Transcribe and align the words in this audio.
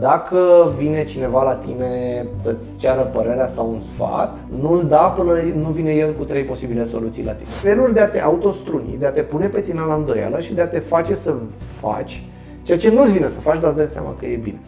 Dacă 0.00 0.38
vine 0.78 1.04
cineva 1.04 1.42
la 1.42 1.54
tine 1.54 2.24
să-ți 2.36 2.76
ceară 2.76 3.10
părerea 3.12 3.46
sau 3.46 3.70
un 3.70 3.80
sfat, 3.80 4.36
nu-l 4.60 4.86
da 4.88 4.96
până 4.96 5.32
nu 5.62 5.68
vine 5.68 5.92
el 5.92 6.12
cu 6.18 6.24
trei 6.24 6.42
posibile 6.42 6.84
soluții 6.84 7.24
la 7.24 7.32
tine. 7.32 7.48
Feluri 7.48 7.94
de 7.94 8.00
a 8.00 8.08
te 8.08 8.20
autostruni, 8.20 8.96
de 8.98 9.06
a 9.06 9.10
te 9.10 9.20
pune 9.20 9.46
pe 9.46 9.60
tine 9.60 9.80
la 9.88 9.94
îndoială 9.94 10.40
și 10.40 10.54
de 10.54 10.60
a 10.60 10.66
te 10.66 10.78
face 10.78 11.14
să 11.14 11.34
faci 11.80 12.22
ceea 12.62 12.78
ce 12.78 12.90
nu-ți 12.90 13.12
vine 13.12 13.28
să 13.28 13.40
faci, 13.40 13.60
dar 13.60 13.68
îți 13.68 13.78
dai 13.78 13.88
seama 13.88 14.14
că 14.18 14.26
e 14.26 14.36
bine. 14.36 14.60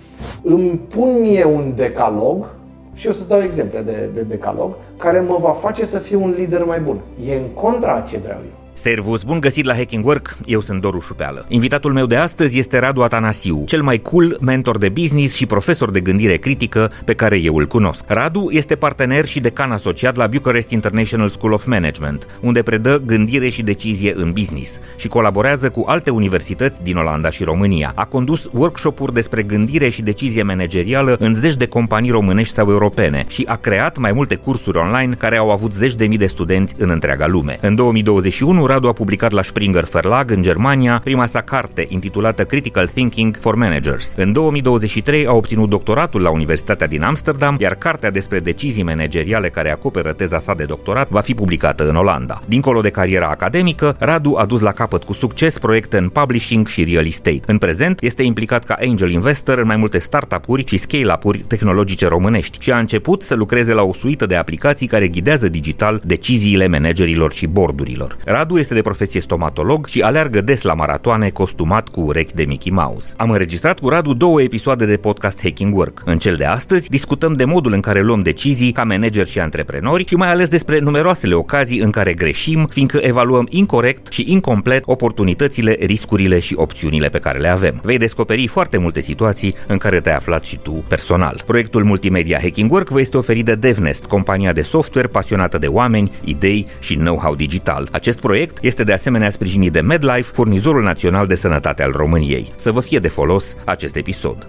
Îmi 0.43 0.81
pun 0.89 1.21
mie 1.21 1.45
un 1.45 1.73
decalog 1.77 2.47
și 2.95 3.09
o 3.09 3.13
să-ți 3.13 3.29
dau 3.29 3.43
exemple 3.43 3.81
de, 3.81 4.09
de 4.15 4.21
decalog 4.21 4.75
care 4.99 5.21
mă 5.21 5.37
va 5.41 5.51
face 5.51 5.85
să 5.85 5.99
fiu 5.99 6.23
un 6.23 6.35
lider 6.37 6.65
mai 6.65 6.81
bun. 6.81 6.99
E 7.29 7.35
în 7.35 7.49
contra 7.55 7.95
a 7.95 8.01
ce 8.01 8.17
vreau 8.17 8.39
eu. 8.39 8.66
Servus, 8.77 9.23
bun 9.23 9.41
găsit 9.41 9.65
la 9.65 9.75
Hacking 9.75 10.07
Work, 10.07 10.37
eu 10.45 10.61
sunt 10.61 10.81
Doru 10.81 11.01
Șupeală. 11.01 11.45
Invitatul 11.49 11.93
meu 11.93 12.07
de 12.07 12.17
astăzi 12.17 12.59
este 12.59 12.79
Radu 12.79 13.03
Atanasiu, 13.03 13.65
cel 13.67 13.83
mai 13.83 13.99
cool 13.99 14.39
mentor 14.41 14.79
de 14.79 14.89
business 14.89 15.35
și 15.35 15.47
profesor 15.47 15.91
de 15.91 16.01
gândire 16.01 16.37
critică 16.37 16.93
pe 17.05 17.15
care 17.15 17.39
eu 17.41 17.57
îl 17.57 17.67
cunosc. 17.67 18.05
Radu 18.07 18.49
este 18.51 18.75
partener 18.75 19.25
și 19.25 19.41
decan 19.41 19.71
asociat 19.71 20.17
la 20.17 20.27
Bucharest 20.27 20.71
International 20.71 21.29
School 21.29 21.53
of 21.53 21.67
Management, 21.67 22.27
unde 22.41 22.63
predă 22.63 23.03
gândire 23.07 23.49
și 23.49 23.63
decizie 23.63 24.13
în 24.17 24.33
business 24.33 24.81
și 24.97 25.09
colaborează 25.09 25.71
cu 25.71 25.85
alte 25.87 26.11
universități 26.11 26.83
din 26.83 26.97
Olanda 26.97 27.31
și 27.31 27.45
România. 27.45 27.93
A 27.95 28.05
condus 28.05 28.49
workshop-uri 28.53 29.15
despre 29.15 29.43
gândire 29.43 29.89
și 29.89 30.03
decizie 30.03 30.43
managerială 30.43 31.17
în 31.19 31.35
zeci 31.35 31.57
de 31.57 31.67
companii 31.67 32.11
românești 32.11 32.55
sau 32.55 32.71
europene 32.71 33.25
și 33.29 33.45
a 33.49 33.57
creat 33.57 33.99
mai 33.99 34.13
multe 34.13 34.35
cursuri 34.35 34.79
online 34.79 35.15
care 35.15 35.37
au 35.37 35.51
avut 35.51 35.73
zeci 35.73 35.95
de 35.95 36.07
mii 36.07 36.19
de 36.19 36.27
studenți 36.27 36.75
în 36.79 36.91
întreaga 36.91 37.27
lume. 37.27 37.59
În 37.61 37.75
2021, 37.75 38.67
Radu 38.77 38.89
a 38.89 38.93
publicat 38.93 39.33
la 39.33 39.43
Springer 39.43 39.85
Verlag 39.85 40.31
în 40.31 40.43
Germania 40.43 41.01
prima 41.05 41.27
sa 41.27 41.41
carte 41.41 41.87
intitulată 41.89 42.45
Critical 42.45 42.89
Thinking 42.89 43.37
for 43.41 43.55
Managers. 43.55 44.15
În 44.17 44.33
2023 44.33 45.27
a 45.27 45.33
obținut 45.33 45.69
doctoratul 45.69 46.21
la 46.21 46.31
Universitatea 46.31 46.87
din 46.87 47.03
Amsterdam, 47.03 47.57
iar 47.59 47.75
cartea 47.75 48.11
despre 48.11 48.41
decizii 48.41 48.83
manageriale 48.83 49.49
care 49.49 49.71
acoperă 49.71 50.13
teza 50.13 50.39
sa 50.39 50.55
de 50.55 50.65
doctorat 50.65 51.09
va 51.09 51.21
fi 51.21 51.35
publicată 51.35 51.89
în 51.89 51.97
Olanda. 51.97 52.43
Dincolo 52.47 52.81
de 52.81 52.91
cariera 52.91 53.27
academică, 53.27 53.97
Radu 53.99 54.35
a 54.39 54.45
dus 54.45 54.61
la 54.61 54.73
capăt 54.73 55.03
cu 55.03 55.13
succes 55.13 55.59
proiecte 55.59 55.99
în 55.99 56.09
publishing 56.09 56.67
și 56.67 56.85
real 56.85 57.07
estate. 57.07 57.41
În 57.47 57.59
prezent 57.59 58.03
este 58.03 58.23
implicat 58.23 58.65
ca 58.65 58.77
angel 58.81 59.11
investor 59.11 59.59
în 59.59 59.67
mai 59.67 59.77
multe 59.77 59.99
startup-uri 59.99 60.65
și 60.67 60.77
scale-up-uri 60.77 61.39
tehnologice 61.39 62.07
românești 62.07 62.59
și 62.61 62.73
a 62.73 62.79
început 62.79 63.23
să 63.23 63.35
lucreze 63.35 63.73
la 63.73 63.83
o 63.83 63.93
suită 63.93 64.27
de 64.27 64.35
aplicații 64.35 64.87
care 64.87 65.09
ghidează 65.09 65.49
digital 65.49 66.01
deciziile 66.05 66.67
managerilor 66.67 67.33
și 67.33 67.47
bordurilor. 67.47 68.17
Radu 68.25 68.56
este 68.59 68.75
de 68.75 68.83
profesie 68.83 69.21
stomatolog 69.21 69.87
și 69.87 70.01
aleargă 70.01 70.41
des 70.41 70.63
la 70.63 70.75
maratoane 70.75 71.31
costumat 71.31 71.89
cu 71.89 72.01
urechi 72.01 72.35
de 72.35 72.45
Mickey 72.45 72.73
Mouse. 72.73 73.15
Am 73.17 73.31
înregistrat 73.31 73.79
cu 73.79 73.89
Radu 73.89 74.15
două 74.15 74.43
episoade 74.43 74.85
de 74.85 74.97
podcast 74.97 75.41
Hacking 75.43 75.77
Work. 75.77 76.03
În 76.05 76.19
cel 76.19 76.37
de 76.37 76.45
astăzi 76.45 76.89
discutăm 76.89 77.33
de 77.33 77.45
modul 77.45 77.73
în 77.73 77.81
care 77.81 78.01
luăm 78.01 78.21
decizii 78.21 78.73
ca 78.73 78.85
manageri 78.85 79.31
și 79.31 79.39
antreprenori 79.41 80.05
și 80.09 80.15
mai 80.15 80.31
ales 80.31 80.49
despre 80.49 80.79
numeroasele 80.79 81.35
ocazii 81.35 81.79
în 81.79 81.91
care 81.91 82.15
greșim, 82.15 82.67
fiindcă 82.71 82.99
evaluăm 83.03 83.47
incorrect 83.51 84.13
și 84.13 84.25
incomplet 84.27 84.83
oportunitățile, 84.87 85.77
riscurile 85.81 86.39
și 86.39 86.55
opțiunile 86.57 87.09
pe 87.09 87.19
care 87.19 87.39
le 87.39 87.49
avem. 87.49 87.81
Vei 87.83 87.99
descoperi 87.99 88.47
foarte 88.47 88.79
multe 88.79 89.01
situații 89.01 89.55
în 89.67 89.79
care 89.79 90.01
te-ai 90.01 90.15
aflat 90.15 90.45
și 90.45 90.59
tu 90.59 90.85
personal. 90.89 91.43
Proiectul 91.47 91.85
multimedia 91.85 92.39
Hacking 92.43 92.73
Work 92.73 92.89
vă 92.89 93.01
este 93.01 93.17
oferit 93.17 93.45
de 93.45 93.55
DevNest, 93.55 94.05
compania 94.05 94.53
de 94.53 94.63
software 94.63 95.09
pasionată 95.09 95.59
de 95.59 95.67
oameni, 95.67 96.13
idei 96.25 96.67
și 96.79 96.95
know-how 96.95 97.35
digital. 97.35 97.89
Acest 97.93 98.21
proiect 98.21 98.46
proiect 98.47 98.65
este 98.65 98.85
de 98.85 98.93
asemenea 98.93 99.31
sprijinit 99.31 99.73
de 99.73 99.81
MedLife, 99.81 100.33
furnizorul 100.33 100.83
național 100.83 101.27
de 101.27 101.35
sănătate 101.35 101.83
al 101.83 101.93
României. 101.93 102.53
Să 102.57 102.71
vă 102.71 102.81
fie 102.81 102.99
de 102.99 103.09
folos 103.09 103.57
acest 103.65 103.97
episod. 103.97 104.47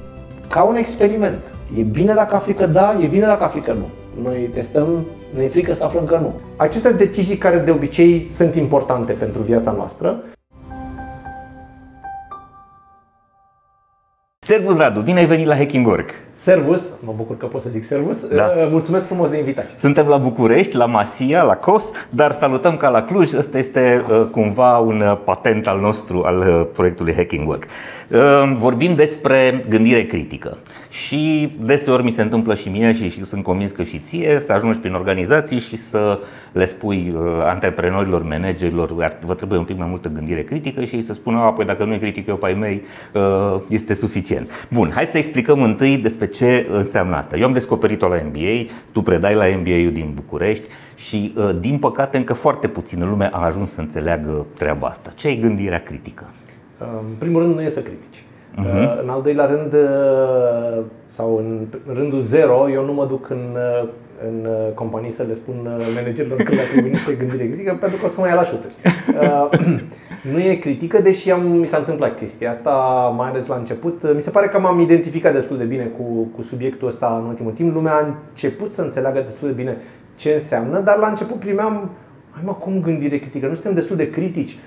Ca 0.50 0.64
un 0.64 0.76
experiment. 0.76 1.42
E 1.78 1.82
bine 1.82 2.14
dacă 2.14 2.36
afli 2.36 2.54
că 2.54 2.66
da, 2.66 2.98
e 3.02 3.06
bine 3.06 3.26
dacă 3.26 3.44
afli 3.44 3.62
că 3.62 3.74
nu. 3.74 3.90
Noi 4.24 4.50
testăm, 4.54 5.06
ne 5.36 5.44
e 5.44 5.48
frică 5.48 5.74
să 5.74 5.84
aflăm 5.84 6.06
că 6.06 6.18
nu. 6.22 6.40
Acestea 6.58 6.90
sunt 6.90 7.02
decizii 7.02 7.38
care 7.38 7.58
de 7.58 7.72
obicei 7.72 8.28
sunt 8.30 8.56
importante 8.56 9.14
pentru 9.14 9.42
viața 9.42 9.72
noastră 9.72 10.24
Servus 14.40 14.78
Radu, 14.78 15.02
bine 15.02 15.20
ai 15.20 15.26
venit 15.26 15.46
la 15.46 15.56
Hacking 15.56 15.88
Work. 15.88 16.10
Servus, 16.40 16.94
mă 17.00 17.14
bucur 17.16 17.38
că 17.38 17.46
pot 17.46 17.62
să 17.62 17.70
zic 17.70 17.84
servus. 17.84 18.28
Da. 18.28 18.44
Uh, 18.44 18.68
mulțumesc 18.72 19.06
frumos 19.06 19.30
de 19.30 19.38
invitație. 19.38 19.78
Suntem 19.78 20.08
la 20.08 20.18
București, 20.18 20.76
la 20.76 20.86
Masia, 20.86 21.44
la 21.44 21.56
COS, 21.56 21.84
dar 22.10 22.32
salutăm 22.32 22.78
ca 22.78 22.90
la 22.90 23.02
Cluj. 23.02 23.34
Ăsta 23.34 23.58
este 23.58 24.06
uh, 24.10 24.26
cumva 24.32 24.78
un 24.78 25.00
uh, 25.02 25.18
patent 25.24 25.68
al 25.68 25.80
nostru 25.80 26.24
al 26.26 26.68
proiectului 26.74 27.14
Hacking 27.14 27.48
Work. 27.48 27.64
Vorbim 28.58 28.96
despre 28.96 29.66
gândire 29.70 30.06
critică 30.06 30.58
și 30.90 31.52
deseori 31.62 32.04
mi 32.04 32.12
se 32.12 32.22
întâmplă 32.22 32.56
și 32.56 32.70
mie 32.70 32.94
și 32.94 33.26
sunt 33.26 33.44
convins 33.44 33.72
că 33.72 33.84
și 33.84 33.98
ție 33.98 34.40
să 34.46 34.54
ajungi 34.54 34.80
prin 34.80 34.94
organizații 34.94 35.60
și 35.60 35.78
să 35.78 36.20
le 36.52 36.66
spui 36.66 37.16
antreprenorilor, 37.44 38.24
managerilor, 38.24 39.16
vă 39.26 39.34
trebuie 39.34 39.60
un 39.60 39.66
pic 39.66 39.78
mai 39.78 39.88
multă 39.90 40.12
gândire 40.14 40.44
critică 40.44 40.84
și 40.84 40.96
ei 40.96 41.02
să 41.02 41.14
spună, 41.14 41.38
apoi 41.38 41.66
dacă 41.66 41.84
nu 41.84 41.94
e 41.94 41.98
critic 41.98 42.28
eu 42.28 42.36
pe 42.36 42.46
ai 42.46 42.54
mei, 42.54 42.84
este 43.70 43.94
suficient. 43.94 44.68
Bun, 44.70 44.92
hai 44.94 45.06
să 45.06 45.18
explicăm 45.18 45.62
întâi 45.62 45.98
despre 45.98 46.27
ce 46.28 46.68
înseamnă 46.72 47.16
asta. 47.16 47.38
Eu 47.38 47.46
am 47.46 47.54
descoperit-o 47.54 48.08
la 48.08 48.22
MBA, 48.26 48.72
tu 48.92 49.02
predai 49.02 49.36
la 49.36 49.46
MBA-ul 49.46 49.92
din 49.94 50.12
București 50.16 50.68
și, 50.96 51.34
uh, 51.38 51.56
din 51.60 51.78
păcate, 51.78 52.18
încă 52.18 52.34
foarte 52.34 52.68
puțină 52.68 53.06
lume 53.06 53.30
a 53.34 53.46
ajuns 53.46 53.72
să 53.72 53.82
înțeleagă 53.82 54.46
treaba 54.58 54.88
asta. 54.88 55.12
Ce 55.16 55.28
e 55.28 55.36
gândirea 55.36 55.80
critică? 55.80 56.26
În 56.78 57.16
primul 57.18 57.42
rând, 57.42 57.56
nu 57.56 57.62
e 57.62 57.70
să 57.70 57.82
critici. 57.82 58.24
Uh-huh. 58.54 59.02
În 59.02 59.10
al 59.10 59.22
doilea 59.22 59.46
rând, 59.46 59.74
uh, 59.74 60.84
sau 61.08 61.38
în 61.38 61.68
rândul 61.94 62.20
zero, 62.20 62.70
eu 62.70 62.86
nu 62.86 62.94
mă 62.94 63.06
duc 63.06 63.30
în 63.30 63.58
în 64.26 64.46
uh, 64.46 64.74
companii 64.74 65.12
să 65.12 65.24
le 65.28 65.34
spun 65.34 65.56
uh, 65.66 65.88
managerilor 65.96 66.38
când 66.38 66.58
le 66.60 66.66
trebuie 66.72 66.92
niște 66.92 67.14
gândire 67.14 67.48
critică, 67.48 67.78
pentru 67.80 68.00
că 68.00 68.06
o 68.06 68.08
să 68.08 68.20
mă 68.20 68.28
ia 68.28 68.36
la 68.36 68.44
șuturi. 68.44 68.74
Uh, 70.28 70.34
nu 70.34 70.40
e 70.40 70.56
critică, 70.56 71.02
deși 71.02 71.32
am, 71.32 71.48
mi 71.48 71.68
s-a 71.68 71.78
întâmplat 71.78 72.18
chestia 72.18 72.50
asta, 72.50 72.72
mai 73.18 73.30
ales 73.30 73.46
la 73.46 73.56
început. 73.56 74.14
Mi 74.14 74.22
se 74.22 74.30
pare 74.30 74.48
că 74.48 74.60
m-am 74.60 74.80
identificat 74.80 75.34
destul 75.34 75.58
de 75.58 75.64
bine 75.64 75.84
cu, 75.84 76.28
cu 76.36 76.42
subiectul 76.42 76.88
ăsta 76.88 77.20
în 77.22 77.28
ultimul 77.28 77.52
timp. 77.52 77.74
Lumea 77.74 77.94
a 77.94 78.16
început 78.30 78.74
să 78.74 78.82
înțeleagă 78.82 79.20
destul 79.20 79.48
de 79.48 79.54
bine 79.54 79.78
ce 80.16 80.32
înseamnă, 80.32 80.80
dar 80.80 80.98
la 80.98 81.08
început 81.08 81.40
primeam, 81.40 81.90
hai 82.32 82.44
mă, 82.46 82.54
cum 82.54 82.82
gândire 82.82 83.18
critică? 83.18 83.48
Nu 83.48 83.54
suntem 83.54 83.74
destul 83.74 83.96
de 83.96 84.10
critici. 84.10 84.58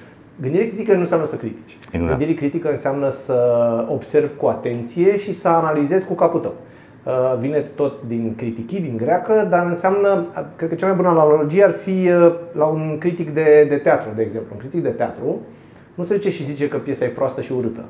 Gândire 0.41 0.67
critică 0.67 0.95
nu 0.95 1.01
înseamnă 1.01 1.27
să 1.27 1.37
critici. 1.37 1.79
Exact. 1.91 2.09
Gândire 2.09 2.39
critică 2.39 2.71
înseamnă 2.71 3.09
să 3.11 3.37
observi 3.89 4.35
cu 4.37 4.47
atenție 4.47 5.19
și 5.19 5.33
să 5.33 5.49
analizezi 5.49 6.07
cu 6.07 6.15
capul 6.15 6.41
tău. 6.41 6.55
Uh, 7.05 7.39
vine 7.39 7.59
tot 7.59 7.93
din 8.07 8.35
critici, 8.37 8.81
din 8.81 8.97
greacă, 8.97 9.47
dar 9.51 9.67
înseamnă, 9.67 10.27
cred 10.57 10.69
că 10.69 10.75
cea 10.75 10.87
mai 10.87 10.97
bună 10.97 11.09
analogie 11.09 11.65
ar 11.65 11.71
fi 11.71 11.91
uh, 11.91 12.35
la 12.53 12.65
un 12.65 12.97
critic 12.99 13.31
de, 13.31 13.67
de 13.69 13.77
teatru, 13.77 14.11
de 14.17 14.23
exemplu. 14.23 14.51
Un 14.53 14.59
critic 14.59 14.83
de 14.83 14.89
teatru 14.89 15.41
nu 15.95 16.05
se 16.05 16.15
duce 16.15 16.31
și 16.31 16.45
zice 16.45 16.69
că 16.69 16.77
piesa 16.77 17.05
e 17.05 17.09
proastă 17.09 17.41
și 17.41 17.53
urâtă. 17.53 17.85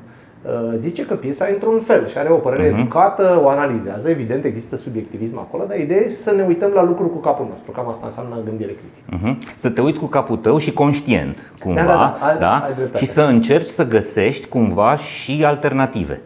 Uh, 0.45 0.77
zice 0.77 1.05
că 1.05 1.13
piesa 1.13 1.49
e 1.49 1.53
într-un 1.53 1.79
fel 1.79 2.07
și 2.07 2.17
are 2.17 2.29
o 2.29 2.35
părere 2.35 2.67
uh-huh. 2.67 2.79
educată, 2.79 3.41
o 3.43 3.47
analizează, 3.47 4.09
evident 4.09 4.45
există 4.45 4.75
subiectivism 4.75 5.37
acolo, 5.37 5.63
dar 5.67 5.79
ideea 5.79 5.99
e 5.99 6.07
să 6.07 6.31
ne 6.31 6.43
uităm 6.43 6.71
la 6.73 6.83
lucruri 6.83 7.09
cu 7.11 7.17
capul 7.17 7.45
nostru, 7.49 7.71
cam 7.71 7.89
asta 7.89 8.05
înseamnă 8.05 8.35
gândire 8.45 8.71
critică. 8.71 9.17
Uh-huh. 9.17 9.57
Să 9.59 9.69
te 9.69 9.81
uiți 9.81 9.99
cu 9.99 10.05
capul 10.05 10.37
tău 10.37 10.57
și 10.57 10.73
conștient, 10.73 11.51
cumva, 11.59 11.81
da, 11.81 11.87
da, 11.87 11.93
da, 11.93 12.27
ai, 12.27 12.37
da? 12.39 12.53
Ai 12.93 12.99
și 12.99 13.05
să 13.05 13.21
încerci 13.21 13.65
să 13.65 13.87
găsești 13.87 14.47
cumva 14.47 14.95
și 14.95 15.43
alternative. 15.45 16.21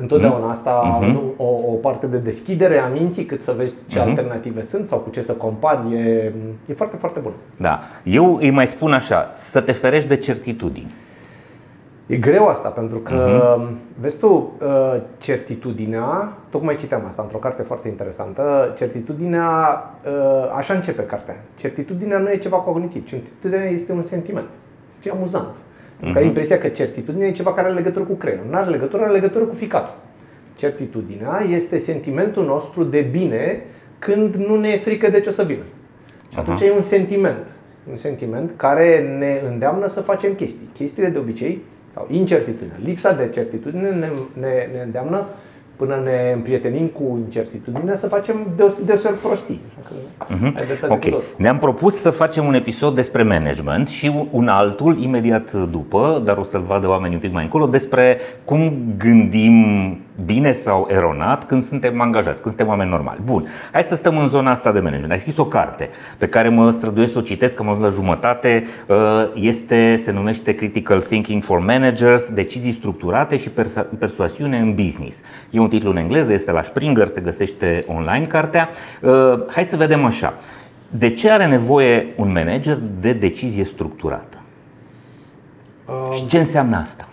Întotdeauna 0.00 0.44
mm. 0.44 0.50
asta 0.50 1.00
mm-hmm. 1.00 1.36
o, 1.36 1.44
o 1.44 1.74
parte 1.74 2.06
de 2.06 2.16
deschidere 2.16 2.78
a 2.78 2.86
minții 2.86 3.24
cât 3.24 3.42
să 3.42 3.54
vezi 3.56 3.74
ce 3.86 3.98
mm-hmm. 3.98 4.02
alternative 4.02 4.62
sunt 4.62 4.86
sau 4.86 4.98
cu 4.98 5.10
ce 5.10 5.22
să 5.22 5.32
compari 5.32 5.94
e, 5.94 6.32
e 6.66 6.72
foarte, 6.72 6.96
foarte 6.96 7.20
bun. 7.20 7.32
Da. 7.56 7.80
Eu 8.02 8.38
îi 8.40 8.50
mai 8.50 8.66
spun 8.66 8.92
așa, 8.92 9.32
să 9.34 9.60
te 9.60 9.72
ferești 9.72 10.08
de 10.08 10.16
certitudini. 10.16 10.94
E 12.06 12.16
greu 12.16 12.46
asta, 12.46 12.68
pentru 12.68 12.98
că, 12.98 13.58
uh-huh. 13.58 13.76
vezi 14.00 14.18
tu, 14.18 14.52
uh, 14.60 15.00
certitudinea, 15.18 16.32
tocmai 16.50 16.76
citeam 16.76 17.02
asta 17.06 17.22
într-o 17.22 17.38
carte 17.38 17.62
foarte 17.62 17.88
interesantă, 17.88 18.74
certitudinea, 18.76 19.50
uh, 20.04 20.52
așa 20.56 20.74
începe 20.74 21.02
cartea, 21.02 21.36
certitudinea 21.58 22.18
nu 22.18 22.30
e 22.30 22.36
ceva 22.36 22.56
cognitiv, 22.56 23.06
certitudinea 23.06 23.64
este 23.64 23.92
un 23.92 24.02
sentiment, 24.02 24.46
e 25.02 25.10
amuzant. 25.10 25.54
Uh-huh. 26.00 26.12
Că 26.12 26.18
ai 26.18 26.26
impresia 26.26 26.58
că 26.58 26.68
certitudinea 26.68 27.26
e 27.26 27.32
ceva 27.32 27.54
care 27.54 27.66
are 27.66 27.76
legătură 27.76 28.04
cu 28.04 28.14
creierul. 28.14 28.46
Nu 28.50 28.56
are 28.56 28.70
legătură, 28.70 29.02
are 29.02 29.12
legătură 29.12 29.44
cu 29.44 29.54
ficatul. 29.54 29.94
Certitudinea 30.56 31.42
este 31.50 31.78
sentimentul 31.78 32.44
nostru 32.44 32.84
de 32.84 33.00
bine 33.00 33.62
când 33.98 34.34
nu 34.34 34.56
ne 34.56 34.68
e 34.68 34.76
frică 34.76 35.10
de 35.10 35.20
ce 35.20 35.28
o 35.28 35.32
să 35.32 35.42
vină. 35.42 35.62
Și 36.32 36.38
atunci 36.38 36.60
uh-huh. 36.60 36.66
e 36.66 36.72
un 36.72 36.82
sentiment. 36.82 37.46
Un 37.90 37.96
sentiment 37.96 38.52
care 38.56 39.16
ne 39.18 39.42
îndeamnă 39.50 39.86
să 39.86 40.00
facem 40.00 40.34
chestii. 40.34 40.68
Chestiile 40.74 41.08
de 41.08 41.18
obicei, 41.18 41.62
sau 41.88 42.06
incertitudinea, 42.10 42.76
lipsa 42.84 43.12
de 43.12 43.28
certitudine 43.32 43.90
ne, 43.90 44.08
ne, 44.32 44.68
ne 44.72 44.82
îndeamnă 44.84 45.26
până 45.78 46.00
ne 46.04 46.32
împrietenim 46.34 46.86
cu 46.86 47.18
incertitudinea, 47.24 47.96
să 47.96 48.08
facem 48.08 48.36
deseori 48.84 49.16
prostii. 49.16 49.60
Uh-huh. 50.24 50.88
Ok. 50.88 51.04
Ne-am 51.36 51.58
propus 51.58 51.94
să 51.94 52.10
facem 52.10 52.46
un 52.46 52.54
episod 52.54 52.94
despre 52.94 53.22
management 53.22 53.88
și 53.88 54.26
un 54.30 54.48
altul 54.48 54.98
imediat 55.02 55.52
după, 55.52 56.22
dar 56.24 56.36
o 56.36 56.42
să-l 56.42 56.62
vadă 56.62 56.88
oamenii 56.88 57.14
un 57.14 57.20
pic 57.20 57.32
mai 57.32 57.42
încolo, 57.42 57.66
despre 57.66 58.18
cum 58.44 58.72
gândim 58.96 59.64
bine 60.24 60.52
sau 60.52 60.88
eronat 60.90 61.46
când 61.46 61.62
suntem 61.62 62.00
angajați, 62.00 62.40
când 62.42 62.54
suntem 62.54 62.66
oameni 62.66 62.90
normali. 62.90 63.20
Bun, 63.24 63.46
hai 63.72 63.82
să 63.82 63.94
stăm 63.94 64.18
în 64.18 64.28
zona 64.28 64.50
asta 64.50 64.72
de 64.72 64.80
management. 64.80 65.12
Ai 65.12 65.18
scris 65.18 65.36
o 65.36 65.44
carte 65.44 65.88
pe 66.18 66.28
care 66.28 66.48
mă 66.48 66.70
străduiesc 66.70 67.12
să 67.12 67.18
o 67.18 67.20
citesc, 67.20 67.54
că 67.54 67.62
am 67.66 67.80
la 67.80 67.88
jumătate. 67.88 68.64
Uh, 68.86 68.96
este, 69.34 70.00
se 70.04 70.10
numește 70.10 70.54
Critical 70.54 71.00
Thinking 71.00 71.42
for 71.42 71.58
Managers, 71.58 72.30
decizii 72.30 72.72
structurate 72.72 73.36
și 73.36 73.50
persoasiune 73.98 74.58
în 74.58 74.74
business. 74.74 75.22
E 75.50 75.58
un 75.58 75.68
titlu 75.68 75.90
în 75.90 75.96
engleză, 75.96 76.32
este 76.32 76.50
la 76.50 76.62
Springer, 76.62 77.06
se 77.06 77.20
găsește 77.20 77.84
online 77.88 78.26
cartea. 78.26 78.68
Uh, 79.02 79.10
hai 79.50 79.64
să 79.64 79.76
vedem 79.76 80.04
așa. 80.04 80.34
De 80.90 81.10
ce 81.10 81.30
are 81.30 81.46
nevoie 81.46 82.06
un 82.16 82.32
manager 82.32 82.78
de 83.00 83.12
decizie 83.12 83.64
structurată? 83.64 84.40
Um, 85.84 86.12
și 86.12 86.26
ce 86.26 86.38
înseamnă 86.38 86.76
asta? 86.76 87.07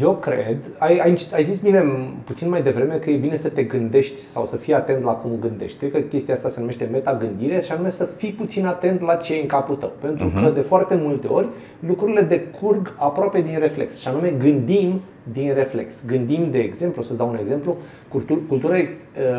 Eu 0.00 0.14
cred, 0.14 0.56
ai, 0.78 0.98
ai, 0.98 1.14
ai 1.32 1.42
zis 1.42 1.58
bine 1.58 1.84
puțin 2.24 2.48
mai 2.48 2.62
devreme 2.62 2.94
că 2.94 3.10
e 3.10 3.16
bine 3.16 3.36
să 3.36 3.48
te 3.48 3.62
gândești 3.62 4.20
sau 4.20 4.46
să 4.46 4.56
fii 4.56 4.74
atent 4.74 5.04
la 5.04 5.12
cum 5.12 5.30
gândești. 5.40 5.78
Cred 5.78 5.90
că 5.90 5.98
chestia 5.98 6.34
asta 6.34 6.48
se 6.48 6.60
numește 6.60 6.88
metagândire 6.92 7.60
și 7.60 7.72
anume 7.72 7.90
să 7.90 8.04
fii 8.04 8.32
puțin 8.32 8.66
atent 8.66 9.00
la 9.00 9.14
ce 9.14 9.34
e 9.34 9.40
în 9.40 9.46
capul 9.46 9.74
tău. 9.74 9.92
Pentru 10.00 10.30
uh-huh. 10.30 10.42
că 10.42 10.50
de 10.50 10.60
foarte 10.60 11.00
multe 11.02 11.26
ori 11.26 11.48
lucrurile 11.80 12.20
decurg 12.20 12.94
aproape 12.96 13.40
din 13.40 13.58
reflex 13.58 13.98
și 13.98 14.08
anume 14.08 14.34
gândim 14.38 15.00
din 15.32 15.54
reflex. 15.54 16.04
Gândim, 16.06 16.50
de 16.50 16.58
exemplu, 16.58 17.02
să-ți 17.02 17.18
dau 17.18 17.28
un 17.28 17.38
exemplu, 17.40 17.76
cultur, 18.08 18.38
cultura 18.48 18.74
uh, 18.74 18.86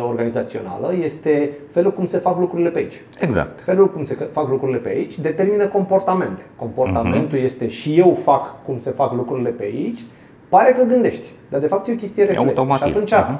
organizațională 0.08 0.94
este 1.04 1.52
felul 1.72 1.92
cum 1.92 2.06
se 2.06 2.18
fac 2.18 2.40
lucrurile 2.40 2.70
pe 2.70 2.78
aici. 2.78 3.02
Exact. 3.20 3.62
Felul 3.62 3.92
cum 3.92 4.04
se 4.04 4.14
fac 4.32 4.50
lucrurile 4.50 4.78
pe 4.78 4.90
aici 4.90 5.20
determină 5.20 5.68
comportamente. 5.68 6.42
Comportamentul 6.56 7.38
uh-huh. 7.38 7.44
este 7.44 7.68
și 7.68 8.00
eu 8.00 8.14
fac 8.14 8.66
cum 8.66 8.78
se 8.78 8.90
fac 8.90 9.14
lucrurile 9.14 9.50
pe 9.50 9.64
aici, 9.64 10.06
pare 10.50 10.72
că 10.72 10.84
gândești, 10.84 11.26
dar 11.50 11.60
de 11.60 11.68
fapt 11.68 11.88
e 11.88 11.92
o 11.92 11.96
chestie 11.96 12.24
reflex. 12.24 12.58
E 12.58 12.76
și 12.76 12.84
atunci 12.84 13.14
uh-huh. 13.14 13.40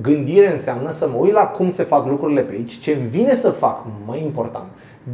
gândire 0.00 0.52
înseamnă 0.52 0.90
să 0.90 1.08
mă 1.08 1.16
uit 1.18 1.32
la 1.32 1.46
cum 1.46 1.70
se 1.70 1.82
fac 1.82 2.06
lucrurile 2.06 2.40
pe 2.40 2.52
aici, 2.52 2.78
ce 2.78 2.92
îmi 2.92 3.08
vine 3.08 3.34
să 3.34 3.50
fac, 3.50 3.84
mai 4.06 4.22
important, 4.22 4.66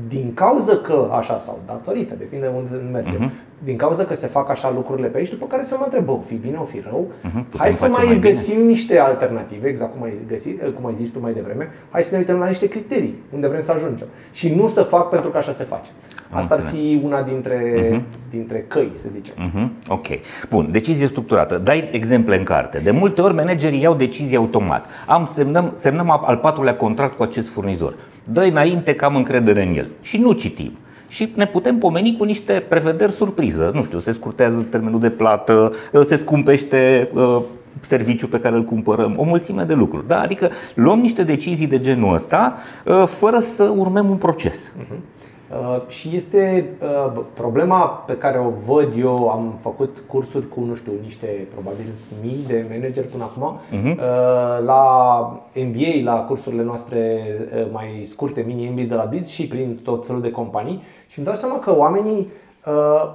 din 0.09 0.35
cauza 0.35 0.77
că 0.77 1.09
așa 1.12 1.39
sau 1.39 1.61
datorită, 1.67 2.15
depinde 2.19 2.50
unde 2.56 2.91
mergem, 2.93 3.29
uh-huh 3.29 3.53
din 3.65 3.77
cauza 3.77 4.05
că 4.05 4.15
se 4.15 4.27
fac 4.27 4.50
așa 4.50 4.73
lucrurile 4.75 5.09
pe 5.09 5.19
aici, 5.19 5.29
după 5.29 5.47
care 5.47 5.62
să 5.62 5.77
mă 5.79 5.85
întreb, 5.85 6.09
o 6.09 6.21
fi 6.27 6.35
bine, 6.35 6.56
o 6.56 6.65
fi 6.65 6.81
rău, 6.81 7.06
uh-huh, 7.06 7.56
hai 7.56 7.71
să 7.71 7.89
mai, 7.89 8.05
mai 8.05 8.19
găsim 8.19 8.56
bine. 8.56 8.69
niște 8.69 8.99
alternative, 8.99 9.69
exact 9.69 9.93
cum 9.93 10.03
ai, 10.03 10.12
găsit, 10.29 10.62
cum 10.75 10.87
ai 10.87 10.94
zis 10.94 11.11
tu 11.11 11.21
mai 11.21 11.33
devreme, 11.33 11.69
hai 11.91 12.03
să 12.03 12.12
ne 12.12 12.19
uităm 12.19 12.39
la 12.39 12.47
niște 12.47 12.69
criterii 12.69 13.15
unde 13.35 13.49
vrem 13.49 13.62
să 13.62 13.73
ajungem 13.73 14.06
și 14.33 14.55
nu 14.55 14.69
să 14.69 14.83
fac 14.83 15.09
pentru 15.09 15.31
că 15.31 15.37
așa 15.37 15.53
se 15.53 15.65
face. 15.65 15.91
Asta 16.31 16.55
ar 16.55 16.61
fi 16.61 17.00
una 17.05 17.23
dintre, 17.23 17.89
uh-huh. 17.91 18.31
dintre 18.31 18.65
căi, 18.69 18.93
să 18.94 19.06
zicem. 19.11 19.35
Uh-huh. 19.35 19.89
Ok. 19.89 20.06
Bun. 20.49 20.69
Decizie 20.71 21.06
structurată. 21.06 21.59
Dai 21.59 21.89
exemple 21.93 22.39
în 22.39 22.44
carte. 22.44 22.79
De 22.79 22.91
multe 22.91 23.21
ori 23.21 23.35
managerii 23.35 23.81
iau 23.81 23.94
decizii 23.94 24.37
automat. 24.37 24.87
Am 25.06 25.31
semnăm, 25.35 25.73
semnăm 25.75 26.11
al 26.11 26.37
patrulea 26.37 26.77
contract 26.77 27.17
cu 27.17 27.23
acest 27.23 27.49
furnizor. 27.49 27.94
Dă 28.25 28.41
înainte 28.41 28.95
că 28.95 29.05
am 29.05 29.17
încredere 29.17 29.67
în 29.67 29.77
el. 29.77 29.87
Și 30.01 30.19
nu 30.19 30.33
citim 30.33 30.73
și 31.13 31.33
ne 31.35 31.47
putem 31.47 31.79
pomeni 31.79 32.17
cu 32.17 32.25
niște 32.25 32.65
prevederi 32.69 33.13
surpriză. 33.13 33.71
Nu 33.75 33.85
știu, 33.85 33.99
se 33.99 34.13
scurtează 34.13 34.67
termenul 34.71 35.01
de 35.01 35.11
plată, 35.11 35.73
se 36.07 36.17
scumpește 36.17 37.11
uh, 37.15 37.43
serviciu 37.81 38.29
pe 38.29 38.41
care 38.41 38.57
îl 38.57 38.65
cumpărăm, 38.65 39.15
o 39.17 39.25
mulțime 39.25 39.63
de 39.63 39.75
lucruri. 39.75 40.07
Da? 40.07 40.21
Adică 40.21 40.51
luăm 40.75 41.01
niște 41.01 41.23
decizii 41.23 41.67
de 41.67 41.79
genul 41.79 42.15
ăsta 42.15 42.57
uh, 42.85 43.05
fără 43.07 43.39
să 43.39 43.63
urmăm 43.77 44.11
un 44.11 44.17
proces. 44.17 44.73
Uh-huh. 44.73 44.99
Uh, 45.61 45.83
și 45.89 46.11
este 46.15 46.71
uh, 46.83 47.23
problema 47.35 47.87
pe 47.87 48.17
care 48.17 48.39
o 48.39 48.51
văd 48.67 48.93
eu, 48.99 49.29
am 49.29 49.59
făcut 49.61 50.03
cursuri 50.07 50.49
cu, 50.49 50.61
nu 50.61 50.75
știu, 50.75 50.93
niște 51.03 51.27
probabil 51.53 51.87
mii 52.23 52.45
de 52.47 52.67
manageri 52.71 53.07
până 53.07 53.25
acum, 53.25 53.59
uh-huh. 53.59 53.97
la 54.65 54.85
MBA, 55.55 56.13
la 56.13 56.21
cursurile 56.21 56.63
noastre 56.63 57.23
mai 57.73 58.03
scurte, 58.05 58.45
mini 58.47 58.69
MBA 58.69 58.83
de 58.83 58.95
la 58.95 59.05
Biz 59.05 59.29
și 59.29 59.47
prin 59.47 59.81
tot 59.83 60.07
felul 60.07 60.21
de 60.21 60.31
companii 60.31 60.83
și 61.09 61.19
îmi 61.19 61.27
dau 61.27 61.37
seama 61.37 61.59
că 61.59 61.77
oamenii 61.77 62.29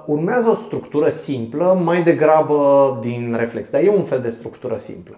urmează 0.05 0.49
o 0.49 0.55
structură 0.55 1.09
simplă 1.09 1.81
mai 1.83 2.03
degrabă 2.03 2.97
din 3.01 3.35
reflex, 3.37 3.69
dar 3.69 3.81
e 3.81 3.89
un 3.89 4.03
fel 4.03 4.19
de 4.21 4.29
structură 4.29 4.77
simplă. 4.77 5.15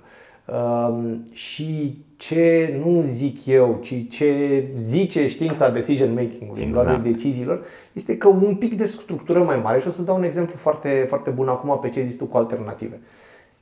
Și 1.31 1.97
ce 2.17 2.79
nu 2.83 3.01
zic 3.01 3.45
eu, 3.45 3.79
ci 3.81 4.09
ce 4.09 4.63
zice 4.75 5.27
știința 5.27 5.69
decision 5.69 6.13
making-ului, 6.13 6.63
exact. 6.63 7.03
deciziilor, 7.03 7.61
este 7.93 8.17
că 8.17 8.27
un 8.27 8.55
pic 8.55 8.77
de 8.77 8.85
structură 8.85 9.43
mai 9.43 9.59
mare, 9.63 9.79
și 9.79 9.87
o 9.87 9.91
să 9.91 10.01
dau 10.01 10.15
un 10.15 10.23
exemplu 10.23 10.55
foarte, 10.55 11.05
foarte 11.07 11.29
bun 11.29 11.47
acum 11.47 11.79
pe 11.79 11.89
ce 11.89 12.01
zici 12.01 12.17
tu 12.17 12.25
cu 12.25 12.37
alternative. 12.37 12.99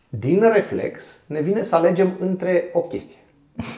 Din 0.09 0.49
reflex 0.53 1.21
ne 1.25 1.41
vine 1.41 1.61
să 1.61 1.75
alegem 1.75 2.13
între 2.19 2.69
o 2.73 2.79
chestie. 2.79 3.17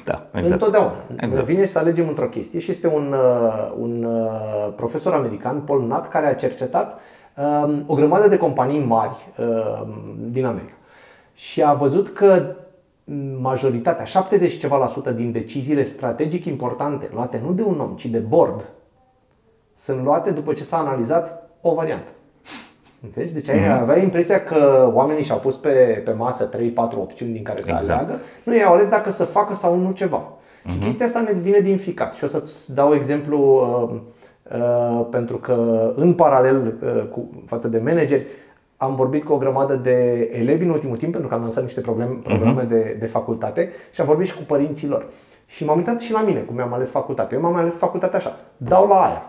Da, 0.06 0.28
exact. 0.34 0.52
Întotdeauna. 0.52 1.04
Exact. 1.12 1.36
Ne 1.36 1.54
vine 1.54 1.66
să 1.66 1.80
alegem 1.80 2.08
într-o 2.08 2.28
chestie 2.28 2.60
și 2.60 2.72
este 2.72 2.88
un, 2.88 3.14
uh, 3.14 3.74
un 3.80 4.04
uh, 4.04 4.74
profesor 4.76 5.14
american, 5.14 5.62
Paul 5.62 5.86
Nutt, 5.86 6.06
care 6.06 6.26
a 6.26 6.34
cercetat 6.34 7.00
um, 7.66 7.84
o 7.88 7.94
grămadă 7.94 8.28
de 8.28 8.38
companii 8.38 8.80
mari 8.80 9.16
um, 9.38 10.16
din 10.26 10.46
America. 10.46 10.74
Și 11.34 11.64
a 11.64 11.74
văzut 11.74 12.10
că 12.10 12.56
majoritatea, 13.40 14.06
70 14.06 14.58
ceva 14.58 14.78
la 14.78 14.88
sută 14.88 15.12
din 15.12 15.32
deciziile 15.32 15.84
strategic 15.84 16.46
importante, 16.46 17.10
luate 17.14 17.42
nu 17.46 17.54
de 17.54 17.64
un 17.64 17.80
om, 17.80 17.96
ci 17.96 18.06
de 18.06 18.20
board, 18.20 18.70
sunt 19.74 20.04
luate 20.04 20.32
după 20.32 20.54
ce 20.54 20.64
s-a 20.64 20.78
analizat 20.78 21.50
o 21.62 21.74
variantă. 21.74 22.10
Înțelegi? 23.04 23.34
Deci 23.34 23.50
ai, 23.50 23.60
mm-hmm. 23.60 23.80
avea 23.80 23.98
impresia 23.98 24.44
că 24.44 24.92
oamenii 24.94 25.24
și-au 25.24 25.38
pus 25.38 25.56
pe, 25.56 26.02
pe 26.06 26.12
masă 26.12 26.50
3-4 26.50 26.52
opțiuni 26.76 27.32
din 27.32 27.44
care 27.44 27.62
să 27.62 27.72
exact. 27.72 27.90
aleagă. 27.90 28.20
Nu 28.44 28.56
i-au 28.56 28.74
ales 28.74 28.88
dacă 28.88 29.12
să 29.12 29.24
facă 29.24 29.54
sau 29.54 29.76
nu 29.76 29.92
ceva. 29.92 30.24
Mm-hmm. 30.24 30.70
Și 30.70 30.76
mhm. 30.76 30.84
chestia 30.86 31.06
asta 31.06 31.22
ne 31.22 31.32
vine 31.32 31.60
din 31.60 31.78
ficat. 31.78 32.14
Și 32.14 32.24
o 32.24 32.28
să-ți 32.28 32.74
dau 32.74 32.94
exemplu 32.94 33.38
uh, 33.40 34.60
uh, 34.60 35.06
pentru 35.10 35.38
că 35.38 35.92
în 35.96 36.14
paralel 36.14 36.74
uh, 36.84 37.08
cu, 37.12 37.30
față 37.46 37.68
de 37.68 37.78
manageri, 37.78 38.26
am 38.82 38.96
vorbit 38.96 39.24
cu 39.24 39.34
o 39.34 39.38
grămadă 39.38 39.76
de 39.76 40.30
elevi 40.34 40.64
în 40.64 40.70
ultimul 40.70 40.98
timp, 40.98 41.12
pentru 41.12 41.30
că 41.30 41.36
am 41.36 41.42
lansat 41.42 41.64
niște 41.64 41.82
probleme, 41.82 42.20
programe 42.24 42.64
uh-huh. 42.64 42.68
de, 42.68 42.96
de 43.00 43.06
facultate 43.06 43.70
și 43.92 44.02
am 44.02 44.08
vorbit 44.08 44.28
și 44.28 44.36
cu 44.36 44.44
părinții 44.44 44.88
lor. 44.88 45.06
Și 45.46 45.66
m-am 45.66 45.78
uitat 45.78 46.02
și 46.02 46.12
la 46.12 46.22
mine 46.22 46.40
cum 46.40 46.56
mi-am 46.56 46.74
ales 46.74 46.92
facultate. 46.92 47.36
Eu 47.36 47.42
m-am 47.42 47.56
ales 47.56 47.78
facultatea 47.78 48.20
așa, 48.20 48.40
dau 48.58 48.88
la 48.88 48.96
aia. 48.96 49.24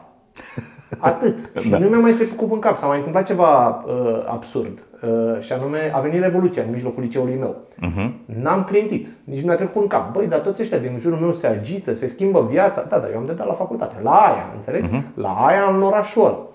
Atât. 0.98 1.52
Și 1.60 1.68
da. 1.68 1.78
nu 1.78 1.88
mi-a 1.88 1.98
mai 1.98 2.12
trecut 2.12 2.52
în 2.52 2.58
cap. 2.58 2.76
S-a 2.76 2.86
mai 2.86 2.96
întâmplat 2.96 3.26
ceva 3.26 3.68
uh, 3.68 4.24
absurd. 4.26 4.78
Uh, 5.02 5.40
și 5.40 5.52
anume, 5.52 5.90
a 5.94 6.00
venit 6.00 6.20
Revoluția 6.20 6.62
în 6.62 6.70
mijlocul 6.70 7.02
liceului 7.02 7.36
meu. 7.36 7.56
Uh-huh. 7.56 8.10
N-am 8.24 8.64
clintit. 8.64 9.08
Nici 9.24 9.40
nu 9.40 9.46
mi-a 9.46 9.56
trecut 9.56 9.82
în 9.82 9.88
cap. 9.88 10.12
Băi, 10.12 10.26
dar 10.26 10.38
toți 10.38 10.62
ăștia 10.62 10.78
din 10.78 10.98
jurul 11.00 11.18
meu 11.18 11.32
se 11.32 11.46
agită, 11.46 11.94
se 11.94 12.06
schimbă 12.06 12.46
viața. 12.50 12.82
Da, 12.88 12.98
dar 12.98 13.10
eu 13.10 13.18
am 13.18 13.26
de 13.26 13.32
dat 13.32 13.46
la 13.46 13.52
facultate. 13.52 14.00
La 14.02 14.10
aia, 14.10 14.52
înțelegi? 14.56 14.88
Uh-huh. 14.88 15.14
La 15.14 15.28
aia 15.28 15.70
în 15.74 15.82
orașul 15.82 16.24
ăla. 16.24 16.49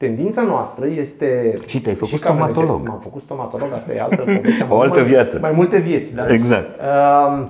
Tendința 0.00 0.42
noastră 0.42 0.86
este... 0.86 1.58
Și 1.66 1.80
te-ai 1.80 1.94
făcut 1.94 2.18
stomatolog. 2.18 2.86
M-am 2.86 2.98
făcut 3.00 3.20
stomatolog, 3.20 3.72
asta 3.72 3.92
e 3.92 4.00
altă 4.00 4.16
poveste. 4.16 4.66
o 4.74 4.80
altă 4.80 5.02
viață. 5.02 5.38
Mai, 5.38 5.50
mai 5.50 5.58
multe 5.58 5.78
vieți, 5.78 6.14
da. 6.14 6.32
Exact. 6.32 6.80
Uh, 6.80 7.46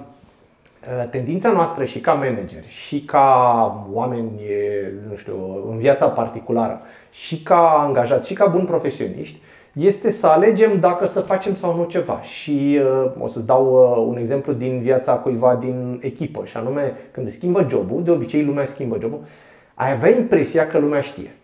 tendința 1.10 1.50
noastră 1.50 1.84
și 1.84 2.00
ca 2.00 2.12
manageri, 2.12 2.66
și 2.66 3.00
ca 3.00 3.86
oameni, 3.92 4.40
nu 5.08 5.16
știu, 5.16 5.34
în 5.70 5.78
viața 5.78 6.06
particulară, 6.06 6.80
și 7.12 7.42
ca 7.42 7.84
angajați, 7.86 8.28
și 8.28 8.34
ca 8.34 8.46
buni 8.46 8.64
profesioniști, 8.64 9.40
este 9.72 10.10
să 10.10 10.26
alegem 10.26 10.80
dacă 10.80 11.06
să 11.06 11.20
facem 11.20 11.54
sau 11.54 11.76
nu 11.76 11.84
ceva. 11.84 12.20
Și 12.22 12.80
uh, 13.04 13.10
o 13.18 13.28
să-ți 13.28 13.46
dau 13.46 13.66
uh, 13.66 14.04
un 14.08 14.16
exemplu 14.16 14.52
din 14.52 14.80
viața 14.80 15.12
cuiva 15.12 15.54
din 15.54 16.00
echipă, 16.02 16.44
și 16.44 16.56
anume 16.56 16.92
când 17.10 17.30
schimbă 17.30 17.66
jobul, 17.70 18.02
de 18.04 18.10
obicei 18.10 18.44
lumea 18.44 18.64
schimbă 18.64 18.98
jobul, 19.00 19.20
ai 19.74 19.92
avea 19.92 20.10
impresia 20.10 20.66
că 20.66 20.78
lumea 20.78 21.00
știe. 21.00 21.34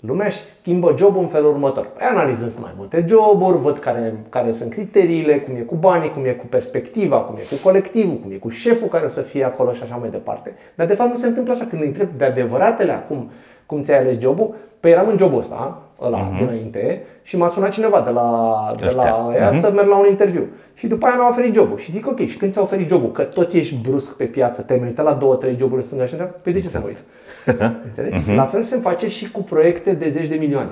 Lumea 0.00 0.26
își 0.26 0.36
schimbă 0.36 0.94
jobul 0.98 1.22
în 1.22 1.28
felul 1.28 1.50
următor. 1.50 1.86
Păi 1.86 2.06
analizând 2.06 2.52
mai 2.60 2.74
multe 2.76 3.04
joburi, 3.08 3.58
văd 3.58 3.78
care, 3.78 4.14
care 4.28 4.52
sunt 4.52 4.70
criteriile, 4.70 5.40
cum 5.40 5.56
e 5.56 5.60
cu 5.60 5.74
banii, 5.74 6.10
cum 6.10 6.24
e 6.24 6.30
cu 6.32 6.46
perspectiva, 6.46 7.16
cum 7.16 7.36
e 7.36 7.56
cu 7.56 7.62
colectivul, 7.62 8.16
cum 8.16 8.30
e 8.30 8.34
cu 8.34 8.48
șeful 8.48 8.88
care 8.88 9.04
o 9.04 9.08
să 9.08 9.20
fie 9.20 9.44
acolo 9.44 9.72
și 9.72 9.82
așa 9.82 9.96
mai 9.96 10.10
departe. 10.10 10.54
Dar 10.74 10.86
de 10.86 10.94
fapt 10.94 11.12
nu 11.12 11.18
se 11.18 11.26
întâmplă 11.26 11.52
așa. 11.52 11.66
Când 11.66 11.82
îi 11.82 11.88
întreb 11.88 12.08
de 12.16 12.24
adevăratele 12.24 12.92
acum 12.92 13.30
cum 13.66 13.82
ți-ai 13.82 13.98
ales 13.98 14.18
jobul, 14.20 14.54
Păi 14.80 14.90
eram 14.90 15.08
în 15.08 15.16
jobul 15.16 15.38
ăsta, 15.38 15.82
ăla, 16.00 16.30
uh-huh. 16.30 16.38
dinainte, 16.38 17.02
și 17.22 17.36
m-a 17.36 17.48
sunat 17.48 17.70
cineva 17.70 18.00
de 18.00 18.10
la, 18.10 18.70
de 18.76 18.92
la 18.96 19.32
ea 19.34 19.50
uh-huh. 19.50 19.60
să 19.60 19.72
merg 19.74 19.88
la 19.88 19.98
un 19.98 20.06
interviu. 20.08 20.46
Și 20.74 20.86
după 20.86 21.06
aia 21.06 21.14
mi-a 21.14 21.28
oferit 21.28 21.54
jobul. 21.54 21.78
Și 21.78 21.90
zic, 21.90 22.06
ok, 22.06 22.26
și 22.26 22.36
când 22.36 22.52
ți-a 22.52 22.62
oferit 22.62 22.88
jobul, 22.88 23.12
că 23.12 23.22
tot 23.22 23.52
ești 23.52 23.74
brusc 23.74 24.16
pe 24.16 24.24
piață, 24.24 24.62
te-ai 24.62 24.80
uitat 24.80 25.04
la 25.04 25.14
două, 25.14 25.34
trei 25.34 25.56
joburi 25.58 25.80
în 25.80 25.86
stânga 25.86 26.06
și 26.06 26.12
întreabă, 26.12 26.38
păi 26.42 26.52
de 26.52 26.60
ce 26.60 26.66
exact. 26.66 26.84
să 26.84 26.90
mă 26.90 26.94
uit? 26.94 27.84
Înțelegi? 27.84 28.22
Uh-huh. 28.22 28.34
La 28.34 28.44
fel 28.44 28.62
se 28.62 28.76
face 28.76 29.08
și 29.08 29.30
cu 29.30 29.42
proiecte 29.42 29.92
de 29.92 30.08
zeci 30.08 30.26
de 30.26 30.36
milioane. 30.36 30.70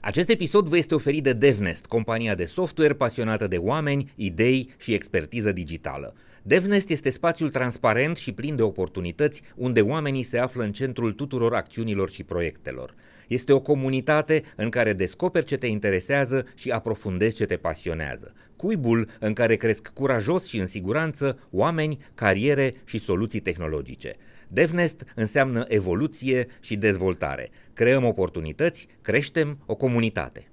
Acest 0.00 0.28
episod 0.28 0.66
vă 0.66 0.76
este 0.76 0.94
oferit 0.94 1.22
de 1.22 1.32
DevNest, 1.32 1.86
compania 1.86 2.34
de 2.34 2.44
software 2.44 2.92
pasionată 2.92 3.46
de 3.46 3.56
oameni, 3.56 4.12
idei 4.16 4.74
și 4.76 4.94
expertiză 4.94 5.52
digitală. 5.52 6.14
DevNest 6.48 6.88
este 6.88 7.10
spațiul 7.10 7.50
transparent 7.50 8.16
și 8.16 8.32
plin 8.32 8.56
de 8.56 8.62
oportunități 8.62 9.42
unde 9.56 9.80
oamenii 9.80 10.22
se 10.22 10.38
află 10.38 10.62
în 10.62 10.72
centrul 10.72 11.12
tuturor 11.12 11.54
acțiunilor 11.54 12.10
și 12.10 12.22
proiectelor. 12.22 12.94
Este 13.26 13.52
o 13.52 13.60
comunitate 13.60 14.42
în 14.56 14.68
care 14.68 14.92
descoperi 14.92 15.44
ce 15.44 15.56
te 15.56 15.66
interesează 15.66 16.44
și 16.54 16.70
aprofundezi 16.70 17.36
ce 17.36 17.44
te 17.44 17.56
pasionează. 17.56 18.34
Cuibul 18.56 19.08
în 19.20 19.32
care 19.32 19.56
cresc 19.56 19.88
curajos 19.88 20.46
și 20.46 20.58
în 20.58 20.66
siguranță 20.66 21.38
oameni, 21.50 21.98
cariere 22.14 22.72
și 22.84 22.98
soluții 22.98 23.40
tehnologice. 23.40 24.16
DevNest 24.48 25.04
înseamnă 25.14 25.64
evoluție 25.68 26.46
și 26.60 26.76
dezvoltare. 26.76 27.48
Creăm 27.72 28.04
oportunități, 28.04 28.88
creștem 29.02 29.58
o 29.66 29.74
comunitate. 29.74 30.48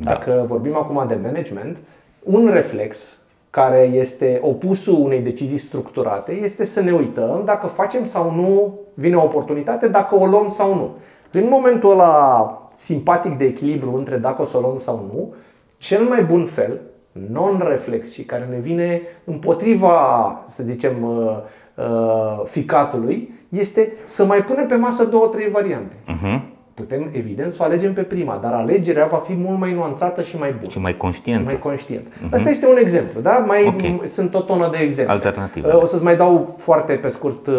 Da. 0.00 0.10
Dacă 0.10 0.44
vorbim 0.46 0.76
acum 0.76 1.04
de 1.08 1.18
management, 1.22 1.78
un 2.22 2.50
reflex 2.52 3.18
care 3.50 3.90
este 3.92 4.38
opusul 4.42 5.00
unei 5.04 5.20
decizii 5.20 5.58
structurate 5.58 6.32
este 6.32 6.64
să 6.64 6.80
ne 6.80 6.92
uităm 6.92 7.42
dacă 7.44 7.66
facem 7.66 8.04
sau 8.04 8.34
nu 8.34 8.78
vine 8.94 9.16
o 9.16 9.22
oportunitate, 9.22 9.88
dacă 9.88 10.14
o 10.14 10.26
luăm 10.26 10.48
sau 10.48 10.74
nu. 10.74 10.94
În 11.32 11.46
momentul 11.50 11.90
ăla 11.90 12.70
simpatic 12.74 13.38
de 13.38 13.44
echilibru 13.44 13.94
între 13.94 14.16
dacă 14.16 14.42
o 14.42 14.44
să 14.44 14.56
o 14.56 14.60
luăm 14.60 14.78
sau 14.78 15.10
nu, 15.12 15.34
cel 15.76 16.02
mai 16.02 16.22
bun 16.22 16.44
fel, 16.44 16.80
non-reflex 17.12 18.12
și 18.12 18.22
care 18.24 18.46
ne 18.50 18.58
vine 18.58 19.02
împotriva, 19.24 20.42
să 20.46 20.62
zicem, 20.62 21.02
uh, 21.02 21.36
uh, 21.74 22.44
ficatului, 22.44 23.34
este 23.48 23.92
să 24.04 24.24
mai 24.24 24.44
punem 24.44 24.66
pe 24.66 24.74
masă 24.74 25.04
două, 25.04 25.26
trei 25.26 25.50
variante. 25.50 25.94
Uh-huh. 25.94 26.40
Putem, 26.80 27.10
evident, 27.12 27.52
să 27.52 27.58
o 27.62 27.64
alegem 27.64 27.92
pe 27.92 28.02
prima, 28.02 28.38
dar 28.42 28.52
alegerea 28.52 29.06
va 29.06 29.16
fi 29.16 29.34
mult 29.34 29.58
mai 29.58 29.72
nuanțată 29.72 30.22
și 30.22 30.36
mai 30.36 30.52
bună. 30.52 30.70
Și 30.70 30.78
mai 30.78 30.96
conștient. 30.96 31.44
Mai 31.44 31.58
conștient. 31.58 32.06
Uh-huh. 32.06 32.30
Asta 32.30 32.50
este 32.50 32.66
un 32.66 32.76
exemplu, 32.76 33.20
da? 33.20 33.32
Mai 33.32 33.64
okay. 33.66 34.00
sunt 34.06 34.34
o 34.34 34.40
tonă 34.40 34.68
de 34.72 34.78
exemple. 34.78 35.12
Alternative. 35.12 35.68
O 35.68 35.84
să-ți 35.84 36.02
mai 36.02 36.16
dau 36.16 36.54
foarte 36.58 36.92
pe 36.92 37.08
scurt 37.08 37.46
uh, 37.46 37.54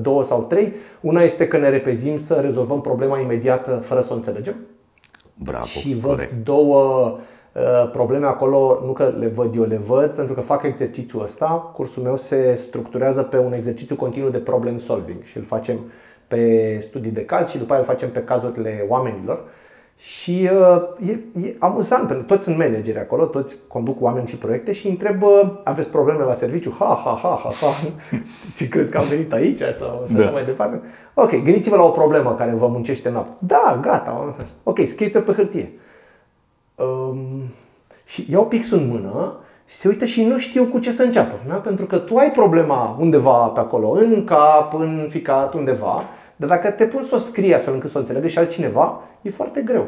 două 0.00 0.24
sau 0.24 0.42
trei. 0.42 0.72
Una 1.00 1.20
este 1.20 1.48
că 1.48 1.58
ne 1.58 1.68
repezim 1.68 2.16
să 2.16 2.34
rezolvăm 2.34 2.80
problema 2.80 3.18
imediată 3.20 3.70
fără 3.70 4.00
să 4.00 4.12
o 4.12 4.16
înțelegem. 4.16 4.54
Bravo, 5.34 5.64
și 5.64 5.94
văd 5.94 6.10
corect. 6.10 6.44
două 6.44 7.16
uh, 7.52 7.90
probleme 7.92 8.26
acolo, 8.26 8.82
nu 8.86 8.92
că 8.92 9.14
le 9.18 9.26
văd 9.26 9.54
eu, 9.56 9.62
le 9.62 9.80
văd 9.86 10.10
pentru 10.10 10.34
că 10.34 10.40
fac 10.40 10.62
exercițiul 10.62 11.22
ăsta. 11.22 11.70
Cursul 11.72 12.02
meu 12.02 12.16
se 12.16 12.54
structurează 12.54 13.22
pe 13.22 13.38
un 13.38 13.52
exercițiu 13.52 13.96
continuu 13.96 14.30
de 14.30 14.38
problem 14.38 14.78
solving 14.78 15.22
și 15.22 15.36
îl 15.36 15.44
facem 15.44 15.78
pe 16.28 16.78
studii 16.82 17.10
de 17.10 17.24
caz 17.24 17.48
și 17.48 17.58
după 17.58 17.72
aia 17.72 17.80
îl 17.80 17.86
facem 17.86 18.10
pe 18.10 18.22
cazurile 18.22 18.84
oamenilor. 18.88 19.44
Și 19.98 20.48
uh, 20.52 21.08
e, 21.08 21.18
e 21.46 21.56
amuzant, 21.58 22.06
pentru 22.06 22.26
că 22.26 22.32
toți 22.34 22.44
sunt 22.44 22.56
manageri 22.56 22.98
acolo, 22.98 23.24
toți 23.24 23.56
conduc 23.68 24.02
oameni 24.02 24.26
și 24.26 24.36
proiecte 24.36 24.72
și 24.72 24.88
întreb, 24.88 25.22
aveți 25.64 25.88
probleme 25.88 26.24
la 26.24 26.34
serviciu? 26.34 26.76
Ha, 26.78 27.00
ha, 27.04 27.18
ha, 27.22 27.40
ha, 27.42 27.50
ha. 27.50 27.66
Ce 28.56 28.68
crezi 28.68 28.90
că 28.90 28.98
am 28.98 29.06
venit 29.06 29.32
aici? 29.32 29.60
Sau 29.78 30.08
da. 30.12 30.20
așa 30.20 30.30
mai 30.30 30.44
departe? 30.44 30.80
Ok, 31.14 31.30
gândiți-vă 31.30 31.76
la 31.76 31.84
o 31.84 31.90
problemă 31.90 32.34
care 32.34 32.50
vă 32.50 32.66
muncește 32.66 33.08
noapte. 33.08 33.44
Da, 33.46 33.78
gata. 33.82 34.34
Ok, 34.62 34.78
scrieți-o 34.86 35.20
pe 35.20 35.32
hârtie. 35.32 35.72
Um, 36.74 37.42
și 38.04 38.26
iau 38.30 38.46
pixul 38.46 38.78
în 38.78 38.88
mână 38.88 39.36
și 39.40 39.45
se 39.66 39.88
uită 39.88 40.04
și 40.04 40.24
nu 40.24 40.38
știu 40.38 40.64
cu 40.64 40.78
ce 40.78 40.92
să 40.92 41.02
înceapă. 41.02 41.34
Da? 41.48 41.54
Pentru 41.54 41.86
că 41.86 41.98
tu 41.98 42.16
ai 42.16 42.30
problema 42.30 42.96
undeva 43.00 43.46
pe 43.46 43.60
acolo, 43.60 43.90
în 43.90 44.24
cap, 44.24 44.74
în 44.74 45.06
ficat, 45.08 45.54
undeva, 45.54 46.02
dar 46.36 46.48
dacă 46.48 46.70
te 46.70 46.84
pun 46.84 47.02
să 47.02 47.14
o 47.14 47.18
scrii 47.18 47.54
astfel 47.54 47.74
încât 47.74 47.90
să 47.90 47.96
o 47.96 48.00
înțeleagă 48.00 48.26
și 48.26 48.38
altcineva, 48.38 49.00
e 49.22 49.30
foarte 49.30 49.60
greu. 49.60 49.86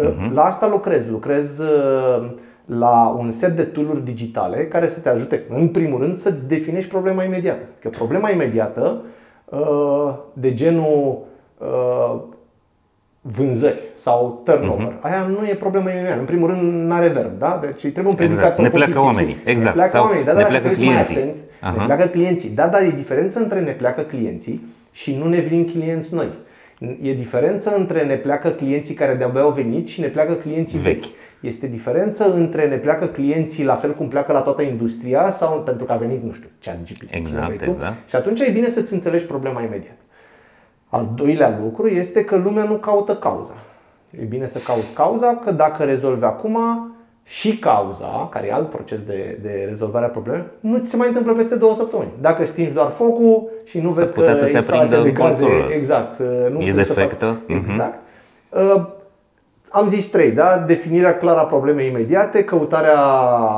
Uh-huh. 0.00 0.32
La 0.32 0.44
asta 0.44 0.68
lucrez. 0.68 1.10
Lucrez 1.10 1.58
uh, 1.58 2.30
la 2.64 3.14
un 3.18 3.30
set 3.30 3.56
de 3.56 3.62
tooluri 3.62 4.04
digitale 4.04 4.66
care 4.66 4.88
să 4.88 5.00
te 5.00 5.08
ajute, 5.08 5.44
în 5.48 5.68
primul 5.68 6.00
rând, 6.00 6.16
să-ți 6.16 6.48
definești 6.48 6.90
problema 6.90 7.24
imediată. 7.24 7.62
Că 7.80 7.88
problema 7.88 8.30
imediată, 8.30 9.02
uh, 9.44 10.14
de 10.32 10.54
genul 10.54 11.18
uh, 11.58 12.20
vânzări 13.26 13.80
sau 13.94 14.42
turnover. 14.44 14.92
Uh-huh. 14.92 15.00
Aia 15.00 15.26
nu 15.38 15.46
e 15.46 15.54
problema 15.54 15.90
imediată. 15.90 16.18
În 16.18 16.24
primul 16.24 16.48
rând, 16.48 16.86
nu 16.86 16.94
are 16.94 17.08
verb, 17.08 17.38
da? 17.38 17.60
Deci 17.62 17.92
trebuie 17.92 18.12
un 18.12 18.14
predicat 18.14 18.42
exact. 18.42 18.58
Ne 18.58 18.68
pleacă 18.68 19.00
oamenii. 19.00 19.36
Exact. 19.44 19.64
Ne 19.64 19.72
pleacă 19.72 19.90
sau 19.96 20.04
oamenii, 20.04 20.24
da, 20.24 20.32
ne 20.32 20.40
da, 20.40 20.46
pleacă 20.46 20.68
clienții. 20.68 21.16
Atent, 21.16 21.34
uh-huh. 21.34 21.78
Ne 21.78 21.84
pleacă 21.84 22.06
clienții. 22.06 22.50
Da, 22.50 22.66
dar 22.66 22.82
e 22.82 22.90
diferență 22.96 23.38
între 23.38 23.60
ne 23.60 23.70
pleacă 23.70 24.00
clienții 24.00 24.66
și 24.92 25.16
nu 25.16 25.28
ne 25.28 25.38
vin 25.38 25.66
clienți 25.66 26.14
noi. 26.14 26.28
E 27.02 27.12
diferență 27.14 27.74
între 27.76 28.04
ne 28.04 28.14
pleacă 28.14 28.48
clienții 28.48 28.94
care 28.94 29.14
de-abia 29.14 29.40
au 29.40 29.50
venit 29.50 29.88
și 29.88 30.00
ne 30.00 30.06
pleacă 30.06 30.32
clienții 30.32 30.78
vechi. 30.78 30.94
vechi. 30.94 31.12
Este 31.40 31.66
diferență 31.66 32.32
între 32.34 32.68
ne 32.68 32.76
pleacă 32.76 33.06
clienții 33.06 33.64
la 33.64 33.74
fel 33.74 33.94
cum 33.94 34.08
pleacă 34.08 34.32
la 34.32 34.40
toată 34.40 34.62
industria 34.62 35.30
sau 35.30 35.60
pentru 35.60 35.84
că 35.84 35.92
a 35.92 35.96
venit, 35.96 36.22
nu 36.22 36.32
știu, 36.32 36.48
chat 36.62 36.78
GPT. 36.82 37.14
Exact, 37.14 37.62
exact. 37.62 38.08
Și 38.08 38.16
atunci 38.16 38.40
e 38.40 38.50
bine 38.50 38.68
să-ți 38.68 38.92
înțelegi 38.92 39.24
problema 39.24 39.62
imediat. 39.62 39.96
Al 40.94 41.08
doilea 41.14 41.58
lucru 41.62 41.86
este 41.86 42.24
că 42.24 42.36
lumea 42.36 42.64
nu 42.64 42.74
caută 42.74 43.16
cauza. 43.16 43.54
E 44.10 44.24
bine 44.24 44.46
să 44.46 44.58
cauți 44.58 44.92
cauza, 44.92 45.40
că 45.44 45.50
dacă 45.50 45.82
rezolvi 45.82 46.24
acum 46.24 46.58
și 47.22 47.58
cauza, 47.58 48.28
care 48.30 48.46
e 48.46 48.52
alt 48.52 48.70
proces 48.70 49.00
de, 49.02 49.38
de 49.42 49.64
rezolvare 49.68 50.04
a 50.04 50.08
problemei, 50.08 50.44
nu 50.60 50.78
ți 50.78 50.90
se 50.90 50.96
mai 50.96 51.08
întâmplă 51.08 51.32
peste 51.32 51.54
două 51.54 51.74
săptămâni. 51.74 52.10
Dacă 52.20 52.44
stingi 52.44 52.72
doar 52.72 52.90
focul 52.90 53.50
și 53.64 53.80
nu 53.80 53.90
vezi 53.90 54.12
că 54.12 54.36
să 54.38 54.60
se 54.60 55.02
de 55.02 55.10
gaze, 55.10 55.46
exact, 55.70 56.18
nu 56.50 56.60
e 56.60 56.72
defectă. 56.72 57.24
Fac, 57.24 57.48
mhm. 57.48 57.58
exact. 57.58 57.94
Uh-huh. 57.94 59.02
Am 59.70 59.88
zis 59.88 60.06
trei, 60.06 60.30
da? 60.30 60.64
Definirea 60.66 61.16
clară 61.16 61.38
a 61.38 61.44
problemei 61.44 61.88
imediate, 61.88 62.44
căutarea 62.44 62.98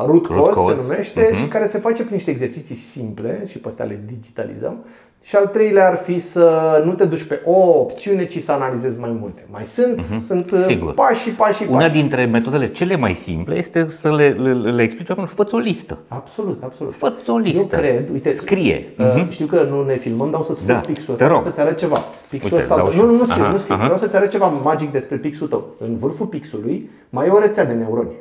root 0.07 0.27
cause, 0.27 0.41
root 0.41 0.55
cause. 0.55 0.75
se 0.75 0.81
numește 0.83 1.29
uh-huh. 1.29 1.37
și 1.37 1.47
care 1.47 1.67
se 1.67 1.79
face 1.79 2.03
prin 2.03 2.15
niște 2.15 2.31
exerciții 2.31 2.75
simple 2.75 3.43
și 3.47 3.59
pe 3.59 3.69
astea 3.69 3.85
le 3.85 4.01
digitalizăm 4.07 4.85
și 5.27 5.37
al 5.37 5.47
treilea 5.47 5.89
ar 5.89 5.97
fi 5.97 6.19
să 6.19 6.83
nu 6.85 6.93
te 6.93 7.05
duci 7.05 7.23
pe 7.23 7.41
o 7.45 7.81
opțiune, 7.81 8.27
ci 8.27 8.43
să 8.43 8.53
analizezi 8.53 9.01
mai 9.01 9.17
multe. 9.21 9.45
Mai 9.51 9.65
sunt, 9.65 10.03
uh-huh. 10.03 10.27
sunt 10.27 10.51
uh, 10.51 10.65
Sigur. 10.67 10.95
pași 10.95 11.23
și 11.23 11.31
pași 11.31 11.57
și 11.57 11.65
pași. 11.65 11.75
Una 11.75 11.89
dintre 11.89 12.25
metodele 12.25 12.69
cele 12.69 12.97
mai 12.97 13.15
simple 13.15 13.57
este 13.57 13.89
să 13.89 14.15
le, 14.15 14.29
le, 14.29 14.53
le 14.53 14.83
explici 14.83 15.09
oamenilor, 15.09 15.47
fă 15.47 15.57
o 15.57 15.59
listă. 15.59 15.99
Absolut, 16.09 16.63
absolut. 16.63 16.95
fă 16.95 17.13
o 17.27 17.37
listă. 17.37 17.59
Eu 17.59 17.81
cred, 17.81 18.09
uite, 18.13 18.31
scrie. 18.31 18.85
Uh-huh. 18.85 19.29
Știu 19.29 19.47
că 19.47 19.67
nu 19.71 19.85
ne 19.85 19.97
filmăm, 19.97 20.31
dar 20.31 20.41
o 20.41 20.43
să-ți 20.43 20.67
da. 20.67 20.75
pixul 20.75 21.13
ăsta, 21.13 21.27
te 21.27 21.33
rog. 21.33 21.43
să-ți 21.43 21.61
arăt 21.61 21.77
ceva. 21.77 21.99
Pixul 22.29 22.53
uite, 22.53 22.63
ăsta, 22.63 22.91
nu, 22.97 23.05
nu, 23.05 23.17
nu 23.17 23.25
scriu, 23.25 23.43
aha, 23.43 23.53
nu 23.53 23.59
scriu. 23.59 23.77
Vreau 23.77 23.97
să-ți 23.97 24.17
arăt 24.17 24.31
ceva 24.31 24.47
magic 24.47 24.93
despre 24.93 25.17
pixul 25.17 25.47
tău. 25.47 25.75
În 25.79 25.97
vârful 25.97 26.27
pixului 26.27 26.91
mai 27.11 27.27
e 27.27 27.31
o 27.31 27.39
rețea 27.39 27.65
de 27.65 27.73
neuroni. 27.73 28.15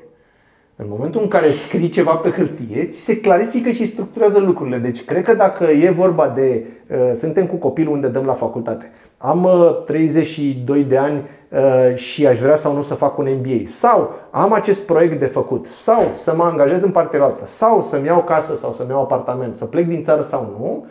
În 0.78 0.86
momentul 0.90 1.22
în 1.22 1.28
care 1.28 1.48
scrii 1.48 1.90
ceva 1.90 2.16
pe 2.16 2.30
hârtie, 2.30 2.86
ți 2.86 3.00
se 3.00 3.20
clarifică 3.20 3.70
și 3.70 3.86
structurează 3.86 4.40
lucrurile. 4.40 4.78
Deci, 4.78 5.06
cred 5.06 5.24
că 5.24 5.34
dacă 5.34 5.64
e 5.64 5.90
vorba 5.90 6.30
de. 6.30 6.66
Uh, 6.90 7.12
suntem 7.14 7.46
cu 7.46 7.56
copilul 7.56 7.94
unde 7.94 8.08
dăm 8.08 8.26
la 8.26 8.34
facultate. 8.34 8.92
Am 9.18 9.44
uh, 9.44 9.84
32 9.86 10.84
de 10.84 10.98
ani 10.98 11.22
uh, 11.50 11.96
și 11.96 12.28
aș 12.28 12.40
vrea 12.40 12.56
sau 12.56 12.76
nu 12.76 12.82
să 12.82 12.94
fac 12.94 13.18
un 13.18 13.28
MBA. 13.40 13.64
Sau 13.66 14.14
am 14.32 14.54
acest 14.54 14.82
proiect 14.82 15.20
de 15.20 15.26
făcut. 15.26 15.66
Sau 15.66 16.10
să 16.12 16.36
mă 16.36 16.44
angajez 16.44 16.82
în 16.82 16.92
partea 16.92 17.24
altă. 17.24 17.46
Sau 17.46 17.82
să-mi 17.82 18.06
iau 18.06 18.24
casă 18.24 18.56
sau 18.56 18.74
să-mi 18.74 18.90
iau 18.90 19.02
apartament. 19.02 19.58
Să 19.58 19.66
plec 19.66 19.88
din 19.88 20.04
țară 20.04 20.22
sau 20.22 20.56
nu. 20.60 20.86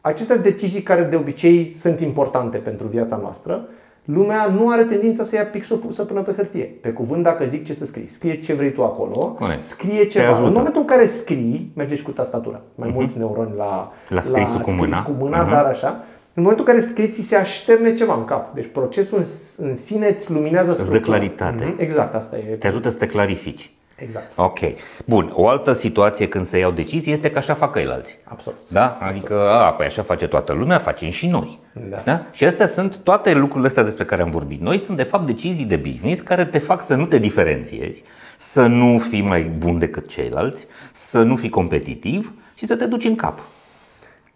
Acestea 0.00 0.34
sunt 0.34 0.46
decizii 0.46 0.82
care 0.82 1.02
de 1.02 1.16
obicei 1.16 1.72
sunt 1.76 2.00
importante 2.00 2.58
pentru 2.58 2.86
viața 2.86 3.16
noastră 3.16 3.68
lumea 4.04 4.46
nu 4.46 4.68
are 4.68 4.82
tendința 4.82 5.24
să 5.24 5.36
ia 5.36 5.44
pixul 5.44 5.80
să 5.90 6.04
pună 6.04 6.20
pe 6.20 6.32
hârtie. 6.32 6.64
Pe 6.80 6.88
cuvânt, 6.88 7.22
dacă 7.22 7.44
zic 7.44 7.64
ce 7.64 7.74
să 7.74 7.86
scrii, 7.86 8.08
scrie 8.10 8.40
ce 8.40 8.52
vrei 8.52 8.72
tu 8.72 8.84
acolo, 8.84 9.36
Corect. 9.38 9.62
scrie 9.62 10.04
ceva. 10.04 10.36
În 10.38 10.52
momentul 10.52 10.80
în 10.80 10.86
care 10.86 11.06
scrii, 11.06 11.70
merge 11.74 11.94
și 11.94 12.02
cu 12.02 12.10
tastatura. 12.10 12.60
Mai 12.74 12.88
uh-huh. 12.88 12.94
mulți 12.94 13.18
neuroni 13.18 13.52
la, 13.56 13.92
la 14.08 14.20
scrisul 14.20 14.54
la 14.54 14.60
cu 14.60 14.70
mâna, 14.70 15.02
cu 15.02 15.12
mâna 15.18 15.46
uh-huh. 15.46 15.50
dar 15.50 15.64
așa. 15.64 16.04
În 16.34 16.42
momentul 16.42 16.66
în 16.68 16.74
care 16.74 16.86
scrii, 16.86 17.08
ți 17.08 17.20
se 17.20 17.36
așterne 17.36 17.94
ceva 17.94 18.14
în 18.14 18.24
cap. 18.24 18.54
Deci 18.54 18.66
procesul 18.72 19.24
în 19.58 19.74
sine 19.74 20.08
îți 20.08 20.30
luminează 20.30 20.72
structura. 20.72 20.98
Îți 20.98 21.06
dă 21.06 21.12
claritate. 21.12 21.64
Uh-huh. 21.64 21.80
Exact, 21.80 22.14
asta 22.14 22.36
e. 22.36 22.54
Te 22.54 22.66
ajută 22.66 22.88
să 22.88 22.96
te 22.96 23.06
clarifici. 23.06 23.70
Exact. 24.02 24.32
Ok. 24.36 24.58
Bun. 25.04 25.32
O 25.34 25.48
altă 25.48 25.72
situație 25.72 26.28
când 26.28 26.46
se 26.46 26.58
iau 26.58 26.70
decizii 26.70 27.12
este 27.12 27.30
că 27.30 27.38
așa 27.38 27.54
fac 27.54 27.74
ceilalți. 27.74 28.18
Absolut. 28.24 28.58
Da? 28.68 28.98
Adică, 29.00 29.34
Absolut. 29.34 29.62
a, 29.62 29.72
păi 29.72 29.86
așa 29.86 30.02
face 30.02 30.26
toată 30.26 30.52
lumea, 30.52 30.78
facem 30.78 31.10
și 31.10 31.26
noi. 31.26 31.58
Da. 31.90 31.96
da? 32.04 32.26
Și 32.32 32.44
astea 32.44 32.66
sunt 32.66 32.96
toate 32.96 33.34
lucrurile 33.34 33.66
astea 33.66 33.82
despre 33.82 34.04
care 34.04 34.22
am 34.22 34.30
vorbit. 34.30 34.60
Noi 34.60 34.78
sunt 34.78 34.96
de 34.96 35.02
fapt 35.02 35.26
decizii 35.26 35.64
de 35.64 35.76
business 35.76 36.20
care 36.20 36.44
te 36.44 36.58
fac 36.58 36.84
să 36.84 36.94
nu 36.94 37.06
te 37.06 37.18
diferențiezi, 37.18 38.02
să 38.38 38.66
nu 38.66 38.98
fii 38.98 39.22
mai 39.22 39.42
bun 39.42 39.78
decât 39.78 40.08
ceilalți, 40.08 40.66
să 40.92 41.22
nu 41.22 41.36
fii 41.36 41.48
competitiv 41.48 42.32
și 42.54 42.66
să 42.66 42.76
te 42.76 42.86
duci 42.86 43.04
în 43.04 43.16
cap. 43.16 43.38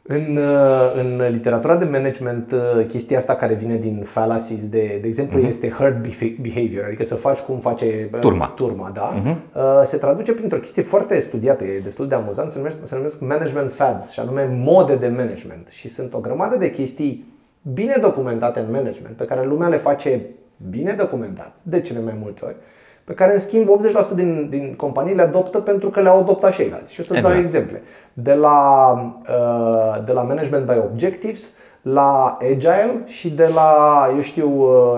În, 0.06 0.36
uh, 0.36 0.92
în 0.94 1.30
literatura 1.30 1.76
de 1.76 1.84
management, 1.84 2.52
uh, 2.52 2.86
chestia 2.86 3.18
asta 3.18 3.34
care 3.34 3.54
vine 3.54 3.76
din 3.76 4.02
fallacies, 4.02 4.68
de, 4.68 4.98
de 5.00 5.06
exemplu, 5.06 5.40
uh-huh. 5.40 5.46
este 5.46 5.70
herd 5.70 6.16
behavior, 6.40 6.84
adică 6.86 7.04
să 7.04 7.14
faci 7.14 7.38
cum 7.38 7.58
face 7.58 8.08
uh, 8.12 8.20
turma, 8.20 8.46
turma 8.46 8.90
da? 8.94 9.22
uh-huh. 9.22 9.84
se 9.84 9.96
traduce 9.96 10.32
printr-o 10.32 10.58
chestie 10.58 10.82
foarte 10.82 11.20
studiată, 11.20 11.64
e 11.64 11.80
destul 11.80 12.08
de 12.08 12.14
amuzant, 12.14 12.52
se 12.52 12.58
numesc, 12.58 12.76
se 12.82 12.94
numesc 12.94 13.20
management 13.20 13.72
fads, 13.72 14.10
și 14.10 14.20
anume 14.20 14.48
mode 14.64 14.94
de 14.94 15.08
management. 15.08 15.68
Și 15.70 15.88
sunt 15.88 16.14
o 16.14 16.20
grămadă 16.20 16.56
de 16.56 16.70
chestii 16.70 17.24
bine 17.72 17.96
documentate 18.00 18.60
în 18.60 18.70
management, 18.70 19.16
pe 19.16 19.24
care 19.24 19.46
lumea 19.46 19.68
le 19.68 19.76
face 19.76 20.26
bine 20.70 20.92
documentat, 20.92 21.52
de 21.62 21.80
cele 21.80 22.00
mai 22.00 22.14
multe 22.22 22.44
ori, 22.44 22.56
pe 23.04 23.12
care 23.14 23.32
în 23.32 23.38
schimb 23.38 23.68
80% 24.12 24.14
din, 24.14 24.46
din 24.50 24.74
companii 24.76 25.14
le 25.14 25.22
adoptă 25.22 25.58
pentru 25.58 25.90
că 25.90 26.00
le-au 26.00 26.18
adoptat 26.18 26.54
ceilalți. 26.54 26.92
Și 26.92 27.00
o 27.00 27.02
să-ți 27.02 27.18
exact. 27.18 27.34
dau 27.34 27.44
exemple. 27.44 27.82
De 28.12 28.34
la, 28.34 28.92
uh, 29.28 30.04
de 30.04 30.12
la 30.12 30.22
Management 30.22 30.66
by 30.66 30.78
Objectives, 30.78 31.52
la 31.82 32.38
Agile 32.40 33.02
și 33.04 33.30
de 33.30 33.50
la, 33.54 34.10
eu 34.14 34.20
știu, 34.20 34.48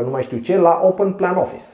nu 0.02 0.10
mai 0.10 0.22
știu 0.22 0.38
ce, 0.38 0.58
la 0.58 0.80
Open 0.82 1.12
Plan 1.12 1.36
Office. 1.36 1.64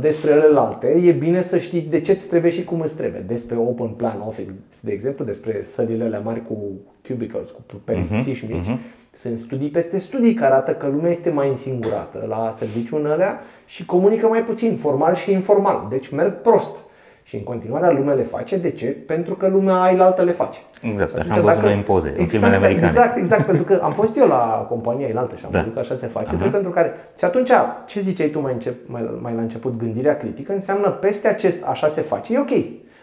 Despre 0.00 0.30
celelalte, 0.30 0.88
e 0.88 1.12
bine 1.12 1.42
să 1.42 1.58
știi 1.58 1.80
de 1.80 2.00
ce 2.00 2.12
îți 2.12 2.28
trebuie 2.28 2.50
și 2.50 2.64
cum 2.64 2.80
îți 2.80 2.96
trebuie. 2.96 3.24
Despre 3.26 3.56
Open 3.56 3.88
Plan 3.88 4.22
Office, 4.26 4.54
de 4.82 4.92
exemplu, 4.92 5.24
despre 5.24 5.62
sălile 5.62 6.20
mari 6.24 6.42
cu 6.46 6.56
cubicles, 7.08 7.50
cu 7.50 7.62
perițiși 7.84 8.46
mici, 8.46 8.64
uh-huh 8.64 9.03
sunt 9.16 9.38
studii 9.38 9.68
peste 9.68 9.98
studii 9.98 10.34
care 10.34 10.52
arată 10.52 10.72
că 10.72 10.86
lumea 10.86 11.10
este 11.10 11.30
mai 11.30 11.48
însingurată 11.48 12.24
la 12.28 12.54
serviciul 12.56 13.06
alea 13.06 13.40
și 13.66 13.84
comunică 13.84 14.26
mai 14.26 14.42
puțin, 14.42 14.76
formal 14.76 15.14
și 15.14 15.32
informal. 15.32 15.86
Deci 15.90 16.08
merg 16.08 16.40
prost. 16.40 16.76
Și 17.26 17.36
în 17.36 17.42
continuare 17.42 17.94
lumea 17.94 18.14
le 18.14 18.22
face. 18.22 18.56
De 18.56 18.70
ce? 18.70 18.86
Pentru 18.86 19.34
că 19.34 19.48
lumea 19.48 19.82
ailaltă 19.82 20.22
le 20.22 20.30
face. 20.30 20.58
Exact, 20.82 21.18
așa 21.18 21.34
am 21.34 21.40
văzut 21.40 21.60
dacă... 21.60 21.72
în 21.72 21.82
poze, 21.82 22.08
exact, 22.08 22.20
în 22.20 22.26
filmele 22.26 22.56
americane. 22.56 22.86
Exact, 22.86 23.16
exact, 23.16 23.46
pentru 23.46 23.64
că 23.64 23.80
am 23.82 23.92
fost 23.92 24.16
eu 24.16 24.26
la 24.26 24.66
compania 24.68 25.06
ailaltă 25.06 25.36
și 25.36 25.44
am 25.44 25.50
da. 25.50 25.58
văzut 25.58 25.72
că 25.72 25.78
așa 25.78 25.94
se 25.94 26.06
face. 26.06 26.36
Uh-huh. 26.36 26.50
Pentru 26.50 26.70
care... 26.70 26.92
Și 27.18 27.24
atunci, 27.24 27.50
ce 27.86 28.00
ziceai 28.00 28.28
tu 28.28 28.40
mai, 28.40 28.52
încep, 28.52 28.88
mai, 28.88 29.18
mai 29.20 29.34
la 29.34 29.40
început, 29.40 29.76
gândirea 29.76 30.16
critică, 30.16 30.52
înseamnă 30.52 30.90
peste 30.90 31.28
acest 31.28 31.64
așa 31.64 31.88
se 31.88 32.00
face, 32.00 32.34
e 32.34 32.38
ok. 32.38 32.52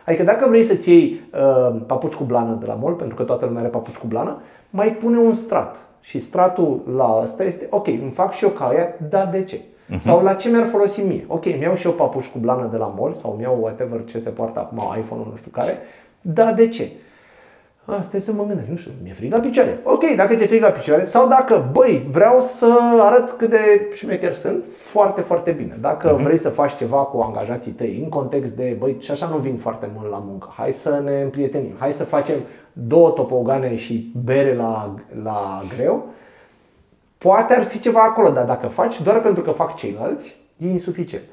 Adică 0.06 0.24
dacă 0.24 0.50
vrei 0.50 0.64
să-ți 0.64 0.90
iei 0.90 1.22
uh, 1.34 1.82
papuci 1.86 2.14
cu 2.14 2.24
blană 2.24 2.58
de 2.60 2.66
la 2.66 2.74
mall, 2.74 2.94
pentru 2.94 3.16
că 3.16 3.24
toată 3.24 3.46
lumea 3.46 3.62
are 3.62 3.70
papuci 3.70 3.98
cu 3.98 4.08
blană, 4.08 4.42
mai 4.70 4.88
pune 4.94 5.18
un 5.18 5.34
strat 5.34 5.78
și 6.02 6.20
stratul 6.20 6.84
la 6.96 7.06
asta 7.06 7.44
este, 7.44 7.68
ok, 7.70 7.88
îmi 7.88 8.12
fac 8.14 8.34
și 8.34 8.44
eu 8.44 8.50
ca 8.50 8.68
aia, 8.68 8.96
da, 9.10 9.26
de 9.26 9.44
ce? 9.44 9.58
Uh-huh. 9.58 10.00
Sau 10.00 10.24
la 10.24 10.34
ce 10.34 10.50
mi-ar 10.50 10.66
folosi 10.66 11.02
mie? 11.02 11.26
Ok, 11.28 11.46
mi-au 11.58 11.76
și 11.76 11.86
eu 11.86 11.94
papuși 11.94 12.32
cu 12.32 12.38
blană 12.38 12.68
de 12.72 12.78
la 12.78 12.94
mall 12.98 13.14
sau 13.14 13.36
mi-au 13.40 13.58
whatever 13.62 14.04
ce 14.06 14.20
se 14.20 14.30
poartă 14.30 14.60
acum, 14.60 14.96
iPhone-ul 14.98 15.28
nu 15.30 15.36
știu 15.38 15.52
care, 15.52 15.78
da, 16.22 16.54
de 16.54 16.68
ce? 16.68 16.92
Asta 17.86 18.18
e 18.18 18.20
să 18.20 18.32
mă 18.32 18.44
gândesc, 18.46 18.68
nu 18.68 18.76
știu, 18.76 18.92
mi-e 19.04 19.14
frig 19.14 19.32
la 19.32 19.40
picioare. 19.40 19.80
Ok, 19.84 20.16
dacă 20.16 20.36
ți-e 20.36 20.46
frig 20.46 20.62
la 20.62 20.70
picioare 20.70 21.06
sau 21.06 21.28
dacă, 21.28 21.70
băi, 21.72 22.08
vreau 22.10 22.40
să 22.40 22.78
arăt 23.00 23.32
cât 23.32 23.50
de 23.50 23.90
șmecher 23.94 24.34
sunt, 24.34 24.64
foarte, 24.76 25.22
foarte 25.22 25.52
bine. 25.52 25.78
Dacă 25.82 26.18
uh-huh. 26.18 26.24
vrei 26.24 26.38
să 26.38 26.50
faci 26.50 26.76
ceva 26.76 26.98
cu 26.98 27.20
angajații 27.20 27.72
tăi 27.72 28.00
în 28.04 28.10
context 28.10 28.54
de, 28.54 28.76
băi, 28.80 28.96
și 29.00 29.12
așa 29.12 29.28
nu 29.28 29.38
vin 29.38 29.56
foarte 29.56 29.90
mult 29.96 30.10
la 30.10 30.24
muncă, 30.28 30.54
hai 30.58 30.72
să 30.72 31.02
ne 31.04 31.22
împrietenim, 31.22 31.74
hai 31.78 31.92
să 31.92 32.04
facem 32.04 32.36
două 32.74 33.10
topogane 33.10 33.76
și 33.76 34.12
bere 34.24 34.56
la, 34.56 34.96
la 35.24 35.62
greu, 35.76 36.08
poate 37.18 37.54
ar 37.54 37.64
fi 37.64 37.80
ceva 37.80 38.02
acolo, 38.02 38.30
dar 38.30 38.46
dacă 38.46 38.68
faci 38.68 39.02
doar 39.02 39.22
pentru 39.22 39.44
că 39.44 39.52
fac 39.52 39.76
ceilalți, 39.76 40.36
e 40.58 40.70
insuficient. 40.70 41.24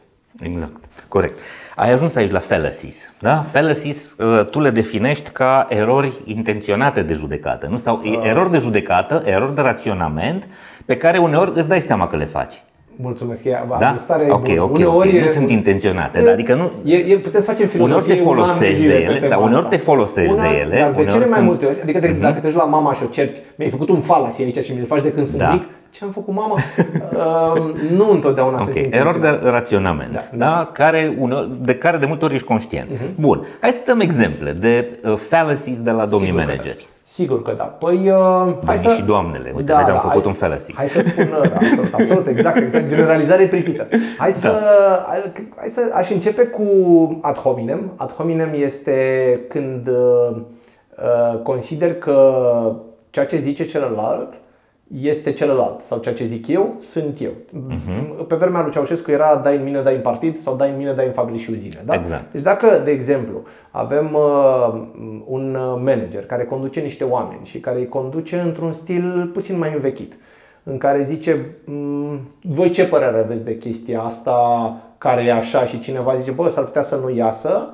Exact, 0.40 0.85
corect. 1.09 1.38
Ai 1.76 1.90
ajuns 1.90 2.14
aici 2.14 2.30
la 2.30 2.38
fallacies, 2.38 3.12
da? 3.21 3.42
Fallacies 3.42 4.16
uh, 4.18 4.45
tu 4.50 4.61
le 4.61 4.71
definești 4.71 5.30
ca 5.30 5.66
erori 5.68 6.23
intenționate 6.25 7.02
de 7.02 7.14
judecată, 7.14 7.66
nu? 7.66 7.76
Sau 7.76 8.00
uh. 8.04 8.21
erori 8.23 8.50
de 8.50 8.59
judecată, 8.59 9.23
erori 9.26 9.54
de 9.54 9.61
raționament 9.61 10.49
pe 10.85 10.97
care 10.97 11.18
uneori 11.18 11.52
îți 11.54 11.68
dai 11.68 11.80
seama 11.80 12.09
că 12.09 12.16
le 12.16 12.25
faci. 12.25 12.62
Mulțumesc, 13.00 13.44
e 13.44 13.64
da? 13.78 13.94
stare 13.98 14.26
ok, 14.30 14.42
bună. 14.42 14.62
ok, 14.62 14.74
uneori 14.74 15.08
okay. 15.08 15.20
nu 15.20 15.30
sunt 15.30 15.50
intenționate, 15.50 16.22
e, 16.26 16.30
adică 16.30 16.54
nu... 16.54 16.70
E, 16.84 16.96
e, 16.96 17.16
putem 17.16 17.40
să 17.40 17.46
facem 17.46 17.66
filozofie 17.66 18.12
Uneori 18.12 18.20
te 18.20 18.28
folosești 18.28 18.86
de 18.86 18.94
ele, 18.94 19.28
dar 19.28 19.38
uneori 19.38 19.66
te 19.68 19.76
folosești 19.76 20.32
Una, 20.32 20.42
de 20.42 20.56
ele. 20.56 20.78
Dar 20.78 20.92
de 20.92 21.04
cele 21.04 21.26
mai 21.26 21.34
sunt... 21.34 21.44
multe 21.44 21.66
ori, 21.66 21.80
adică 21.82 21.98
de, 21.98 22.16
uh-huh. 22.16 22.20
dacă 22.20 22.38
te 22.40 22.46
duci 22.46 22.56
la 22.56 22.64
mama 22.64 22.92
și 22.92 23.02
o 23.02 23.06
cerți, 23.06 23.42
mi-ai 23.56 23.70
făcut 23.70 23.88
un 23.88 24.00
fallacy 24.00 24.42
aici 24.42 24.64
și 24.64 24.72
mi-l 24.72 24.86
faci 24.86 25.02
de 25.02 25.12
când 25.12 25.26
sunt 25.26 25.40
da. 25.40 25.50
mic, 25.52 25.62
ce 25.90 26.04
am 26.04 26.11
făcut 26.11 26.35
mama? 26.35 26.54
uh, 26.54 27.75
nu 27.90 28.11
întotdeauna 28.11 28.61
okay. 28.61 28.73
sunt 28.83 28.95
Erori 28.95 29.21
de 29.21 29.40
raționament, 29.42 30.12
da, 30.12 30.21
da. 30.33 30.45
Da? 30.45 30.71
Care 30.73 31.16
uneori, 31.18 31.50
de 31.61 31.75
care 31.75 31.97
de 31.97 32.07
multe 32.07 32.25
ori 32.25 32.35
ești 32.35 32.47
conștient. 32.47 32.90
Uh-huh. 32.90 33.14
Bun, 33.14 33.47
hai 33.61 33.71
să 33.71 33.83
dăm 33.87 34.00
exemple 34.00 34.52
de 34.52 35.00
uh, 35.04 35.16
fallacies 35.16 35.80
de 35.80 35.90
la 35.90 36.07
domnii 36.07 36.33
da. 36.33 36.37
manageri. 36.37 36.76
Da. 36.76 36.87
Sigur 37.02 37.42
că 37.42 37.54
da. 37.57 37.64
Păi, 37.64 38.11
uh, 38.11 38.54
hai 38.66 38.76
să... 38.76 38.88
și 38.88 39.02
doamnele. 39.02 39.52
Uite, 39.57 39.73
da, 39.73 39.76
vezi, 39.76 39.88
da, 39.88 39.95
am 39.95 40.00
făcut 40.00 40.21
hai, 40.21 40.26
un 40.26 40.33
fallacy. 40.33 40.75
Hai 40.75 40.88
să 40.88 41.00
spun, 41.00 41.28
da, 41.30 41.37
absolut, 41.37 41.95
absolut, 41.95 42.26
exact, 42.26 42.57
exact. 42.57 42.88
Generalizare 42.88 43.47
pripită. 43.47 43.87
Hai 44.18 44.33
să, 44.33 44.49
da. 44.49 45.04
hai 45.57 45.68
să 45.68 45.80
aș 45.95 46.11
începe 46.11 46.42
cu 46.42 46.64
ad 47.23 47.37
hominem. 47.37 47.92
Ad 47.97 48.12
hominem 48.12 48.50
este 48.54 49.40
când 49.49 49.88
uh, 49.88 50.37
uh, 50.37 51.38
consider 51.42 51.94
că 51.94 52.33
ceea 53.11 53.27
ce 53.27 53.37
zice 53.37 53.66
celălalt 53.66 54.35
este 55.03 55.33
celălalt 55.33 55.83
sau 55.83 55.98
ceea 55.98 56.14
ce 56.14 56.24
zic 56.24 56.46
eu, 56.46 56.77
sunt 56.81 57.20
eu. 57.20 57.31
Uh-huh. 57.31 58.27
Pe 58.27 58.35
vremea 58.35 58.62
lui 58.62 58.70
Ceaușescu 58.70 59.11
era 59.11 59.37
dai 59.37 59.57
în 59.57 59.62
mine, 59.62 59.81
dai 59.81 59.94
în 59.94 60.01
partid 60.01 60.40
sau 60.40 60.57
dai 60.57 60.70
în 60.70 60.77
mine, 60.77 60.92
dai 60.92 61.07
în 61.07 61.12
fabrici 61.12 61.40
și 61.40 61.51
uzine. 61.51 61.83
Da? 61.85 61.94
Exact. 61.94 62.33
Deci 62.33 62.42
dacă, 62.42 62.83
de 62.85 62.90
exemplu, 62.90 63.42
avem 63.70 64.14
uh, 64.14 64.83
un 65.27 65.57
manager 65.85 66.27
care 66.27 66.44
conduce 66.44 66.81
niște 66.81 67.05
oameni 67.05 67.40
și 67.42 67.61
care 67.61 67.79
îi 67.79 67.88
conduce 67.88 68.38
într-un 68.38 68.72
stil 68.72 69.31
puțin 69.33 69.59
mai 69.59 69.72
învechit, 69.74 70.12
în 70.62 70.79
care 70.79 71.03
zice, 71.03 71.46
mm, 71.64 72.20
voi 72.42 72.70
ce 72.70 72.87
părere 72.87 73.18
aveți 73.18 73.44
de 73.44 73.59
chestia 73.59 74.01
asta 74.01 74.77
care 74.98 75.22
e 75.22 75.33
așa 75.33 75.64
și 75.64 75.81
cineva 75.81 76.16
zice, 76.16 76.31
bă, 76.31 76.48
s-ar 76.48 76.64
putea 76.64 76.83
să 76.83 76.96
nu 76.96 77.11
iasă 77.11 77.72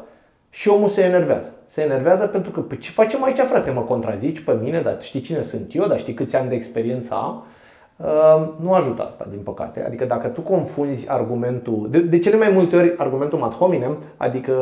și 0.55 0.69
omul 0.69 0.89
se 0.89 1.03
enervează 1.03 1.53
se 1.75 1.83
enervează 1.83 2.27
pentru 2.27 2.51
că 2.51 2.61
păi 2.61 2.79
ce 2.79 2.91
facem 2.91 3.25
aici, 3.25 3.39
frate? 3.39 3.71
Mă 3.71 3.81
contrazici 3.81 4.41
pe 4.41 4.57
mine, 4.63 4.81
dar 4.81 4.97
știi 5.01 5.21
cine 5.21 5.43
sunt 5.43 5.75
eu, 5.75 5.87
dar 5.87 5.99
știi 5.99 6.15
câți 6.15 6.37
ani 6.37 6.49
de 6.49 6.55
experiență 6.55 7.15
am? 7.15 7.45
Uh, 7.97 8.49
nu 8.61 8.73
ajută 8.73 9.03
asta, 9.03 9.27
din 9.31 9.41
păcate. 9.41 9.85
Adică 9.87 10.05
dacă 10.05 10.29
tu 10.29 10.41
confunzi 10.41 11.11
argumentul, 11.11 11.89
de, 11.91 12.01
de 12.01 12.19
cele 12.19 12.37
mai 12.37 12.51
multe 12.51 12.77
ori 12.77 12.95
argumentul 12.97 13.43
ad 13.43 13.53
hominem, 13.53 13.99
adică 14.17 14.53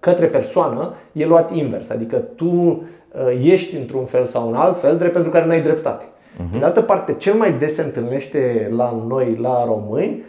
către 0.00 0.26
persoană, 0.26 0.94
e 1.12 1.26
luat 1.26 1.54
invers. 1.54 1.90
Adică 1.90 2.16
tu 2.16 2.46
uh, 2.46 2.82
ești 3.44 3.76
într-un 3.76 4.04
fel 4.04 4.26
sau 4.26 4.48
în 4.48 4.54
alt 4.54 4.80
fel, 4.80 4.96
drept 4.96 5.12
pentru 5.12 5.30
care 5.30 5.46
n-ai 5.46 5.62
dreptate. 5.62 6.04
Uh-huh. 6.04 6.58
De 6.58 6.64
altă 6.64 6.82
parte, 6.82 7.14
cel 7.14 7.34
mai 7.34 7.52
des 7.52 7.74
se 7.74 7.82
întâlnește 7.82 8.70
la 8.76 9.04
noi, 9.08 9.38
la 9.40 9.64
români, 9.64 10.22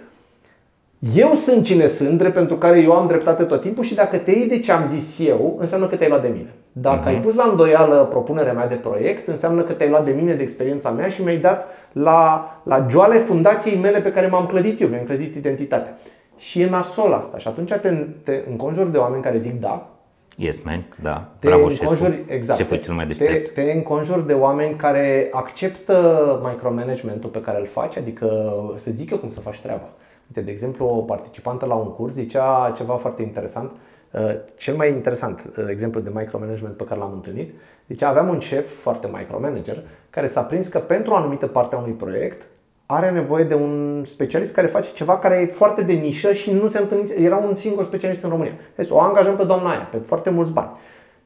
eu 0.99 1.33
sunt 1.33 1.65
cine 1.65 1.87
sunt, 1.87 2.17
drept 2.17 2.33
pentru 2.33 2.55
care 2.55 2.79
eu 2.79 2.91
am 2.91 3.07
dreptate 3.07 3.43
tot 3.43 3.61
timpul 3.61 3.83
și 3.83 3.95
dacă 3.95 4.17
te 4.17 4.31
iei 4.31 4.47
de 4.47 4.59
ce 4.59 4.71
am 4.71 4.87
zis 4.87 5.19
eu, 5.27 5.57
înseamnă 5.59 5.87
că 5.87 5.95
te-ai 5.95 6.09
luat 6.09 6.21
de 6.21 6.27
mine. 6.27 6.53
Dacă 6.71 7.03
uh-huh. 7.03 7.13
ai 7.13 7.19
pus 7.19 7.35
la 7.35 7.47
îndoială 7.49 8.07
propunerea 8.09 8.53
mea 8.53 8.67
de 8.67 8.75
proiect, 8.75 9.27
înseamnă 9.27 9.61
că 9.61 9.73
te-ai 9.73 9.89
luat 9.89 10.05
de 10.05 10.11
mine, 10.11 10.33
de 10.33 10.43
experiența 10.43 10.89
mea 10.89 11.09
și 11.09 11.21
mi-ai 11.21 11.37
dat 11.37 11.67
la, 11.91 12.51
la 12.63 12.85
joale 12.89 13.15
fundației 13.15 13.77
mele 13.77 14.01
pe 14.01 14.11
care 14.11 14.27
m-am 14.27 14.45
clădit 14.45 14.81
eu, 14.81 14.87
mi-am 14.87 15.03
clădit 15.03 15.35
identitatea. 15.35 15.97
Și 16.37 16.61
e 16.61 16.69
nasol 16.69 17.13
asta. 17.13 17.37
Și 17.37 17.47
atunci 17.47 17.71
te, 17.71 17.89
te 18.23 18.43
înconjuri 18.49 18.91
de 18.91 18.97
oameni 18.97 19.23
care 19.23 19.37
zic 19.37 19.59
da, 19.59 19.91
Yes, 20.39 20.57
man, 20.63 20.85
da. 21.01 21.29
Te 21.39 21.47
Bravo, 21.47 21.65
înconjuri, 21.65 22.23
exact, 22.27 22.59
șeful 22.59 22.77
cel 22.77 22.93
mai 22.93 23.07
deștept. 23.07 23.53
Te, 23.53 23.61
te 23.61 23.71
înconjuri 23.71 24.27
de 24.27 24.33
oameni 24.33 24.75
care 24.75 25.29
acceptă 25.31 26.49
micromanagementul 26.51 27.29
pe 27.29 27.41
care 27.41 27.59
îl 27.59 27.65
faci, 27.65 27.97
adică 27.97 28.53
să 28.77 28.91
zică 28.91 29.15
cum 29.15 29.29
să 29.29 29.39
faci 29.39 29.59
treaba. 29.59 29.89
Uite, 30.27 30.41
de 30.41 30.51
exemplu, 30.51 30.85
o 30.85 31.01
participantă 31.01 31.65
la 31.65 31.75
un 31.75 31.93
curs 31.93 32.13
zicea 32.13 32.73
ceva 32.75 32.95
foarte 32.95 33.21
interesant. 33.21 33.71
Uh, 34.11 34.35
cel 34.55 34.75
mai 34.75 34.89
interesant 34.89 35.49
uh, 35.57 35.65
exemplu 35.69 35.99
de 35.99 36.11
micromanagement 36.13 36.75
pe 36.75 36.83
care 36.83 36.99
l-am 36.99 37.13
întâlnit, 37.13 37.53
zicea 37.87 38.09
aveam 38.09 38.27
un 38.27 38.39
șef 38.39 38.81
foarte 38.81 39.09
micromanager 39.11 39.83
care 40.09 40.27
s-a 40.27 40.41
prins 40.41 40.67
că 40.67 40.77
pentru 40.77 41.11
o 41.11 41.15
anumită 41.15 41.47
parte 41.47 41.75
a 41.75 41.77
unui 41.77 41.91
proiect 41.91 42.47
are 42.85 43.11
nevoie 43.11 43.43
de 43.43 43.53
un 43.53 44.03
specialist 44.05 44.53
care 44.53 44.67
face 44.67 44.89
ceva 44.93 45.17
care 45.17 45.35
e 45.35 45.45
foarte 45.45 45.81
de 45.81 45.93
nișă 45.93 46.33
și 46.33 46.51
nu 46.51 46.67
se 46.67 46.79
întâlnise, 46.79 47.21
era 47.21 47.35
un 47.35 47.55
singur 47.55 47.83
specialist 47.83 48.23
în 48.23 48.29
România. 48.29 48.53
Deci 48.75 48.89
o 48.89 48.99
angajăm 48.99 49.35
pe 49.35 49.43
doamna 49.43 49.69
aia, 49.69 49.87
pe 49.91 49.97
foarte 49.97 50.29
mulți 50.29 50.51
bani. 50.51 50.69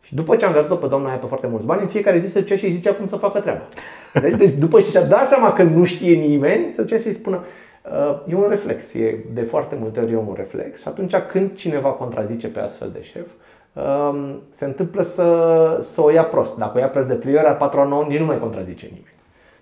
Și 0.02 0.16
după 0.16 0.36
ce 0.36 0.46
am 0.46 0.52
angajat-o 0.52 0.76
pe 0.76 0.88
doamna 0.88 1.10
aia 1.10 1.18
pe 1.18 1.26
foarte 1.26 1.48
mulți 1.48 1.66
bani, 1.66 1.82
în 1.82 1.88
fiecare 1.88 2.20
zi 2.20 2.32
se 2.32 2.40
ducea 2.40 2.56
și 2.56 2.66
îi 2.66 2.72
zicea 2.72 2.94
cum 2.94 3.08
să 3.08 3.16
facă 3.16 3.40
treaba. 3.40 3.62
Deci, 4.22 4.34
deci 4.34 4.52
după 4.52 4.82
ce 4.82 4.90
și-a 4.90 5.04
dat 5.04 5.28
seama 5.28 5.54
că 5.54 5.64
nu 5.64 5.84
știe 5.84 6.16
nimeni, 6.16 6.74
se 6.74 6.82
ducea 6.82 6.98
și 6.98 7.08
îi 7.08 7.14
spună 7.14 7.36
Uh, 7.36 7.71
e 8.28 8.36
un 8.36 8.46
reflex, 8.50 8.94
e 8.94 9.18
de 9.34 9.42
foarte 9.42 9.78
multe 9.80 10.00
ori 10.00 10.12
e 10.12 10.18
un 10.18 10.34
reflex 10.36 10.82
și 10.82 10.88
atunci 10.88 11.16
când 11.16 11.56
cineva 11.56 11.90
contrazice 11.90 12.48
pe 12.48 12.60
astfel 12.60 12.90
de 12.94 13.02
șef, 13.02 13.28
um, 13.74 14.42
se 14.50 14.66
întâmplă 14.66 15.02
să, 15.02 15.78
să 15.82 16.02
o 16.02 16.12
ia 16.12 16.24
prost. 16.24 16.58
Dacă 16.58 16.78
o 16.78 16.80
ia 16.80 16.90
prost 16.90 17.08
de 17.08 17.14
trei 17.14 17.36
ori, 17.36 17.46
a 17.46 17.54
patra 17.54 17.84
nouă, 17.84 18.06
nici 18.08 18.20
nu 18.20 18.26
mai 18.26 18.40
contrazice 18.40 18.86
nimeni. 18.86 19.16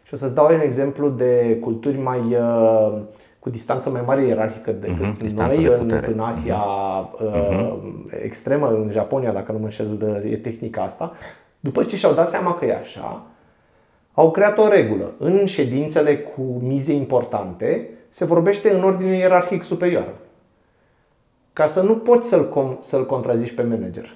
Și 0.04 0.14
o 0.14 0.18
să-ți 0.18 0.36
dau 0.36 0.54
un 0.54 0.60
exemplu 0.60 1.10
de 1.10 1.58
culturi 1.62 1.98
mai 1.98 2.20
uh, 2.20 3.02
cu 3.40 3.50
distanță 3.50 3.90
mai 3.90 4.04
mare 4.06 4.26
ierarhică 4.26 4.72
decât 4.72 5.24
uh-huh, 5.24 5.36
noi, 5.36 5.64
în, 5.66 6.04
în 6.06 6.20
Asia 6.20 6.64
uh-huh. 7.16 7.78
extremă, 8.24 8.68
în 8.68 8.90
Japonia, 8.92 9.32
dacă 9.32 9.52
nu 9.52 9.58
mă 9.58 9.64
înșel, 9.64 10.22
e 10.32 10.38
tehnica 10.38 10.82
asta. 10.82 11.12
După 11.60 11.84
ce 11.84 11.96
și-au 11.96 12.14
dat 12.14 12.30
seama 12.30 12.54
că 12.54 12.66
e 12.66 12.76
așa, 12.76 13.26
au 14.14 14.32
creat 14.32 14.58
o 14.58 14.68
regulă. 14.68 15.12
În 15.18 15.46
ședințele 15.46 16.18
cu 16.18 16.42
mize 16.62 16.94
importante, 16.94 17.90
se 18.10 18.26
vorbește 18.26 18.74
în 18.74 18.84
ordine 18.84 19.18
ierarhic 19.18 19.64
superioară. 19.64 20.14
Ca 21.54 21.68
să 21.68 21.82
nu 21.82 21.96
poți 21.96 22.30
să-l, 22.30 22.78
să-l 22.82 23.06
contrazici 23.06 23.52
pe 23.52 23.62
manager. 23.62 24.14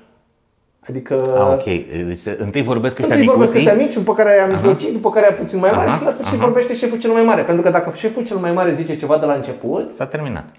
Adică... 0.90 1.36
Ah, 1.38 1.54
ok. 1.54 1.64
Deci, 2.08 2.38
întâi 2.38 2.62
vorbesc 2.62 3.00
ăștia 3.00 3.16
Întâi 3.16 3.30
vorbesc 3.30 3.56
ăștia 3.56 3.74
mici, 3.74 3.94
după 3.94 4.14
care 4.14 4.30
aia 4.30 4.48
mijlocii, 4.48 4.92
după 4.92 5.10
care 5.10 5.26
aia 5.26 5.36
puțin 5.36 5.60
mai 5.60 5.72
mare 5.72 5.90
aha, 5.90 5.98
și 5.98 6.04
la 6.04 6.12
sfârșit 6.12 6.36
aha. 6.36 6.44
vorbește 6.44 6.76
șeful 6.76 7.00
cel 7.00 7.12
mai 7.12 7.24
mare. 7.24 7.42
Pentru 7.42 7.64
că 7.64 7.70
dacă 7.70 7.92
șeful 7.96 8.24
cel 8.24 8.38
mai 8.38 8.52
mare 8.52 8.74
zice 8.74 8.98
ceva 8.98 9.18
de 9.18 9.26
la 9.26 9.34
început... 9.34 9.92
S-a 9.96 10.06
terminat. 10.06 10.50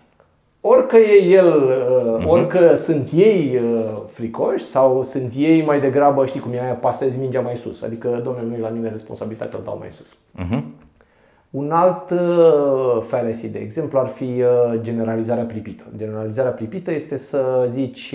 Orică 0.61 0.97
e 0.97 1.25
el, 1.25 1.73
uh-huh. 1.73 2.27
orică 2.27 2.77
sunt 2.83 3.09
ei 3.15 3.61
uh, 3.63 4.03
fricoși 4.07 4.65
sau 4.65 5.03
sunt 5.03 5.33
ei 5.37 5.65
mai 5.65 5.81
degrabă, 5.81 6.27
știi 6.27 6.41
cum 6.41 6.53
e 6.53 6.61
aia, 6.63 6.73
pasezi 6.73 7.19
mingea 7.19 7.41
mai 7.41 7.57
sus. 7.57 7.83
Adică, 7.83 8.21
domnule, 8.25 8.47
nu 8.49 8.55
e 8.55 8.59
la 8.59 8.69
mine 8.69 8.89
responsabilitatea, 8.89 9.59
o 9.59 9.63
dau 9.65 9.77
mai 9.79 9.89
sus. 9.91 10.15
Uh-huh. 10.15 10.63
Un 11.55 11.71
alt 11.71 12.11
uh, 12.11 13.03
fallacy, 13.03 13.49
de 13.49 13.59
exemplu, 13.59 13.99
ar 13.99 14.07
fi 14.07 14.25
uh, 14.25 14.81
generalizarea 14.81 15.45
pripită. 15.45 15.85
Generalizarea 15.97 16.51
pripită 16.51 16.93
este 16.93 17.17
să 17.17 17.69
zici 17.71 18.15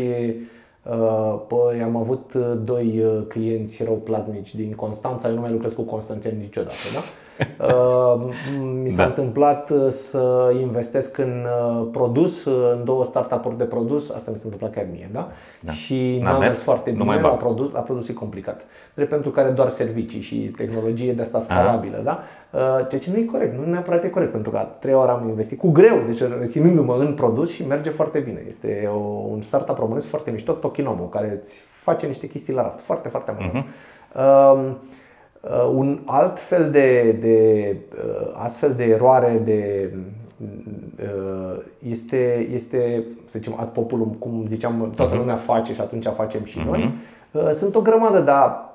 uh, 0.84 1.42
Păi 1.48 1.82
am 1.84 1.96
avut 1.96 2.34
uh, 2.34 2.54
doi 2.64 3.04
uh, 3.04 3.26
clienți 3.28 3.84
rău 3.84 3.96
platnici 3.96 4.56
din 4.56 4.74
Constanța, 4.74 5.28
eu 5.28 5.34
nu 5.34 5.42
mai 5.42 5.52
lucrez 5.52 5.74
cu 5.74 5.82
constanțeni 5.82 6.42
niciodată, 6.42 6.76
da? 6.94 7.00
Uh, 7.62 8.22
mi 8.84 8.90
s-a 8.90 9.02
Da. 9.02 9.08
întâmplat 9.08 9.70
uh, 9.70 9.88
să 9.90 10.54
investesc 10.62 11.18
în 11.18 11.46
uh, 11.46 11.88
produs, 11.92 12.46
uh, 12.46 12.72
în 12.78 12.84
două 12.86 13.06
startup-uri 13.06 13.58
de 13.58 13.64
produs, 13.64 14.10
asta 14.10 14.32
mi 14.32 14.38
s-a 14.38 14.42
întâmplat 14.44 14.74
chiar 14.74 14.86
mie, 14.92 15.10
da? 15.12 15.30
Da. 15.60 15.72
Și 15.72 16.20
N-a 16.24 16.32
n-a 16.32 16.38
mers? 16.38 16.52
mers 16.52 16.62
foarte 16.64 16.90
Nu 16.90 16.96
bine 16.96 17.08
mai 17.10 17.22
la 17.22 17.28
bag. 17.30 17.38
produs, 17.38 17.72
la 17.72 17.80
produs 17.80 18.08
e 18.08 18.14
complicat. 18.14 18.62
Drept 18.94 19.10
pentru 19.10 19.30
care 19.30 19.50
doar 19.50 19.70
servicii 19.70 20.22
și 20.22 20.36
tehnologie 20.36 21.14
de 21.14 21.22
asta 21.22 21.42
scalabilă, 21.42 22.02
da? 22.04 22.20
Uh, 22.52 22.60
Ceea 22.90 23.02
ce 23.02 23.12
nu 23.12 23.18
e 23.18 23.24
corect, 23.24 23.58
nu 23.58 23.72
neapărat 23.72 24.04
e 24.04 24.10
corect, 24.10 24.32
pentru 24.32 24.52
că 24.52 24.58
a 24.58 24.64
trei 24.64 24.94
ori 24.94 25.10
am 25.10 25.28
investit 25.30 25.60
cu 25.60 25.70
greu, 25.72 25.98
deci 26.08 26.22
reținându-mă 26.40 26.96
în 27.00 27.14
produs 27.14 27.52
și 27.52 27.66
merge 27.68 27.90
foarte 27.90 28.20
bine. 28.20 28.44
Este 28.48 28.90
o, 28.94 28.98
un 29.32 29.42
startup 29.42 29.78
românesc 29.78 30.08
foarte 30.08 30.32
mișto, 30.32 30.52
Tokinomo, 30.52 31.04
care 31.04 31.40
îți 31.44 31.62
face 31.72 32.06
niște 32.06 32.28
chestii 32.28 32.54
la 32.54 32.62
raft, 32.62 32.80
foarte, 32.80 33.10
foarte 33.10 33.32
amuzant. 33.32 33.66
Uh-huh. 33.66 33.68
Uh, 34.16 34.72
un 35.76 36.00
alt 36.06 36.40
fel 36.40 36.72
de, 36.72 37.18
de 37.20 37.76
uh, 37.92 38.32
astfel 38.34 38.74
de 38.74 38.84
eroare 38.84 39.42
de 39.44 39.92
uh, 41.02 41.62
este, 41.80 42.48
este, 42.54 43.04
să 43.26 43.40
zicem, 43.40 43.56
ad 43.60 43.68
populum, 43.68 44.16
cum 44.20 44.46
ziceam, 44.48 44.92
toată 44.96 45.16
lumea 45.16 45.36
face 45.36 45.74
și 45.74 45.82
atunci 45.82 46.06
facem 46.16 46.44
și 46.44 46.60
noi. 46.66 46.94
Uh, 47.32 47.50
Sunt 47.52 47.76
o 47.76 47.82
grămadă, 47.82 48.20
dar 48.20 48.70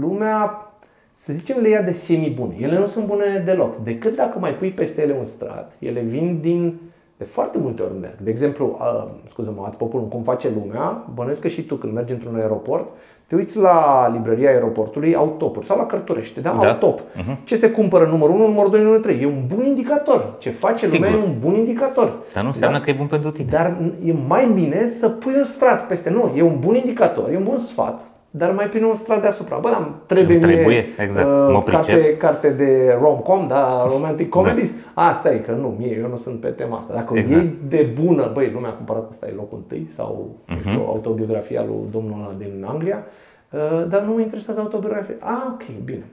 lumea, 0.00 0.70
să 1.12 1.32
zicem, 1.32 1.60
le 1.60 1.68
ia 1.68 1.82
de 1.82 1.92
semi-bune. 1.92 2.54
Ele 2.58 2.78
nu 2.78 2.86
sunt 2.86 3.06
bune 3.06 3.42
deloc. 3.44 3.82
Decât 3.82 4.16
dacă 4.16 4.38
mai 4.38 4.54
pui 4.54 4.70
peste 4.70 5.02
ele 5.02 5.16
un 5.18 5.24
strat, 5.24 5.72
ele 5.78 6.00
vin 6.00 6.38
din 6.40 6.78
de 7.20 7.26
foarte 7.26 7.58
multe 7.58 7.82
ori 7.82 7.98
merg. 8.00 8.18
De 8.22 8.30
exemplu, 8.30 8.78
uh, 8.80 9.08
scuză-mă, 9.28 9.62
ad 9.66 9.74
populum, 9.74 10.06
cum 10.06 10.22
face 10.22 10.50
lumea, 10.50 11.04
bănuiesc 11.14 11.40
că 11.40 11.48
și 11.48 11.62
tu 11.62 11.74
când 11.74 11.92
mergi 11.92 12.12
într-un 12.12 12.34
aeroport, 12.34 12.88
te 13.30 13.36
uiți 13.36 13.56
la 13.58 14.08
librăria 14.12 14.48
aeroportului, 14.48 15.14
au 15.14 15.34
topuri, 15.38 15.66
sau 15.66 15.76
la 15.76 15.86
Cărturește, 15.86 16.40
da? 16.40 16.58
Da. 16.60 16.68
Au 16.68 16.74
top. 16.74 17.00
Ce 17.44 17.56
se 17.56 17.70
cumpără 17.70 18.04
numărul 18.06 18.34
1, 18.34 18.46
numărul 18.46 18.70
2, 18.70 18.80
numărul 18.80 19.02
3. 19.02 19.20
E 19.20 19.26
un 19.26 19.42
bun 19.54 19.66
indicator. 19.66 20.34
Ce 20.38 20.50
face 20.50 20.86
Sigur. 20.86 21.06
lumea 21.08 21.20
e 21.22 21.24
un 21.26 21.36
bun 21.40 21.54
indicator. 21.54 22.12
Dar 22.34 22.42
nu 22.42 22.48
înseamnă 22.48 22.78
Da? 22.78 22.84
că 22.84 22.90
e 22.90 22.92
bun 22.92 23.06
pentru 23.06 23.30
tine. 23.30 23.48
Dar 23.50 23.76
e 24.04 24.12
mai 24.28 24.50
bine 24.54 24.86
să 24.86 25.08
pui 25.08 25.32
un 25.38 25.44
strat 25.44 25.86
peste. 25.86 26.10
Nu, 26.10 26.32
e 26.36 26.42
un 26.42 26.56
bun 26.60 26.74
indicator, 26.74 27.30
e 27.32 27.36
un 27.36 27.44
bun 27.44 27.58
sfat, 27.58 28.00
dar 28.30 28.50
mai 28.52 28.68
pune 28.68 28.84
un 28.84 28.94
strat 28.94 29.20
deasupra. 29.20 29.58
Bă, 29.58 29.68
dar 29.70 29.92
trebuie, 30.06 30.36
Îmi 30.36 30.44
trebuie, 30.44 30.66
mie, 30.66 30.86
exact, 30.98 31.26
uh, 31.26 31.48
mă 31.52 31.62
carte, 31.62 31.92
pricep. 31.92 32.18
carte 32.18 32.50
de 32.50 32.96
rom-com, 33.00 33.48
da, 33.48 33.84
romantic 33.86 34.28
comedies. 34.28 34.72
Asta 34.94 35.32
e 35.34 35.38
că 35.38 35.52
nu, 35.52 35.68
mie, 35.78 35.96
eu 35.96 36.08
nu 36.08 36.16
sunt 36.16 36.40
pe 36.40 36.48
tema 36.48 36.78
asta. 36.78 36.94
Dacă 36.94 37.18
Exact. 37.18 37.42
e 37.42 37.54
de 37.68 37.90
bună, 38.02 38.30
băi, 38.34 38.50
lumea 38.50 38.70
a 38.70 38.72
cumpărat 38.72 39.10
asta 39.10 39.26
e 39.28 39.32
locul 39.32 39.58
întâi 39.58 39.88
sau 39.94 40.36
Mhm. 40.46 40.58
uh-huh. 40.58 40.60
știu, 40.60 40.80
autobiografia 40.86 41.62
lui 41.64 41.76
domnul 41.90 42.20
ăla 42.20 42.34
din 42.38 42.64
Anglia, 42.68 43.04
uh, 43.50 43.84
dar 43.88 44.02
nu 44.02 44.12
mă 44.14 44.20
interesează 44.20 44.60
autobiografia. 44.60 45.14
Ah, 45.20 45.42
ok, 45.52 45.62
bine. 45.84 46.04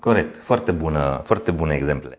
Corect, 0.00 0.36
foarte 0.36 0.72
bună, 0.72 1.20
foarte 1.24 1.50
bune 1.50 1.74
exemple. 1.74 2.18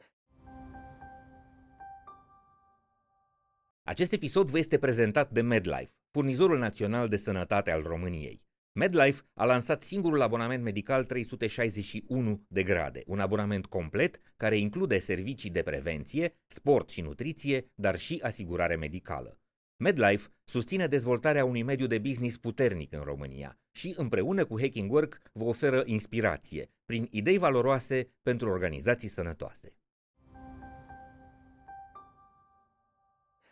Acest 3.84 4.12
episod 4.13 4.47
vă 4.49 4.58
este 4.58 4.78
prezentat 4.78 5.30
de 5.30 5.41
MedLife, 5.41 5.91
furnizorul 6.12 6.58
național 6.58 7.08
de 7.08 7.17
sănătate 7.17 7.71
al 7.71 7.84
României. 7.88 8.41
MedLife 8.80 9.22
a 9.34 9.46
lansat 9.46 9.84
singurul 9.84 10.22
abonament 10.22 10.63
medical 10.63 11.04
361 11.04 12.46
de 12.48 12.63
grade, 12.63 13.02
un 13.06 13.20
abonament 13.20 13.65
complet 13.65 14.20
care 14.38 14.58
include 14.58 15.00
servicii 15.00 15.50
de 15.50 15.62
prevenție, 15.62 16.38
sport 16.48 16.89
și 16.89 17.02
nutriție, 17.02 17.72
dar 17.76 17.98
și 17.98 18.20
asigurare 18.24 18.76
medicală. 18.76 19.39
MedLife 19.78 20.28
susține 20.46 20.88
dezvoltarea 20.88 21.46
unui 21.46 21.63
mediu 21.63 21.88
de 21.88 21.98
business 21.98 22.38
puternic 22.38 22.94
în 22.94 23.02
România 23.02 23.60
și, 23.72 23.94
împreună 23.98 24.46
cu 24.46 24.60
Hacking 24.60 24.92
Work, 24.92 25.22
vă 25.34 25.44
oferă 25.44 25.84
inspirație 25.86 26.72
prin 26.86 27.08
idei 27.12 27.38
valoroase 27.38 28.13
pentru 28.22 28.50
organizații 28.50 29.10
sănătoase. 29.10 29.74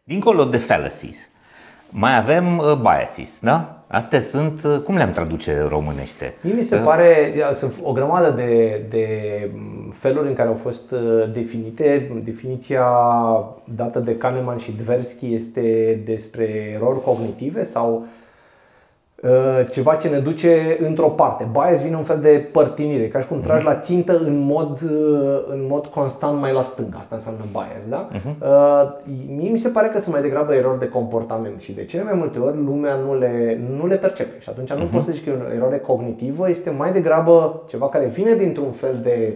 Dincolo 0.04 0.46
de 0.46 0.58
fallacies, 0.58 1.32
mai 1.90 2.18
avem 2.18 2.58
uh, 2.58 2.74
biases, 2.82 3.30
da? 3.42 3.82
Astea 3.88 4.20
sunt, 4.20 4.64
uh, 4.64 4.80
cum 4.80 4.96
le-am 4.96 5.12
traduce 5.12 5.60
în 5.62 5.68
românește? 5.68 6.34
Mie 6.42 6.54
mi 6.54 6.64
se 6.64 6.76
pare, 6.76 7.34
ia, 7.38 7.54
sunt 7.54 7.74
o 7.84 7.92
grămadă 7.92 8.30
de, 8.30 8.82
de 8.90 9.08
m, 9.54 9.92
feluri 9.92 10.28
în 10.28 10.34
care 10.34 10.48
au 10.48 10.56
fost 10.56 10.92
uh, 10.92 11.00
definite. 11.34 12.12
Definiția 12.24 12.86
dată 13.64 14.00
de 14.00 14.16
Kahneman 14.18 14.58
și 14.58 14.72
Tversky 14.72 15.34
este 15.34 16.00
despre 16.06 16.72
erori 16.76 17.02
cognitive 17.02 17.64
sau 17.64 17.94
uh, 17.94 18.08
ceva 19.70 19.96
ce 19.96 20.10
ne 20.10 20.20
duce 20.20 20.78
într-o 20.80 21.10
parte. 21.10 21.48
Bias 21.52 21.82
vine 21.82 21.96
un 21.96 22.04
fel 22.04 22.20
de 22.20 22.50
părtinire, 22.52 23.08
ca 23.08 23.20
și 23.20 23.28
cum 23.28 23.42
tragi 23.42 23.66
la 23.66 23.76
țintă 23.76 24.18
în 24.18 24.38
mod, 24.38 24.82
uh, 24.82 25.44
în 25.50 25.66
mod 25.70 25.86
constant 25.86 26.40
mai 26.40 26.54
la 26.54 26.62
stânga. 26.62 26.98
Asta 26.98 27.16
înseamnă 27.16 27.46
bias, 27.52 27.88
da? 27.90 28.10
Uh, 28.40 29.12
Mie 29.36 29.50
mi 29.50 29.58
se 29.58 29.70
pare 29.70 29.88
că 29.88 30.00
sunt 30.00 30.14
mai 30.14 30.24
degrabă 30.24 30.54
erori 30.54 30.80
de 30.80 30.88
comportament 30.88 31.60
și 31.60 31.72
de 31.72 31.86
cele 31.86 32.04
mai 32.04 32.14
multe 32.14 32.40
ori 32.40 32.58
lumea 32.58 32.96
nu 32.96 33.18
le, 33.18 33.60
nu 33.78 33.88
le 33.88 33.96
percepe. 33.96 34.40
Și 34.40 34.50
atunci 34.50 34.74
nu 34.74 34.86
poți 34.86 35.06
să 35.06 35.12
zici 35.12 35.24
că 35.24 35.30
e 35.30 35.50
o 35.50 35.54
eroare 35.54 35.80
cognitivă, 35.80 36.50
este 36.50 36.70
mai 36.70 36.92
degrabă 36.92 37.64
ceva 37.68 37.90
care 37.90 38.06
vine 38.06 38.36
dintr-un 38.36 38.72
fel 38.72 39.00
de 39.04 39.34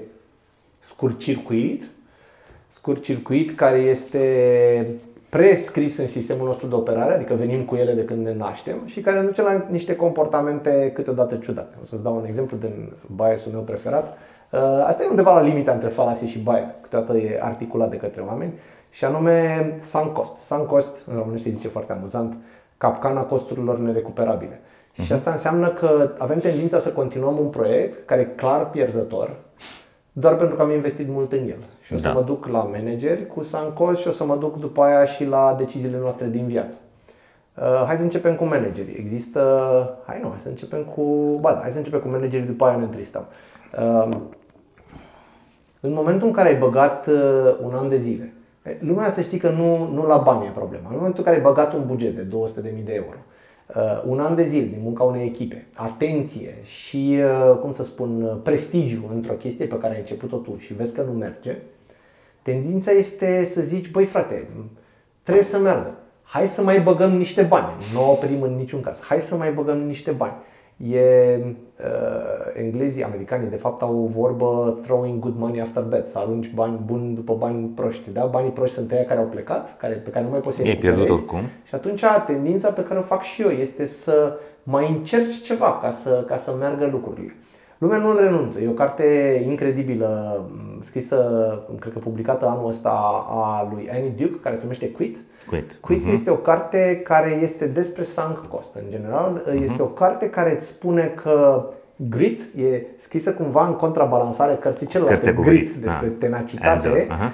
scurt-circuit, 0.79 1.83
scurt-circuit 2.67 3.55
care 3.55 3.77
este 3.77 4.19
prescris 5.31 5.97
în 5.97 6.07
sistemul 6.07 6.45
nostru 6.45 6.67
de 6.67 6.75
operare, 6.75 7.13
adică 7.13 7.33
venim 7.33 7.63
cu 7.63 7.75
ele 7.75 7.93
de 7.93 8.05
când 8.05 8.25
ne 8.25 8.33
naștem 8.33 8.77
și 8.85 9.01
care 9.01 9.19
duce 9.19 9.41
la 9.41 9.65
niște 9.69 9.95
comportamente 9.95 10.91
câteodată 10.93 11.35
ciudate. 11.35 11.75
O 11.83 11.85
să-ți 11.85 12.03
dau 12.03 12.15
un 12.15 12.25
exemplu 12.25 12.57
din 12.57 12.93
biasul 13.15 13.51
meu 13.51 13.61
preferat. 13.61 14.17
Uh, 14.49 14.59
Asta 14.85 15.03
e 15.03 15.09
undeva 15.09 15.33
la 15.33 15.41
limita 15.41 15.71
între 15.71 15.89
fallacy 15.89 16.25
și 16.25 16.39
bias, 16.39 16.75
câteodată 16.81 17.17
e 17.17 17.39
articulat 17.41 17.89
de 17.89 17.95
către 17.95 18.21
oameni, 18.21 18.53
și 18.89 19.05
anume 19.05 19.77
sunk 19.83 20.13
cost. 20.13 20.37
Sunk 20.39 20.67
cost, 20.67 21.07
în 21.07 21.17
românește 21.17 21.49
se 21.49 21.55
zice 21.55 21.67
foarte 21.67 21.91
amuzant, 21.91 22.37
capcana 22.77 23.21
costurilor 23.21 23.79
nerecuperabile. 23.79 24.59
Și 25.03 25.13
asta 25.13 25.31
înseamnă 25.31 25.69
că 25.69 26.11
avem 26.17 26.39
tendința 26.39 26.79
să 26.79 26.89
continuăm 26.89 27.37
un 27.37 27.47
proiect 27.47 28.05
care 28.05 28.21
e 28.21 28.35
clar 28.35 28.69
pierzător, 28.69 29.35
doar 30.11 30.35
pentru 30.35 30.55
că 30.55 30.61
am 30.61 30.71
investit 30.71 31.07
mult 31.09 31.31
în 31.31 31.47
el. 31.47 31.63
Și 31.91 31.97
o 31.97 31.99
să 31.99 32.07
Da. 32.07 32.13
mă 32.13 32.21
duc 32.21 32.45
la 32.45 32.59
manageri 32.59 33.27
cu 33.27 33.43
sunk 33.43 33.73
cost 33.73 33.99
și 33.99 34.07
o 34.07 34.11
să 34.11 34.25
mă 34.25 34.35
duc 34.35 34.59
după 34.59 34.81
aia 34.81 35.05
și 35.05 35.25
la 35.25 35.55
deciziile 35.57 35.97
noastre 35.97 36.27
din 36.27 36.45
viață. 36.47 36.77
Uh, 37.57 37.83
hai 37.85 37.95
să 37.95 38.01
începem 38.03 38.35
cu 38.35 38.43
managerii. 38.43 38.95
Există... 38.97 39.39
Hai 40.05 40.19
nu, 40.21 40.29
hai 40.29 40.39
să 40.39 40.47
începem 40.47 40.83
cu... 40.83 41.01
Ba 41.41 41.53
da, 41.53 41.59
hai 41.59 41.71
să 41.71 41.77
începem 41.77 41.99
cu 41.99 42.07
managerii, 42.07 42.45
după 42.45 42.65
aia 42.65 42.75
ne 42.77 42.83
întristăm. 42.83 43.25
Uh, 43.79 44.17
în 45.79 45.93
momentul 45.93 46.27
în 46.27 46.33
care 46.33 46.49
ai 46.49 46.57
băgat 46.57 47.07
uh, 47.07 47.55
un 47.63 47.73
an 47.73 47.89
de 47.89 47.97
zile, 47.97 48.33
e, 48.65 48.77
lumea 48.79 49.11
să 49.11 49.21
știi 49.21 49.37
că 49.37 49.49
nu, 49.49 49.89
nu 49.93 50.07
la 50.07 50.17
bani 50.17 50.45
e 50.45 50.49
problema. 50.49 50.87
În 50.89 50.95
momentul 50.95 51.19
în 51.19 51.23
care 51.25 51.35
ai 51.35 51.41
băgat 51.43 51.73
un 51.73 51.83
buget 51.85 52.15
de 52.15 52.27
200.000 52.37 52.83
de 52.85 52.93
euro, 52.93 53.17
uh, 53.75 54.03
un 54.07 54.19
an 54.19 54.35
de 54.35 54.43
zile 54.43 54.65
din 54.65 54.79
munca 54.83 55.03
unei 55.03 55.25
echipe, 55.25 55.67
atenție 55.73 56.55
și, 56.63 57.19
uh, 57.19 57.57
cum 57.61 57.73
să 57.73 57.83
spun, 57.83 58.23
uh, 58.23 58.37
prestigiu 58.43 59.09
într-o 59.13 59.33
chestie 59.33 59.65
pe 59.65 59.77
care 59.77 59.93
ai 59.93 59.99
început-o 59.99 60.37
tu 60.37 60.57
și 60.57 60.73
vezi 60.73 60.95
că 60.95 61.01
nu 61.01 61.11
merge, 61.11 61.57
tendința 62.41 62.91
este 62.91 63.45
să 63.45 63.61
zici, 63.61 63.91
băi 63.91 64.05
frate, 64.05 64.47
trebuie 65.23 65.43
să 65.45 65.57
meargă. 65.57 65.93
Hai 66.23 66.47
să 66.47 66.63
mai 66.63 66.81
băgăm 66.81 67.11
niște 67.17 67.41
bani. 67.41 67.67
Nu 67.93 68.11
oprim 68.11 68.41
în 68.41 68.55
niciun 68.55 68.81
caz. 68.81 69.01
Hai 69.03 69.19
să 69.19 69.35
mai 69.35 69.51
băgăm 69.51 69.77
niște 69.77 70.11
bani. 70.11 70.33
E, 70.91 70.99
uh, 71.79 72.63
englezii, 72.63 73.03
americanii, 73.03 73.49
de 73.49 73.55
fapt, 73.55 73.81
au 73.81 74.03
o 74.03 74.07
vorbă 74.07 74.79
throwing 74.83 75.19
good 75.19 75.37
money 75.37 75.61
after 75.61 75.83
bad, 75.83 76.07
să 76.07 76.17
arunci 76.19 76.51
bani 76.53 76.79
buni 76.85 77.15
după 77.15 77.33
bani 77.33 77.67
proști. 77.67 78.09
Da? 78.11 78.25
Banii 78.25 78.51
proști 78.51 78.75
sunt 78.75 78.91
aia 78.91 79.05
care 79.05 79.19
au 79.19 79.25
plecat, 79.25 79.77
care, 79.77 79.93
pe 79.93 80.09
care 80.09 80.25
nu 80.25 80.31
mai 80.31 80.39
poți 80.39 80.55
să-i 80.57 80.69
E 80.69 80.75
pierdut 80.75 81.03
recuperezi. 81.03 81.33
oricum. 81.33 81.49
Și 81.63 81.75
atunci 81.75 82.03
tendința 82.25 82.69
pe 82.71 82.83
care 82.83 82.99
o 82.99 83.03
fac 83.03 83.23
și 83.23 83.41
eu 83.41 83.49
este 83.49 83.85
să 83.85 84.33
mai 84.63 84.89
încerci 84.89 85.41
ceva 85.41 85.79
ca 85.81 85.91
să, 85.91 86.23
ca 86.27 86.37
să 86.37 86.55
meargă 86.59 86.85
lucrurile. 86.91 87.35
Lumea 87.81 87.97
nu 87.97 88.15
renunță. 88.15 88.61
E 88.61 88.69
o 88.69 88.71
carte 88.73 89.03
incredibilă, 89.47 90.41
m, 90.51 90.81
scrisă, 90.81 91.17
cred 91.79 91.93
că 91.93 91.99
publicată 91.99 92.45
anul 92.45 92.67
ăsta 92.67 92.89
a 93.29 93.69
lui 93.73 93.89
Annie 93.91 94.13
Duke, 94.17 94.39
care 94.41 94.55
se 94.55 94.61
numește 94.61 94.89
Quit. 94.91 95.17
Quit. 95.49 95.77
Quit 95.81 96.05
este 96.07 96.29
o 96.29 96.35
carte 96.35 97.01
care 97.03 97.39
este 97.41 97.65
despre 97.65 98.03
sunk 98.03 98.45
cost. 98.49 98.75
În 98.75 98.89
general, 98.89 99.43
Mhm. 99.47 99.63
este 99.63 99.81
o 99.81 99.85
carte 99.85 100.29
care 100.29 100.55
îți 100.55 100.67
spune 100.67 101.05
că 101.23 101.63
grit 102.09 102.41
e 102.41 102.85
scrisă 102.97 103.31
cumva 103.31 103.67
în 103.67 103.73
contrabalansare 103.73 104.57
cărții 104.61 104.87
celelalte. 104.87 105.15
Cărția 105.15 105.35
cu 105.35 105.49
grit, 105.49 105.59
grit, 105.59 105.83
despre 105.83 106.07
da. 106.07 106.13
tenacitate, 106.19 106.87
Angel, 106.87 107.07
aha. 107.09 107.31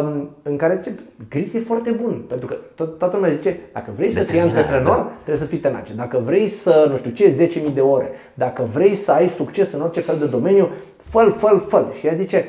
um, 0.00 0.30
în 0.42 0.56
care 0.56 0.80
zice, 0.82 0.94
grit 1.28 1.54
e 1.54 1.58
foarte 1.58 1.90
bun. 1.90 2.24
Pentru 2.28 2.46
că 2.46 2.56
tot, 2.74 2.98
toată 2.98 3.16
lumea 3.16 3.30
zice, 3.30 3.56
dacă 3.72 3.90
vrei 3.96 4.10
să 4.10 4.18
fii 4.18 4.26
Determinare, 4.26 4.58
antreprenor, 4.58 4.96
da. 4.96 5.12
trebuie 5.14 5.36
să 5.36 5.44
fii 5.44 5.58
tenace. 5.58 5.92
Dacă 5.92 6.18
vrei 6.18 6.48
să, 6.48 6.86
nu 6.90 6.96
știu 6.96 7.10
ce, 7.10 7.48
10.000 7.68 7.74
de 7.74 7.80
ore, 7.80 8.10
dacă 8.34 8.62
vrei 8.72 8.94
să 8.94 9.12
ai 9.12 9.28
succes 9.28 9.72
în 9.72 9.80
orice 9.80 10.00
fel 10.00 10.18
de 10.18 10.26
domeniu, 10.26 10.68
fă-l, 10.96 11.32
fă-l, 11.32 11.58
fă-l. 11.58 11.92
Și 11.98 12.06
ea 12.06 12.14
zice, 12.14 12.44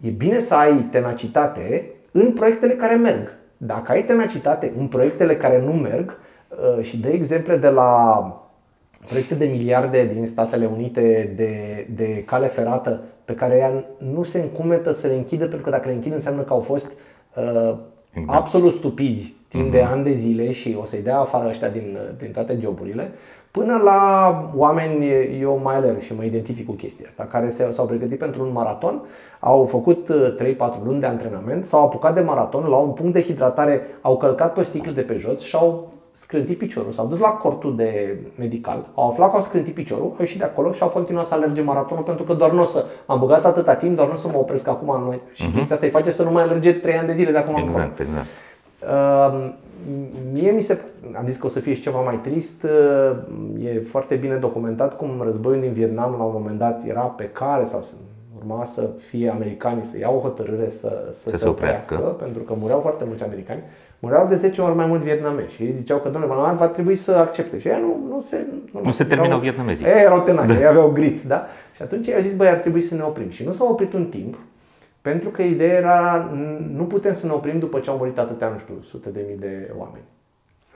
e 0.00 0.08
bine 0.08 0.38
să 0.40 0.54
ai 0.54 0.74
tenacitate 0.90 1.90
în 2.12 2.32
proiectele 2.32 2.72
care 2.72 2.94
merg. 2.94 3.34
Dacă 3.56 3.92
ai 3.92 4.04
tenacitate 4.04 4.72
în 4.78 4.86
proiectele 4.86 5.36
care 5.36 5.62
nu 5.64 5.72
merg 5.72 6.18
uh, 6.48 6.84
și 6.84 6.98
de 7.00 7.08
exemple 7.08 7.56
de 7.56 7.68
la 7.68 8.26
proiecte 9.06 9.34
de 9.34 9.44
miliarde 9.44 10.10
din 10.14 10.26
Statele 10.26 10.66
Unite 10.66 11.32
de, 11.36 11.86
de 11.94 12.22
cale 12.26 12.46
ferată 12.46 13.00
pe 13.24 13.34
care 13.34 13.56
ea 13.56 13.84
nu 14.12 14.22
se 14.22 14.40
încumetă 14.40 14.92
să 14.92 15.06
le 15.06 15.14
închidă 15.14 15.44
pentru 15.46 15.62
că 15.62 15.70
dacă 15.70 15.88
le 15.88 15.94
închid 15.94 16.12
înseamnă 16.12 16.42
că 16.42 16.52
au 16.52 16.60
fost 16.60 16.90
uh, 17.36 17.74
exact. 18.12 18.38
absolut 18.38 18.72
stupizi 18.72 19.34
timp 19.48 19.68
uh-huh. 19.68 19.72
de 19.72 19.80
mhm. 19.80 19.92
ani 19.92 20.04
de 20.04 20.12
zile 20.12 20.52
și 20.52 20.76
o 20.80 20.84
să-i 20.84 21.02
dea 21.02 21.18
afară 21.18 21.48
ăștia 21.48 21.68
din, 21.68 21.98
din 22.18 22.30
toate 22.30 22.58
joburile, 22.60 23.10
până 23.50 23.76
la 23.76 24.52
oameni, 24.56 25.06
eu 25.40 25.60
mai 25.62 25.74
alerg 25.74 26.00
și 26.00 26.14
mă 26.14 26.24
identific 26.24 26.66
cu 26.66 26.72
chestia 26.72 27.06
asta, 27.08 27.24
care 27.24 27.50
s-au 27.70 27.86
pregătit 27.86 28.18
pentru 28.18 28.42
un 28.42 28.52
maraton, 28.52 29.02
au 29.40 29.64
făcut 29.64 30.08
3-4 30.56 30.58
uh, 30.58 30.76
luni 30.84 31.00
de 31.00 31.06
antrenament, 31.06 31.64
s-au 31.64 31.84
apucat 31.84 32.14
de 32.14 32.20
maraton, 32.20 32.64
la 32.64 32.76
un 32.76 32.90
punct 32.90 33.12
de 33.12 33.22
hidratare 33.22 33.80
au 34.00 34.16
călcat 34.16 34.52
pe 34.52 34.62
sticlă 34.62 34.92
de 34.92 35.00
pe 35.00 35.16
jos 35.16 35.40
și 35.40 35.56
au 35.56 35.92
scrântit 36.12 36.58
piciorul, 36.58 36.92
s-au 36.92 37.06
dus 37.06 37.18
la 37.18 37.28
cortul 37.28 37.76
de 37.76 38.16
medical, 38.38 38.88
au 38.94 39.08
aflat 39.10 39.30
că 39.30 39.36
au 39.36 39.42
scrântit 39.42 39.74
piciorul, 39.74 40.04
au 40.04 40.16
ieșit 40.18 40.38
de 40.38 40.44
acolo 40.44 40.72
și 40.72 40.82
au 40.82 40.88
continuat 40.88 41.26
să 41.26 41.34
alerge 41.34 41.62
maratonul 41.62 42.02
pentru 42.04 42.24
că 42.24 42.34
doar 42.34 42.52
nu 42.52 42.60
o 42.60 42.64
să, 42.64 42.84
am 43.06 43.18
băgat 43.18 43.44
atâta 43.44 43.74
timp, 43.74 43.96
doar 43.96 44.08
nu 44.08 44.14
o 44.14 44.16
să 44.16 44.28
mă 44.28 44.38
opresc 44.38 44.68
acum 44.68 45.02
noi. 45.04 45.20
Și 45.32 45.48
uh-huh. 45.48 45.54
chestia 45.54 45.74
asta 45.74 45.86
îi 45.86 45.92
face 45.92 46.10
să 46.10 46.22
nu 46.22 46.30
mai 46.30 46.42
alerge 46.42 46.72
3 46.72 46.94
ani 46.94 47.06
de 47.06 47.12
zile 47.12 47.30
de 47.30 47.38
acum 47.38 47.56
Exact, 47.56 47.98
încolo. 47.98 48.08
exact. 48.08 48.26
Uh, 48.82 49.50
mie 50.32 50.50
mi 50.50 50.60
se, 50.60 50.80
am 51.14 51.26
zis 51.26 51.36
că 51.36 51.46
o 51.46 51.48
să 51.48 51.60
fie 51.60 51.74
și 51.74 51.80
ceva 51.80 52.00
mai 52.00 52.20
trist, 52.22 52.62
uh, 52.62 53.16
e 53.64 53.80
foarte 53.80 54.14
bine 54.14 54.34
documentat 54.34 54.96
cum 54.96 55.20
războiul 55.24 55.60
din 55.60 55.72
Vietnam 55.72 56.14
la 56.18 56.24
un 56.24 56.32
moment 56.34 56.58
dat 56.58 56.84
era 56.86 57.00
pe 57.00 57.28
care 57.28 57.64
sau 57.64 57.84
urma 58.38 58.64
să 58.64 58.88
fie 59.08 59.30
americanii 59.30 59.84
să 59.84 59.98
iau 59.98 60.16
o 60.16 60.20
hotărâre 60.20 60.70
să, 60.70 61.08
să, 61.12 61.30
să 61.30 61.36
se 61.36 61.48
oprească, 61.48 61.94
oprească, 61.94 62.16
pentru 62.24 62.42
că 62.42 62.54
mureau 62.58 62.80
foarte 62.80 63.04
mulți 63.04 63.24
americani 63.24 63.62
mureau 64.02 64.26
de 64.28 64.36
10 64.36 64.60
ori 64.60 64.76
mai 64.76 64.86
mult 64.86 65.02
vietnamezi 65.02 65.54
și 65.54 65.62
ei 65.62 65.72
ziceau 65.72 65.98
că, 65.98 66.08
domnule, 66.08 66.34
Manamat 66.34 66.56
va 66.56 66.66
trebui 66.66 66.96
să 66.96 67.12
accepte. 67.12 67.58
Și 67.58 67.68
ei 67.68 67.80
nu, 67.80 68.14
nu 68.14 68.20
se... 68.20 68.46
Nu, 68.72 68.80
nu 68.84 68.90
se 68.90 69.04
terminau 69.04 69.38
vietnamezii. 69.38 69.84
Ei 69.84 70.02
erau 70.02 70.20
tenaci, 70.20 70.46
da. 70.46 70.58
ei 70.58 70.66
aveau 70.66 70.90
grit, 70.90 71.22
da? 71.22 71.46
Și 71.74 71.82
atunci 71.82 72.06
ei 72.06 72.14
au 72.14 72.20
zis, 72.20 72.34
băi, 72.34 72.48
ar 72.48 72.56
trebui 72.56 72.80
să 72.80 72.94
ne 72.94 73.02
oprim. 73.02 73.30
Și 73.30 73.44
nu 73.44 73.52
s-au 73.52 73.68
oprit 73.70 73.92
un 73.92 74.04
timp, 74.04 74.38
pentru 75.02 75.28
că 75.28 75.42
ideea 75.42 75.76
era, 75.76 76.30
nu 76.72 76.84
putem 76.84 77.14
să 77.14 77.26
ne 77.26 77.32
oprim 77.32 77.58
după 77.58 77.78
ce 77.78 77.90
au 77.90 77.96
murit 77.96 78.18
atâtea, 78.18 78.48
nu 78.48 78.58
știu, 78.58 78.74
sute 78.82 79.08
de 79.08 79.24
mii 79.28 79.38
de 79.38 79.70
oameni. 79.76 80.04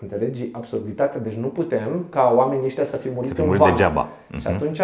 Înțelegi? 0.01 0.49
Absurditatea. 0.53 1.21
Deci 1.21 1.35
nu 1.35 1.47
putem 1.47 2.07
ca 2.11 2.33
oamenii 2.37 2.67
ăștia 2.67 2.85
să 2.85 2.97
fi 2.97 3.11
murit 3.11 3.35
să 3.37 3.43
în 3.43 3.57
van. 3.57 3.71
degeaba. 3.71 4.09
Și 4.31 4.47
mhm. 4.47 4.55
atunci, 4.55 4.81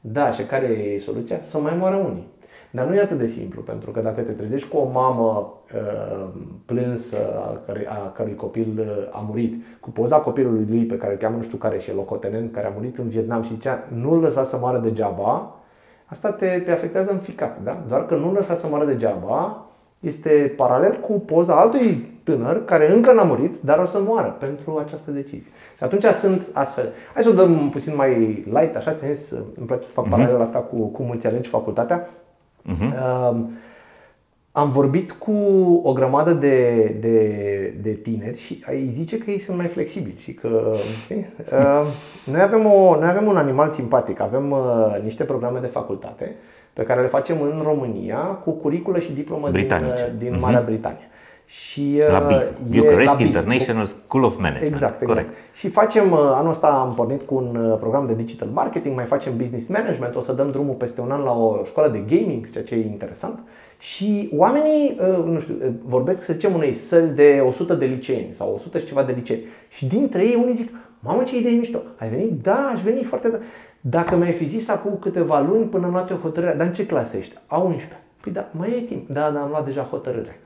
da, 0.00 0.32
și 0.32 0.42
care 0.42 0.66
e 0.66 0.98
soluția? 0.98 1.38
Să 1.40 1.58
mai 1.58 1.76
moară 1.78 1.96
unii. 1.96 2.26
Dar 2.70 2.86
nu 2.86 2.94
e 2.94 3.00
atât 3.00 3.18
de 3.18 3.26
simplu, 3.26 3.60
pentru 3.60 3.90
că 3.90 4.00
dacă 4.00 4.20
te 4.20 4.32
trezești 4.32 4.68
cu 4.68 4.76
o 4.76 4.90
mamă 4.90 5.54
uh, 5.74 6.28
plânsă 6.64 7.16
a, 7.46 7.60
cărui, 7.66 7.86
a 7.86 8.12
cărui 8.14 8.34
copil 8.34 8.74
uh, 8.78 8.86
a 9.10 9.24
murit, 9.28 9.62
cu 9.80 9.90
poza 9.90 10.16
copilului 10.16 10.66
lui 10.68 10.84
pe 10.84 10.96
care 10.96 11.12
îl 11.12 11.18
cheamă 11.18 11.36
nu 11.36 11.42
știu 11.42 11.58
care 11.58 11.78
și 11.78 11.90
e 11.90 11.92
locotenent, 11.92 12.52
care 12.52 12.66
a 12.66 12.72
murit 12.74 12.98
în 12.98 13.08
Vietnam 13.08 13.42
și 13.42 13.52
zicea 13.52 13.84
nu-l 13.88 14.20
lăsa 14.20 14.44
să 14.44 14.58
moară 14.60 14.78
degeaba, 14.78 15.56
asta 16.04 16.32
te, 16.32 16.62
te 16.64 16.70
afectează 16.70 17.10
în 17.10 17.18
ficat. 17.18 17.58
Da? 17.64 17.82
Doar 17.88 18.06
că 18.06 18.14
nu-l 18.14 18.32
lăsa 18.32 18.54
să 18.54 18.66
moară 18.66 18.84
degeaba 18.84 19.62
este 20.00 20.52
paralel 20.56 20.94
cu 20.94 21.12
poza 21.12 21.60
altui 21.60 22.18
tânăr 22.24 22.64
care 22.64 22.92
încă 22.92 23.12
n-a 23.12 23.22
murit, 23.22 23.54
dar 23.60 23.78
o 23.78 23.86
să 23.86 24.00
moară 24.00 24.36
pentru 24.38 24.82
această 24.84 25.10
decizie. 25.10 25.50
Și 25.76 25.84
atunci 25.84 26.04
sunt 26.04 26.48
astfel. 26.52 26.92
Hai 27.14 27.22
să 27.22 27.28
o 27.28 27.32
dăm 27.32 27.70
puțin 27.70 27.94
mai 27.96 28.44
light, 28.50 28.76
așa, 28.76 28.92
ți 28.92 29.06
zis, 29.12 29.30
îmi 29.30 29.66
place 29.66 29.86
să 29.86 29.92
fac 29.92 30.06
uh-huh. 30.06 30.10
paralel 30.10 30.40
asta 30.40 30.58
cu 30.58 30.76
cum 30.76 31.10
îți 31.10 31.26
alegi 31.26 31.48
facultatea. 31.48 32.08
Uh-huh. 32.68 33.46
Am 34.52 34.70
vorbit 34.70 35.12
cu 35.12 35.32
o 35.82 35.92
grămadă 35.92 36.32
de, 36.32 36.84
de, 37.00 37.74
de 37.82 37.90
tineri 37.90 38.38
și 38.38 38.64
îi 38.70 38.88
zice 38.90 39.18
că 39.18 39.30
ei 39.30 39.38
sunt 39.38 39.56
mai 39.56 39.66
flexibili 39.66 40.18
și 40.18 40.32
că 40.32 40.48
uh, 41.08 41.86
noi, 42.24 42.40
avem 42.40 42.66
o, 42.66 42.96
noi 42.98 43.08
avem 43.08 43.26
un 43.26 43.36
animal 43.36 43.68
simpatic, 43.68 44.20
avem 44.20 44.50
uh, 44.50 45.02
niște 45.02 45.24
programe 45.24 45.58
de 45.58 45.66
facultate 45.66 46.34
pe 46.72 46.82
care 46.82 47.00
le 47.00 47.06
facem 47.06 47.40
în 47.40 47.60
România 47.64 48.18
cu 48.18 48.50
curiculă 48.50 48.98
și 48.98 49.12
diplomă 49.12 49.50
din, 49.50 49.70
uh, 49.72 50.18
din 50.18 50.34
uh-huh. 50.34 50.40
Marea 50.40 50.60
Britanie. 50.60 51.08
Și, 51.50 52.02
la 52.10 52.18
BIS, 52.18 52.44
uh, 52.44 52.50
Bucharest 52.76 53.18
la 53.18 53.24
International 53.24 53.84
School 53.84 54.24
of 54.24 54.36
Management. 54.36 54.74
Exact, 54.74 55.02
exact. 55.02 55.18
Corect. 55.18 55.36
Și 55.54 55.68
facem, 55.68 56.10
uh, 56.10 56.18
anul 56.18 56.50
ăsta 56.50 56.66
am 56.66 56.94
pornit 56.94 57.22
cu 57.22 57.34
un 57.34 57.56
uh, 57.56 57.78
program 57.78 58.06
de 58.06 58.14
digital 58.14 58.48
marketing, 58.52 58.94
mai 58.94 59.04
facem 59.04 59.36
business 59.36 59.66
management, 59.66 60.14
o 60.14 60.20
să 60.20 60.32
dăm 60.32 60.50
drumul 60.50 60.74
peste 60.74 61.00
un 61.00 61.10
an 61.10 61.22
la 61.22 61.32
o 61.32 61.64
școală 61.64 61.88
de 61.88 62.16
gaming, 62.16 62.50
ceea 62.50 62.64
ce 62.64 62.74
e 62.74 62.86
interesant. 62.86 63.38
Și 63.78 64.30
oamenii, 64.36 65.00
nu 65.24 65.40
știu, 65.40 65.54
vorbesc, 65.84 66.22
să 66.22 66.32
zicem, 66.32 66.54
unei 66.54 66.72
săli 66.72 67.08
de 67.08 67.42
100 67.46 67.74
de 67.74 67.84
liceeni 67.84 68.28
sau 68.32 68.52
100 68.54 68.78
și 68.78 68.86
ceva 68.86 69.02
de 69.02 69.12
licei. 69.12 69.46
Și 69.68 69.86
dintre 69.86 70.22
ei 70.22 70.38
unii 70.42 70.54
zic, 70.54 70.70
mamă 71.00 71.22
ce 71.22 71.38
idee 71.38 71.52
mișto, 71.52 71.82
ai 71.98 72.08
venit? 72.08 72.42
Da, 72.42 72.70
aș 72.74 72.80
veni 72.82 73.02
foarte 73.02 73.28
da. 73.28 73.38
Dacă 73.80 74.16
mi-ai 74.16 74.32
fi 74.32 74.48
zis 74.48 74.68
acum 74.68 74.98
câteva 75.00 75.40
luni 75.40 75.64
până 75.64 75.86
am 75.86 75.92
luat 75.92 76.10
o 76.10 76.14
hotărâre, 76.14 76.54
dar 76.56 76.66
în 76.66 76.72
ce 76.72 76.86
clasă 76.86 77.16
ești? 77.16 77.34
A 77.46 77.58
11. 77.58 78.02
Păi 78.20 78.32
da, 78.32 78.48
mai 78.50 78.70
e 78.70 78.80
timp. 78.80 79.08
Da, 79.08 79.30
dar 79.30 79.42
am 79.42 79.48
luat 79.48 79.64
deja 79.64 79.82
hotărârea. 79.82 80.36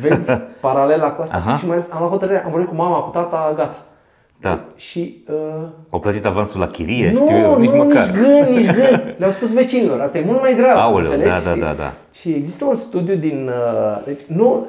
Vezi 0.00 0.32
paralela 0.60 1.10
cu 1.10 1.22
asta? 1.22 1.36
Aha. 1.36 1.56
Și 1.56 1.66
mai 1.66 1.76
ales 1.76 1.90
am 1.90 1.98
luat 1.98 2.10
hotărâre, 2.10 2.44
am 2.44 2.50
vorbit 2.50 2.68
cu 2.68 2.74
mama, 2.74 2.98
cu 2.98 3.10
tata, 3.10 3.52
gata. 3.56 3.82
Da. 4.40 4.64
Și, 4.76 5.24
uh... 5.28 5.68
Au 5.90 6.00
plătit 6.00 6.26
avansul 6.26 6.60
la 6.60 6.66
chirie, 6.66 7.10
nu, 7.10 7.18
știu 7.18 7.36
eu, 7.36 7.58
nici 7.58 7.70
nu, 7.70 7.84
măcar. 7.84 8.06
nici 8.06 8.14
gând, 8.14 8.56
nici 8.56 8.70
gând. 8.70 9.14
Le-au 9.16 9.30
spus 9.30 9.52
vecinilor, 9.52 10.00
asta 10.00 10.18
e 10.18 10.24
mult 10.24 10.40
mai 10.40 10.54
grav, 10.56 10.76
Aoleu, 10.76 11.12
înțelegi? 11.12 11.44
Da, 11.44 11.50
da, 11.50 11.56
da, 11.56 11.72
da. 11.72 11.92
Și 12.12 12.30
există 12.30 12.64
un 12.64 12.74
studiu 12.74 13.14
din... 13.14 13.48
Uh, 13.48 14.02
deci, 14.04 14.20
nu, 14.26 14.66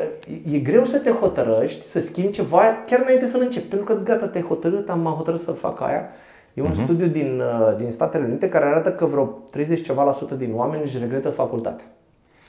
e 0.51 0.57
greu 0.57 0.85
să 0.85 0.97
te 0.97 1.09
hotărăști, 1.09 1.85
să 1.85 2.01
schimbi 2.01 2.31
ceva 2.31 2.61
chiar 2.87 2.99
înainte 3.01 3.27
să-l 3.27 3.41
începi. 3.41 3.67
Pentru 3.67 3.93
că 3.93 4.01
gata, 4.03 4.27
te-ai 4.27 4.43
hotărât, 4.43 4.89
am 4.89 5.13
hotărât 5.17 5.41
să 5.41 5.51
fac 5.51 5.81
aia. 5.81 6.09
E 6.53 6.61
un 6.61 6.71
uh-huh. 6.71 6.83
studiu 6.83 7.07
din, 7.07 7.41
uh, 7.41 7.75
din 7.77 7.91
Statele 7.91 8.25
Unite 8.25 8.49
care 8.49 8.65
arată 8.65 8.91
că 8.91 9.05
vreo 9.05 9.39
30 9.51 9.85
ceva 9.85 10.03
la 10.03 10.13
sută 10.13 10.35
din 10.35 10.51
oameni 10.55 10.83
își 10.83 10.97
regretă 10.97 11.29
facultatea 11.29 11.85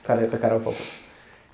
care, 0.06 0.24
pe 0.24 0.36
care 0.36 0.52
au 0.52 0.58
făcut. 0.58 0.76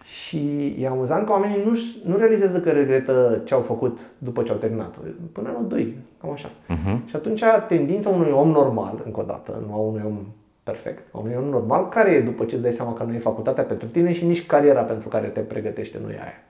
Și 0.07 0.75
e 0.79 0.89
amuzant 0.89 1.27
că 1.27 1.33
oamenii 1.33 1.65
nu, 1.65 1.79
nu 2.05 2.17
realizează 2.17 2.61
că 2.61 2.71
regretă 2.71 3.43
ce 3.45 3.55
au 3.55 3.61
făcut 3.61 3.99
după 4.19 4.43
ce 4.43 4.53
au 4.53 4.59
terminat 4.59 4.95
Până 5.33 5.49
anul 5.49 5.69
2, 5.69 5.97
cam 6.21 6.31
așa. 6.31 6.49
Uh-huh. 6.49 7.05
Și 7.05 7.17
atunci 7.17 7.43
tendința 7.69 8.11
unui 8.11 8.31
om 8.31 8.49
normal, 8.49 9.03
încă 9.05 9.21
o 9.21 9.23
dată, 9.23 9.63
nu 9.67 9.75
a 9.75 9.77
unui 9.77 10.03
om 10.07 10.19
perfect, 10.63 11.15
a 11.15 11.19
unui 11.19 11.35
om 11.39 11.45
normal, 11.45 11.89
care 11.89 12.11
e 12.11 12.21
după 12.21 12.45
ce 12.45 12.55
îți 12.55 12.65
dai 12.65 12.73
seama 12.73 12.93
că 12.93 13.05
nu 13.05 13.15
e 13.15 13.19
facultatea 13.19 13.65
pentru 13.65 13.87
tine 13.87 14.13
și 14.13 14.25
nici 14.25 14.47
cariera 14.47 14.83
pentru 14.83 15.09
care 15.09 15.27
te 15.27 15.41
pregătește 15.41 15.99
nu 16.03 16.11
e 16.11 16.19
aia. 16.21 16.43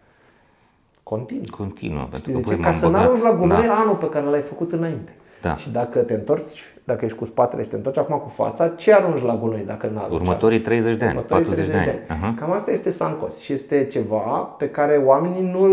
Continuă. 1.03 1.45
Continuă, 1.57 2.07
pentru 2.11 2.33
că 2.33 2.39
zice, 2.39 2.61
ca 2.61 2.73
să 2.73 2.89
nu 2.89 2.97
ajungi 2.97 3.23
la 3.23 3.35
gunoi 3.35 3.67
da. 3.67 3.75
anul 3.75 3.95
pe 3.95 4.09
care 4.09 4.27
l-ai 4.27 4.43
făcut 4.43 4.73
înainte. 4.73 5.15
Da. 5.43 5.57
Și 5.57 5.71
dacă 5.71 5.99
te 5.99 6.15
întorci, 6.15 6.63
dacă 6.85 7.05
ești 7.05 7.19
cu 7.19 7.25
spatele 7.25 7.63
și 7.63 7.69
te 7.69 7.77
întorci 7.77 7.97
acum 7.97 8.17
cu 8.17 8.29
fața, 8.29 8.69
ce 8.69 8.95
arunci 8.95 9.23
la 9.23 9.37
gunoi 9.37 9.65
dacă 9.67 9.91
nu 9.93 9.99
arunci? 9.99 10.21
Următorii 10.21 10.61
30 10.61 10.97
de 10.97 11.05
ani, 11.05 11.15
Următorii 11.15 11.45
40 11.45 11.71
de 11.71 11.77
ani. 11.77 11.85
De 11.85 12.03
ani. 12.09 12.21
Uh-huh. 12.21 12.39
Cam 12.39 12.53
asta 12.53 12.71
este 12.71 12.91
Sancos 12.91 13.41
și 13.41 13.53
este 13.53 13.85
ceva 13.85 14.55
pe 14.59 14.69
care 14.71 15.03
oamenii 15.05 15.51
nu 15.53 15.67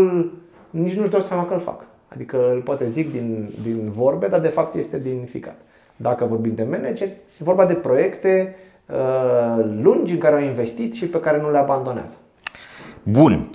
nici 0.70 0.94
nu-și 0.94 1.10
dau 1.10 1.20
seama 1.20 1.46
că 1.46 1.54
îl 1.54 1.60
fac. 1.60 1.84
Adică 2.08 2.50
îl 2.52 2.60
poate 2.60 2.88
zic 2.88 3.12
din, 3.12 3.48
din 3.62 3.90
vorbe, 3.94 4.26
dar 4.26 4.40
de 4.40 4.48
fapt 4.48 4.74
este 4.74 4.98
din 4.98 5.24
ficat. 5.30 5.56
Dacă 5.96 6.24
vorbim 6.24 6.54
de 6.54 6.66
manager, 6.70 7.08
e 7.08 7.14
vorba 7.38 7.66
de 7.66 7.74
proiecte 7.74 8.56
uh, 8.86 9.64
lungi 9.82 10.12
în 10.12 10.18
care 10.18 10.34
au 10.34 10.42
investit 10.42 10.92
și 10.94 11.06
pe 11.06 11.20
care 11.20 11.40
nu 11.40 11.50
le 11.50 11.58
abandonează. 11.58 12.16
Bun. 13.02 13.50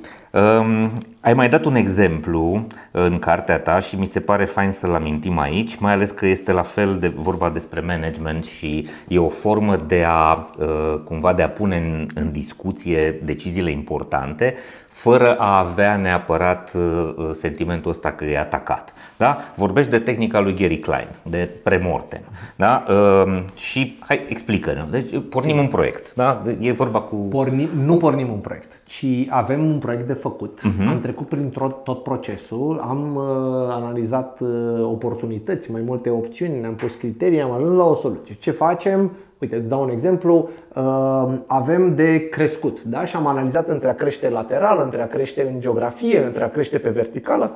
Um, 1.19 1.27
ai 1.27 1.33
mai 1.33 1.49
dat 1.49 1.65
un 1.65 1.75
exemplu 1.75 2.67
în 2.91 3.19
cartea 3.19 3.59
ta 3.59 3.79
și 3.79 3.95
mi 3.95 4.05
se 4.05 4.19
pare 4.19 4.45
fain 4.45 4.71
să-l 4.71 4.93
amintim 4.93 5.39
aici, 5.39 5.75
mai 5.75 5.93
ales 5.93 6.11
că 6.11 6.25
este 6.25 6.51
la 6.51 6.61
fel 6.61 6.97
de 6.99 7.07
vorba 7.07 7.49
despre 7.49 7.79
management 7.79 8.45
și 8.45 8.87
e 9.07 9.19
o 9.19 9.29
formă 9.29 9.75
de 9.75 10.03
a 10.07 10.49
uh, 10.57 10.99
cumva 11.03 11.33
de 11.33 11.41
a 11.41 11.49
pune 11.49 11.77
în, 11.77 12.07
în 12.13 12.31
discuție 12.31 13.19
deciziile 13.23 13.71
importante 13.71 14.55
fără 14.89 15.35
a 15.35 15.57
avea 15.57 15.95
neapărat 15.95 16.71
uh, 16.75 17.13
uh, 17.15 17.29
sentimentul 17.33 17.91
ăsta 17.91 18.11
că 18.11 18.25
e 18.25 18.39
atacat. 18.39 18.93
Da? 19.19 19.37
Vorbești 19.55 19.91
de 19.91 19.99
tehnica 19.99 20.39
lui 20.39 20.55
Gary 20.55 20.79
Klein, 20.79 21.07
de 21.23 21.49
premortem. 21.63 22.21
Da? 22.55 22.83
Uh, 22.89 23.43
și 23.53 23.97
hai, 23.99 24.25
explică-ne. 24.29 24.85
Deci 24.91 25.09
pornim 25.29 25.55
Sim. 25.55 25.63
un 25.63 25.67
proiect. 25.67 26.13
Da? 26.15 26.41
E 26.59 26.71
vorba 26.71 26.99
cu. 27.01 27.15
Porni, 27.15 27.69
nu 27.83 27.97
pornim 27.97 28.31
un 28.31 28.37
proiect, 28.37 28.81
ci 28.85 29.05
avem 29.29 29.65
un 29.65 29.77
proiect 29.77 30.07
de 30.07 30.13
făcut. 30.13 30.59
Uh-huh. 30.59 30.87
Am 30.87 30.99
trecut 30.99 31.27
prin 31.27 31.49
tot, 31.49 31.83
tot 31.83 32.03
procesul, 32.03 32.79
am 32.87 33.15
uh, 33.15 33.23
analizat 33.69 34.39
uh, 34.39 34.49
oportunități, 34.81 35.71
mai 35.71 35.81
multe 35.85 36.09
opțiuni, 36.09 36.59
ne-am 36.59 36.75
pus 36.75 36.95
criterii, 36.95 37.41
am 37.41 37.51
ajuns 37.51 37.77
la 37.77 37.85
o 37.85 37.95
soluție. 37.95 38.35
Ce 38.39 38.51
facem? 38.51 39.11
Uite, 39.37 39.55
îți 39.55 39.69
dau 39.69 39.83
un 39.83 39.89
exemplu. 39.89 40.49
Uh, 40.75 41.33
avem 41.47 41.95
de 41.95 42.29
crescut 42.29 42.83
da? 42.83 43.05
și 43.05 43.15
am 43.15 43.27
analizat 43.27 43.69
între 43.69 43.89
a 43.89 43.95
crește 43.95 44.29
lateral, 44.29 44.81
între 44.83 45.01
a 45.01 45.07
crește 45.07 45.49
în 45.53 45.59
geografie, 45.59 46.23
între 46.25 46.43
a 46.43 46.49
crește 46.49 46.77
pe 46.77 46.89
verticală. 46.89 47.51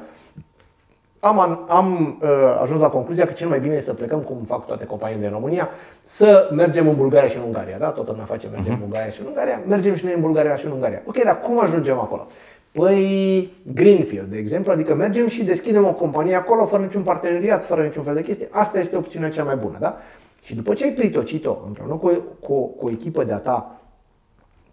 Am, 1.23 1.65
am 1.67 2.17
uh, 2.21 2.29
ajuns 2.61 2.79
la 2.79 2.89
concluzia 2.89 3.25
că 3.25 3.31
cel 3.31 3.47
mai 3.47 3.59
bine 3.59 3.75
e 3.75 3.79
să 3.79 3.93
plecăm, 3.93 4.19
cum 4.19 4.37
fac 4.47 4.65
toate 4.65 4.85
companiile 4.85 5.21
din 5.21 5.31
România, 5.31 5.69
să 6.03 6.49
mergem 6.53 6.87
în 6.87 6.95
Bulgaria 6.95 7.29
și 7.29 7.37
în 7.37 7.43
Ungaria. 7.43 7.77
Da? 7.77 7.89
Toată 7.89 8.09
lumea 8.09 8.25
face 8.25 8.47
mergem 8.47 8.71
uh-huh. 8.71 8.79
în 8.79 8.79
Bulgaria 8.79 9.09
și 9.09 9.21
în 9.21 9.27
Ungaria, 9.27 9.61
mergem 9.67 9.95
și 9.95 10.05
noi 10.05 10.13
în 10.13 10.21
Bulgaria 10.21 10.55
și 10.55 10.65
în 10.65 10.71
Ungaria. 10.71 11.01
Ok, 11.05 11.23
dar 11.23 11.39
cum 11.39 11.59
ajungem 11.59 11.99
acolo? 11.99 12.27
Păi 12.71 13.51
Greenfield, 13.73 14.27
de 14.29 14.37
exemplu, 14.37 14.71
adică 14.71 14.93
mergem 14.93 15.27
și 15.27 15.43
deschidem 15.43 15.85
o 15.85 15.93
companie 15.93 16.35
acolo 16.35 16.65
fără 16.65 16.83
niciun 16.83 17.01
parteneriat, 17.01 17.65
fără 17.65 17.83
niciun 17.83 18.03
fel 18.03 18.13
de 18.13 18.21
chestie. 18.21 18.47
Asta 18.51 18.79
este 18.79 18.95
opțiunea 18.95 19.29
cea 19.29 19.43
mai 19.43 19.55
bună, 19.55 19.77
da? 19.79 19.97
Și 20.41 20.55
după 20.55 20.73
ce 20.73 20.83
ai 20.83 20.91
pritocit-o 20.91 21.57
împreună 21.65 21.93
cu, 21.93 22.23
cu, 22.39 22.67
cu 22.67 22.85
o 22.85 22.89
echipă 22.89 23.23
de-a 23.23 23.37
ta 23.37 23.81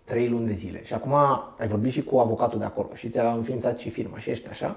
trei 0.05 0.29
luni 0.29 0.47
de 0.47 0.53
zile 0.53 0.81
și 0.85 0.95
acum 0.95 1.15
ai 1.59 1.67
vorbit 1.69 1.93
și 1.93 2.03
cu 2.03 2.19
avocatul 2.19 2.59
de 2.59 2.65
acolo 2.65 2.89
și 2.95 3.09
ți-a 3.09 3.33
înființat 3.33 3.79
și 3.79 3.91
firma 3.91 4.19
și 4.19 4.31
ești 4.31 4.49
așa, 4.49 4.77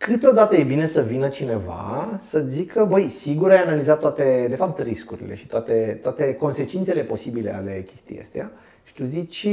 câteodată 0.00 0.56
e 0.56 0.62
bine 0.62 0.86
să 0.86 1.00
vină 1.00 1.28
cineva 1.28 2.16
să 2.18 2.38
zică, 2.38 2.84
băi, 2.84 3.08
sigur 3.08 3.50
ai 3.50 3.62
analizat 3.62 3.98
toate, 3.98 4.46
de 4.48 4.56
fapt, 4.56 4.80
riscurile 4.80 5.34
și 5.34 5.46
toate, 5.46 5.98
toate 6.02 6.34
consecințele 6.34 7.02
posibile 7.02 7.54
ale 7.54 7.84
chestii 7.86 8.20
astea 8.20 8.50
și 8.84 8.94
tu 8.94 9.04
zici, 9.04 9.48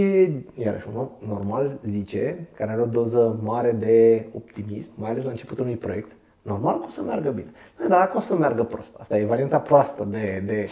iarăși 0.53 0.87
un 0.93 0.99
om 0.99 1.09
normal 1.27 1.79
zice, 1.83 2.47
care 2.55 2.71
are 2.71 2.81
o 2.81 2.85
doză 2.85 3.39
mare 3.43 3.71
de 3.71 4.25
optimism, 4.33 4.89
mai 4.95 5.09
ales 5.09 5.23
la 5.23 5.29
începutul 5.29 5.63
unui 5.63 5.75
proiect, 5.75 6.11
normal 6.41 6.77
că 6.77 6.85
o 6.87 6.89
să 6.89 7.01
meargă 7.01 7.29
bine. 7.29 7.51
Dar 7.79 7.87
dacă 7.87 8.17
o 8.17 8.19
să 8.19 8.35
meargă 8.35 8.63
prost, 8.63 8.95
asta 8.97 9.17
e 9.17 9.25
varianta 9.25 9.59
proastă 9.59 10.07
de, 10.11 10.43
de 10.45 10.67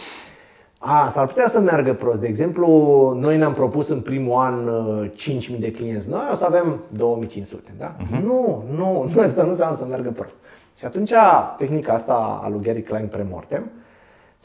a, 0.77 1.09
s-ar 1.09 1.27
putea 1.27 1.47
să 1.47 1.59
meargă 1.59 1.93
prost. 1.93 2.21
De 2.21 2.27
exemplu, 2.27 2.67
noi 3.19 3.37
ne-am 3.37 3.53
propus 3.53 3.87
în 3.87 3.99
primul 4.01 4.39
an 4.39 4.69
5.000 5.09 5.49
uh, 5.49 5.55
de 5.59 5.71
clienți. 5.71 6.09
Noi 6.09 6.27
o 6.31 6.35
să 6.35 6.45
avem 6.45 6.79
2.500, 7.27 7.39
da? 7.77 7.95
Uh-huh. 7.95 8.23
Nu, 8.23 8.63
nu, 8.75 9.05
nu, 9.15 9.21
asta 9.21 9.43
nu 9.43 9.49
înseamnă 9.49 9.77
să 9.77 9.85
meargă 9.85 10.09
prost. 10.09 10.33
Și 10.77 10.85
atunci, 10.85 11.11
tehnica 11.57 11.93
asta 11.93 12.39
a 12.43 12.49
lui 12.49 12.61
Gary 12.61 12.81
Klein 12.81 13.07
premortem 13.07 13.71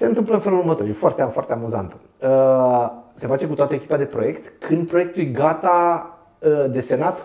se 0.00 0.06
întâmplă 0.06 0.34
în 0.34 0.40
felul 0.40 0.58
următor. 0.58 0.86
E 0.86 0.92
foarte, 0.92 1.22
foarte 1.22 1.52
amuzantă. 1.52 1.96
Uh, 2.22 2.90
se 3.14 3.26
face 3.26 3.46
cu 3.46 3.54
toată 3.54 3.74
echipa 3.74 3.96
de 3.96 4.04
proiect. 4.04 4.52
Când 4.58 4.88
proiectul 4.88 5.22
e 5.22 5.24
gata, 5.24 6.08
uh, 6.38 6.70
desenat, 6.70 7.24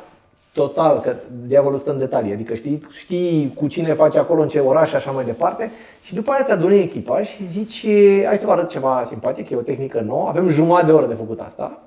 total, 0.55 0.99
că 0.99 1.13
diavolul 1.47 1.77
stă 1.77 1.91
în 1.91 1.97
detalii, 1.97 2.33
adică 2.33 2.53
știi, 2.53 2.87
știi 2.89 3.53
cu 3.55 3.67
cine 3.67 3.93
faci 3.93 4.15
acolo, 4.15 4.41
în 4.41 4.47
ce 4.47 4.59
oraș 4.59 4.89
și 4.89 4.95
așa 4.95 5.11
mai 5.11 5.25
departe 5.25 5.71
și 6.01 6.13
după 6.13 6.31
aia 6.31 6.43
ți-aduni 6.43 6.79
echipa 6.79 7.23
și 7.23 7.45
zici, 7.45 7.85
hai 8.25 8.37
să 8.37 8.45
vă 8.45 8.51
arăt 8.51 8.69
ceva 8.69 9.01
simpatic, 9.05 9.49
e 9.49 9.55
o 9.55 9.61
tehnică 9.61 9.99
nouă, 9.99 10.27
avem 10.27 10.49
jumătate 10.49 10.85
de 10.85 10.91
oră 10.91 11.05
de 11.05 11.13
făcut 11.13 11.39
asta, 11.39 11.81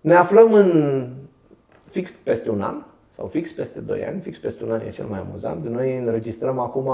ne 0.00 0.14
aflăm 0.14 0.52
în 0.52 1.06
fix 1.90 2.10
peste 2.22 2.50
un 2.50 2.62
an, 2.62 2.74
sau 3.16 3.26
fix 3.26 3.52
peste 3.52 3.80
2 3.80 4.04
ani, 4.04 4.20
fix 4.20 4.38
peste 4.38 4.64
un 4.64 4.70
an 4.70 4.80
e 4.86 4.90
cel 4.90 5.06
mai 5.10 5.18
amuzant. 5.18 5.66
Noi 5.66 5.98
înregistrăm 5.98 6.58
acum 6.58 6.90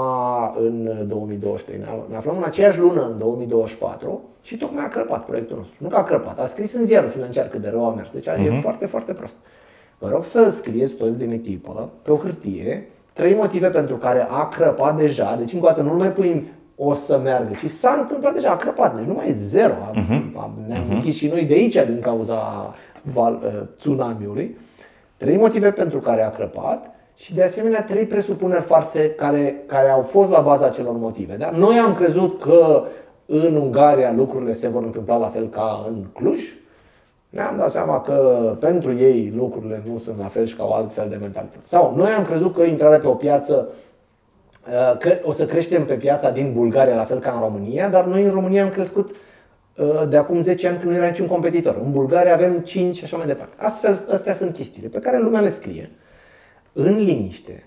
în 0.57 1.07
2023, 1.07 1.79
ne 2.09 2.15
aflăm 2.15 2.37
în 2.37 2.43
aceeași 2.43 2.79
lună 2.79 3.05
în 3.05 3.17
2024 3.17 4.21
și 4.41 4.57
tocmai 4.57 4.85
a 4.85 4.87
crăpat 4.87 5.25
proiectul 5.25 5.57
nostru. 5.57 5.75
Nu 5.77 5.87
că 5.87 5.95
a 5.95 6.03
crăpat, 6.03 6.39
a 6.39 6.45
scris 6.45 6.73
în 6.73 6.85
ziarul 6.85 7.09
financiar 7.09 7.47
cât 7.47 7.61
de 7.61 7.69
rău 7.69 7.85
a 7.85 7.93
mers, 7.93 8.09
deci 8.13 8.27
uh-huh. 8.29 8.45
e 8.45 8.49
mhm. 8.49 8.61
foarte, 8.61 8.85
foarte 8.85 9.13
prost. 9.13 9.33
Vă 10.01 10.09
rog 10.09 10.23
să 10.23 10.49
scrieți 10.49 10.93
toți 10.93 11.17
din 11.17 11.31
echipă 11.31 11.89
pe 12.01 12.11
o 12.11 12.15
hârtie 12.15 12.87
trei 13.13 13.35
motive 13.35 13.67
pentru 13.67 13.95
care 13.95 14.27
a 14.29 14.47
crăpat 14.47 14.97
deja, 14.97 15.35
deci 15.39 15.53
încă 15.53 15.65
o 15.65 15.67
dată 15.67 15.81
nu 15.81 15.93
mai 15.93 16.11
pui 16.11 16.47
o 16.75 16.93
să 16.93 17.19
meargă, 17.23 17.53
ci 17.59 17.69
s-a 17.69 17.97
întâmplat 18.01 18.33
deja, 18.33 18.49
a 18.49 18.55
crăpat, 18.55 18.95
deci 18.95 19.05
nu 19.05 19.13
mai 19.13 19.29
e 19.29 19.33
zero. 19.33 19.73
Uh-huh. 19.73 20.67
Ne-am 20.67 20.87
uh-huh. 20.87 20.91
închis 20.91 21.15
și 21.15 21.27
noi 21.27 21.45
de 21.45 21.53
aici 21.53 21.73
din 21.73 21.99
cauza 22.01 22.73
val, 23.01 23.39
uh, 23.43 23.61
tsunamiului. 23.77 24.57
Trei 25.17 25.37
motive 25.37 25.71
pentru 25.71 25.99
care 25.99 26.23
a 26.23 26.29
crăpat 26.29 26.95
și 27.15 27.33
de 27.33 27.43
asemenea 27.43 27.83
trei 27.83 28.05
presupuneri 28.05 28.63
farse 28.63 29.09
care, 29.09 29.63
care 29.65 29.89
au 29.89 30.01
fost 30.01 30.29
la 30.29 30.39
baza 30.39 30.65
acelor 30.65 30.95
motive. 30.97 31.35
Da? 31.35 31.49
Noi 31.49 31.77
am 31.77 31.93
crezut 31.93 32.41
că 32.41 32.83
în 33.25 33.55
Ungaria 33.55 34.13
lucrurile 34.13 34.53
se 34.53 34.67
vor 34.67 34.83
întâmpla 34.83 35.17
la 35.17 35.27
fel 35.27 35.49
ca 35.49 35.85
în 35.87 36.03
Cluj, 36.13 36.41
ne-am 37.31 37.57
dat 37.57 37.71
seama 37.71 38.01
că 38.01 38.15
pentru 38.59 38.97
ei 38.97 39.33
lucrurile 39.35 39.83
nu 39.85 39.97
sunt 39.97 40.19
la 40.19 40.27
fel 40.27 40.45
și 40.45 40.55
ca 40.55 40.63
o 40.63 40.73
alt 40.73 40.93
fel 40.93 41.09
de 41.09 41.15
mentalitate. 41.15 41.65
Sau 41.65 41.93
noi 41.95 42.11
am 42.11 42.25
crezut 42.25 42.55
că 42.55 42.61
intrarea 42.61 42.99
pe 42.99 43.07
o 43.07 43.13
piață 43.13 43.67
uh, 44.67 44.97
că 44.97 45.17
o 45.21 45.31
să 45.31 45.45
creștem 45.45 45.85
pe 45.85 45.93
piața 45.93 46.29
din 46.29 46.53
Bulgaria 46.53 46.95
la 46.95 47.03
fel 47.03 47.19
ca 47.19 47.31
în 47.31 47.39
România, 47.39 47.89
dar 47.89 48.05
noi 48.05 48.23
în 48.23 48.31
România 48.31 48.63
am 48.63 48.69
crescut 48.69 49.15
uh, 49.75 50.03
de 50.09 50.17
acum 50.17 50.41
10 50.41 50.67
ani 50.67 50.77
când 50.77 50.91
nu 50.91 50.97
era 50.97 51.07
niciun 51.07 51.27
competitor. 51.27 51.79
În 51.83 51.91
Bulgaria 51.91 52.33
avem 52.33 52.59
5 52.59 52.95
și 52.95 53.03
așa 53.03 53.17
mai 53.17 53.25
departe. 53.25 53.55
Astfel, 53.57 54.07
astea 54.11 54.33
sunt 54.33 54.53
chestiile 54.53 54.87
pe 54.87 54.99
care 54.99 55.19
lumea 55.19 55.41
le 55.41 55.49
scrie 55.49 55.91
în 56.73 56.95
liniște, 56.95 57.63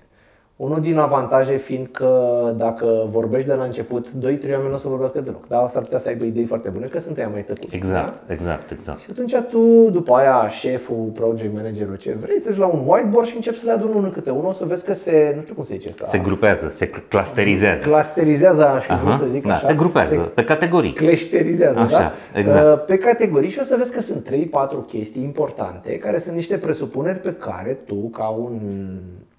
unul 0.57 0.81
din 0.81 0.99
avantaje 0.99 1.57
fiind 1.57 1.87
că 1.87 2.53
dacă 2.57 3.07
vorbești 3.11 3.49
de 3.49 3.55
la 3.55 3.65
început, 3.65 4.09
2-3 4.09 4.13
oameni 4.23 4.69
nu 4.69 4.75
o 4.75 4.79
să 4.79 4.89
vorbească 4.89 5.21
deloc. 5.21 5.49
Da? 5.49 5.69
S-ar 5.69 5.83
putea 5.83 5.99
să 5.99 6.09
aibă 6.09 6.25
idei 6.25 6.45
foarte 6.45 6.69
bune, 6.69 6.87
că 6.87 6.99
sunt 7.01 7.29
mai 7.33 7.45
tăcuți. 7.45 7.77
Exact, 7.77 8.27
da? 8.27 8.33
exact, 8.33 8.71
exact. 8.71 9.01
Și 9.01 9.07
atunci 9.11 9.35
tu, 9.51 9.91
după 9.91 10.15
aia, 10.15 10.49
șeful, 10.49 11.11
project 11.15 11.55
managerul, 11.55 11.97
ce 11.97 12.17
vrei, 12.21 12.39
treci 12.39 12.57
la 12.57 12.67
un 12.67 12.83
whiteboard 12.87 13.29
și 13.29 13.37
începi 13.37 13.57
să 13.57 13.67
le 13.67 13.73
aduni 13.73 13.95
unul 13.95 14.11
câte 14.11 14.31
unul, 14.31 14.45
o 14.47 14.53
să 14.53 14.65
vezi 14.65 14.85
că 14.85 14.95
se, 14.95 15.33
nu 15.37 15.43
știu 15.43 15.55
cum 15.55 15.65
se 15.65 15.75
zice 15.75 15.89
asta. 15.89 16.07
Se 16.07 16.19
grupează, 16.19 16.69
se 16.69 16.89
clusterizează. 16.89 17.83
Clusterizează, 17.83 18.69
aș 18.69 18.85
fi 18.85 18.95
vrut 18.95 19.15
să 19.15 19.27
zic 19.27 19.47
da, 19.47 19.55
așa. 19.55 19.67
se 19.67 19.75
grupează, 19.75 20.15
se 20.15 20.21
pe 20.21 20.45
categorii. 20.45 20.93
Cleșterizează, 20.93 21.79
așa, 21.79 21.99
da? 21.99 22.39
exact. 22.39 22.87
Pe 22.87 22.99
categorii 22.99 23.51
și 23.51 23.59
o 23.61 23.65
să 23.65 23.77
vezi 23.79 23.93
că 23.93 24.01
sunt 24.01 24.29
3-4 24.29 24.87
chestii 24.87 25.23
importante, 25.23 25.99
care 25.99 26.19
sunt 26.19 26.35
niște 26.35 26.57
presupuneri 26.57 27.19
pe 27.19 27.33
care 27.33 27.79
tu, 27.87 27.95
ca 27.95 28.29
un 28.29 28.61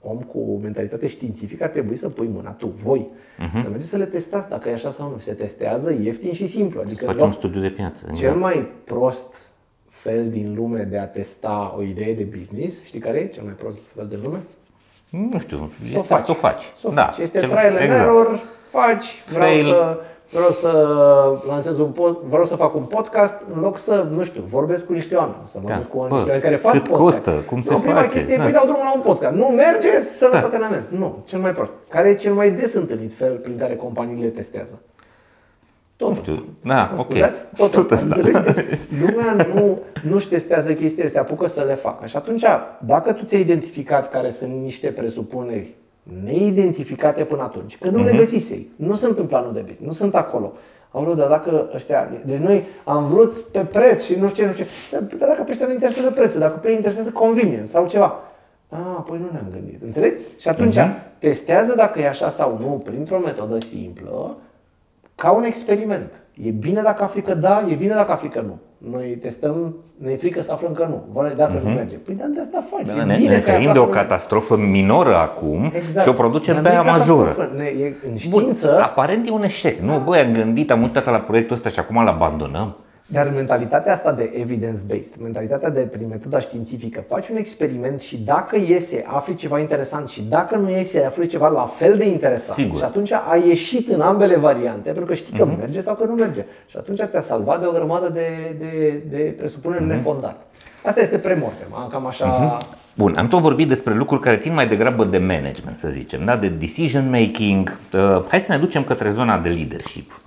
om 0.08 0.18
cu 0.18 0.60
mentalitate 0.62 1.08
științifică 1.08 1.64
ar 1.64 1.70
trebui 1.70 1.96
să 1.96 2.10
pui 2.10 2.30
mâna 2.34 2.52
tu, 2.52 2.68
voi, 2.68 3.08
uh-huh. 3.10 3.62
să 3.62 3.70
mergeți 3.70 3.90
să 3.90 3.98
le 3.98 4.06
testați 4.06 4.50
dacă 4.50 4.70
e 4.70 4.74
așa 4.74 4.92
sau 4.92 5.10
nu. 5.10 5.18
Se 5.18 5.32
testează 5.32 5.96
ieftin 6.02 6.34
și 6.34 6.46
simplu. 6.46 6.82
Adică 6.82 7.06
faci 7.06 7.22
un 7.22 7.32
studiu 7.32 7.62
de 7.62 7.70
piață. 7.70 8.06
Exact. 8.10 8.18
Cel 8.18 8.36
mai 8.36 8.68
prost 8.84 9.48
fel 9.90 10.30
din 10.30 10.54
lume 10.56 10.82
de 10.82 10.98
a 10.98 11.08
testa 11.08 11.76
o 11.78 11.82
idee 11.82 12.14
de 12.14 12.24
business, 12.38 12.84
știi 12.84 13.00
care 13.00 13.18
e 13.18 13.28
cel 13.28 13.44
mai 13.44 13.54
prost 13.54 13.78
fel 13.96 14.08
de 14.08 14.20
lume? 14.24 14.40
Nu 15.10 15.40
știu, 15.40 15.72
s-o 15.94 16.02
faci. 16.02 16.26
S-o 16.26 16.34
faci. 16.34 16.64
S-o 16.78 16.90
da, 16.90 17.06
faci. 17.06 17.18
Este 17.18 17.40
cel... 17.40 17.50
trial 17.50 17.72
and 17.72 17.82
exact. 17.82 18.02
error, 18.02 18.40
faci, 18.70 19.06
vreau 19.30 19.48
Fail. 19.48 19.64
să 19.64 20.00
vreau 20.32 20.50
să 20.50 20.72
lansez 21.48 21.80
un 21.80 21.90
post, 21.90 22.18
vreau 22.18 22.44
să 22.44 22.56
fac 22.56 22.76
un 22.76 22.84
podcast 22.84 23.42
în 23.56 23.62
loc 23.62 23.78
să, 23.78 24.08
nu 24.12 24.24
știu, 24.24 24.42
vorbesc 24.48 24.86
cu 24.86 24.94
niște 24.94 25.16
oameni, 25.16 25.38
să 25.46 25.60
mă 25.62 25.68
da. 25.68 25.76
cu 25.76 26.02
niște 26.02 26.16
oameni 26.16 26.42
care 26.42 26.56
fac 26.56 26.72
cât 26.72 26.84
podcast. 26.88 27.16
costă, 27.16 27.32
cum 27.32 27.62
se 27.62 27.74
nu, 27.74 27.80
prima 27.80 27.96
face. 27.96 28.10
chestie, 28.10 28.38
da. 28.38 28.44
păi 28.44 28.52
dau 28.52 28.64
drumul 28.64 28.84
la 28.84 28.94
un 28.96 29.02
podcast. 29.02 29.34
Nu 29.34 29.46
merge, 29.46 30.02
să 30.02 30.30
da. 30.32 30.40
toate 30.40 30.58
la 30.58 30.70
Nu, 30.90 31.24
cel 31.26 31.40
mai 31.40 31.52
prost. 31.52 31.74
Care 31.90 32.10
e 32.10 32.16
cel 32.16 32.34
mai 32.34 32.52
des 32.52 32.74
întâlnit 32.74 33.14
fel 33.14 33.36
prin 33.36 33.58
care 33.58 33.76
companiile 33.76 34.30
testează? 34.30 34.80
Tot. 35.96 36.10
Nu 36.10 36.16
știu. 36.16 36.46
Da, 36.62 36.94
ok. 36.98 37.14
Tot, 37.56 37.72
Tot 37.72 37.92
asta. 37.92 38.16
Deci, 38.16 39.02
lumea 39.06 39.48
nu, 39.54 39.80
nu-și 40.04 40.28
testează 40.28 40.74
chestiile, 40.74 41.10
se 41.10 41.20
apucă 41.20 41.48
să 41.48 41.64
le 41.68 41.74
facă. 41.74 42.06
Și 42.06 42.16
atunci, 42.16 42.44
dacă 42.86 43.14
tu 43.14 43.26
ți-ai 43.26 43.42
identificat 43.42 44.10
care 44.10 44.30
sunt 44.30 44.52
niște 44.62 44.88
presupuneri 44.88 45.76
neidentificate 46.24 47.24
până 47.24 47.42
atunci, 47.42 47.78
că 47.78 47.90
nu 47.90 48.02
uh-huh. 48.02 48.04
le 48.04 48.12
mhm. 48.12 48.20
găsisei, 48.20 48.72
nu 48.76 48.96
sunt 48.96 49.18
în 49.18 49.26
planul 49.26 49.54
de 49.54 49.60
business, 49.60 49.86
nu 49.88 49.94
sunt 49.94 50.16
acolo. 50.16 50.54
Aoleu, 50.92 51.14
dar 51.14 51.28
dacă 51.28 51.70
ăștia... 51.74 52.10
Deci 52.26 52.38
noi 52.38 52.64
am 52.84 53.06
vrut 53.06 53.38
pe 53.38 53.60
preț 53.60 54.04
și 54.04 54.20
nu 54.20 54.28
știu 54.28 54.44
ce, 54.44 54.50
nu 54.50 54.54
știu 54.54 54.66
ce. 54.66 55.16
Dar 55.16 55.28
dacă 55.28 55.42
pe 55.42 55.52
ăștia 55.52 55.66
nu 55.66 55.72
interesează 55.72 56.12
prețul, 56.12 56.40
dacă 56.40 56.58
pe 56.58 56.68
ei 56.68 56.76
interesează 56.76 57.10
convenience 57.10 57.66
sau 57.66 57.88
ceva. 57.88 58.20
A, 58.70 58.78
păi 58.78 59.18
nu 59.18 59.30
ne-am 59.32 59.48
gândit. 59.52 59.82
Înțelegi? 59.84 60.22
Și 60.40 60.48
atunci 60.48 60.78
uh-huh. 60.78 61.18
testează 61.18 61.74
dacă 61.76 62.00
e 62.00 62.08
așa 62.08 62.30
sau 62.30 62.58
nu, 62.60 62.82
printr-o 62.84 63.20
metodă 63.20 63.60
simplă, 63.60 64.38
ca 65.16 65.32
un 65.32 65.44
experiment. 65.44 66.12
E 66.44 66.50
bine 66.50 66.82
dacă 66.82 67.04
afli 67.04 67.22
că 67.22 67.34
da, 67.34 67.68
e 67.70 67.74
bine 67.74 67.94
dacă 67.94 68.12
afli 68.12 68.30
că 68.30 68.42
nu. 68.42 68.58
Noi 68.78 69.18
testăm, 69.22 69.76
ne 69.98 70.12
e 70.12 70.16
frică 70.16 70.42
să 70.42 70.52
aflăm 70.52 70.72
că 70.74 70.86
nu. 70.90 71.04
Vă 71.12 71.34
dacă 71.38 71.60
uh-huh. 71.60 71.62
nu 71.62 71.70
mhm. 71.70 71.78
merge. 71.78 71.96
Păi 71.96 72.16
dar 72.16 72.28
de 72.28 72.40
asta 72.40 72.64
faci. 72.70 72.86
Da, 72.86 73.04
ne, 73.04 73.18
ne 73.18 73.40
ferim 73.40 73.74
de 73.74 73.80
o 73.80 73.88
catastrofă 73.88 74.58
minoră 74.58 75.16
acum 75.16 75.72
exact. 75.76 76.06
și 76.06 76.10
o 76.10 76.14
producem 76.14 76.62
pe 76.62 76.70
aia 76.70 76.82
majoră. 76.82 77.52
Ne, 77.56 77.64
e, 77.64 77.94
în 78.10 78.18
știință... 78.18 78.68
Bun, 78.72 78.82
aparent 78.82 79.28
e 79.28 79.32
un 79.32 79.44
eșec. 79.44 79.80
Nu, 79.80 80.02
băi, 80.06 80.20
am 80.20 80.32
gândit, 80.32 80.72
am 80.72 80.82
uitat 80.82 81.06
la 81.06 81.18
proiectul 81.18 81.56
ăsta 81.56 81.70
și 81.70 81.80
acum 81.80 81.98
îl 81.98 82.08
abandonăm. 82.08 82.76
Dar 83.08 83.32
mentalitatea 83.36 83.94
asta 83.94 84.12
de 84.12 84.32
evidence-based, 84.34 85.16
mentalitatea 85.22 85.70
de 85.70 85.80
prin 85.80 86.08
metoda 86.08 86.40
științifică, 86.40 87.04
faci 87.08 87.30
un 87.30 87.36
experiment 87.36 88.00
și 88.00 88.18
dacă 88.18 88.58
iese, 88.58 89.06
afli 89.08 89.36
ceva 89.36 89.60
interesant 89.60 90.08
și 90.08 90.24
dacă 90.24 90.56
nu 90.56 90.70
iese, 90.70 91.04
afli 91.04 91.28
ceva 91.28 91.48
la 91.48 91.66
fel 91.66 91.98
de 91.98 92.08
interesant. 92.08 92.58
Sigur. 92.58 92.78
Și 92.78 92.84
atunci 92.84 93.12
ai 93.12 93.48
ieșit 93.48 93.90
în 93.90 94.02
ambele 94.02 94.36
variante, 94.36 94.90
pentru 94.90 95.06
că 95.06 95.14
știi 95.14 95.38
că 95.38 95.48
uh-huh. 95.48 95.60
merge 95.60 95.82
sau 95.82 95.96
că 95.96 96.04
nu 96.04 96.14
merge. 96.14 96.46
Și 96.68 96.78
atunci 96.78 97.02
te-a 97.02 97.22
salvat 97.22 97.60
de 97.60 97.66
o 97.66 97.72
grămadă 97.72 98.10
de, 98.10 98.56
de, 98.60 99.02
de 99.10 99.34
presupuneri 99.38 99.84
uh-huh. 99.84 99.88
nefondate. 99.88 100.44
Asta 100.84 101.02
este 101.02 101.18
premortem, 101.18 101.68
cam 101.92 102.06
așa... 102.06 102.60
Uh-huh. 102.60 102.84
Bun, 102.98 103.14
am 103.18 103.28
tot 103.28 103.40
vorbit 103.42 103.68
despre 103.68 103.94
lucruri 103.94 104.22
care 104.22 104.38
țin 104.38 104.54
mai 104.54 104.68
degrabă 104.68 105.06
de 105.06 105.18
management, 105.18 105.78
să 105.78 105.88
zicem, 105.90 106.26
da? 106.26 106.38
de 106.38 106.48
decision 106.48 107.10
making. 107.10 107.80
Uh, 107.94 108.24
hai 108.28 108.40
să 108.40 108.52
ne 108.52 108.58
ducem 108.58 108.84
către 108.84 109.10
zona 109.10 109.38
de 109.38 109.50
leadership. 109.50 110.22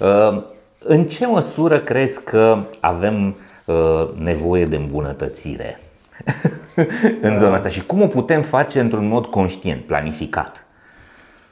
Uh, 0.00 0.42
în 0.84 1.06
ce 1.06 1.26
măsură 1.26 1.78
crezi 1.78 2.24
că 2.24 2.58
avem 2.80 3.36
uh, 3.64 4.08
nevoie 4.18 4.66
de 4.66 4.76
îmbunătățire 4.76 5.80
în 7.22 7.38
zona 7.38 7.54
asta 7.54 7.68
și 7.68 7.86
cum 7.86 8.02
o 8.02 8.06
putem 8.06 8.42
face 8.42 8.80
într-un 8.80 9.08
mod 9.08 9.26
conștient, 9.26 9.84
planificat? 9.84 10.66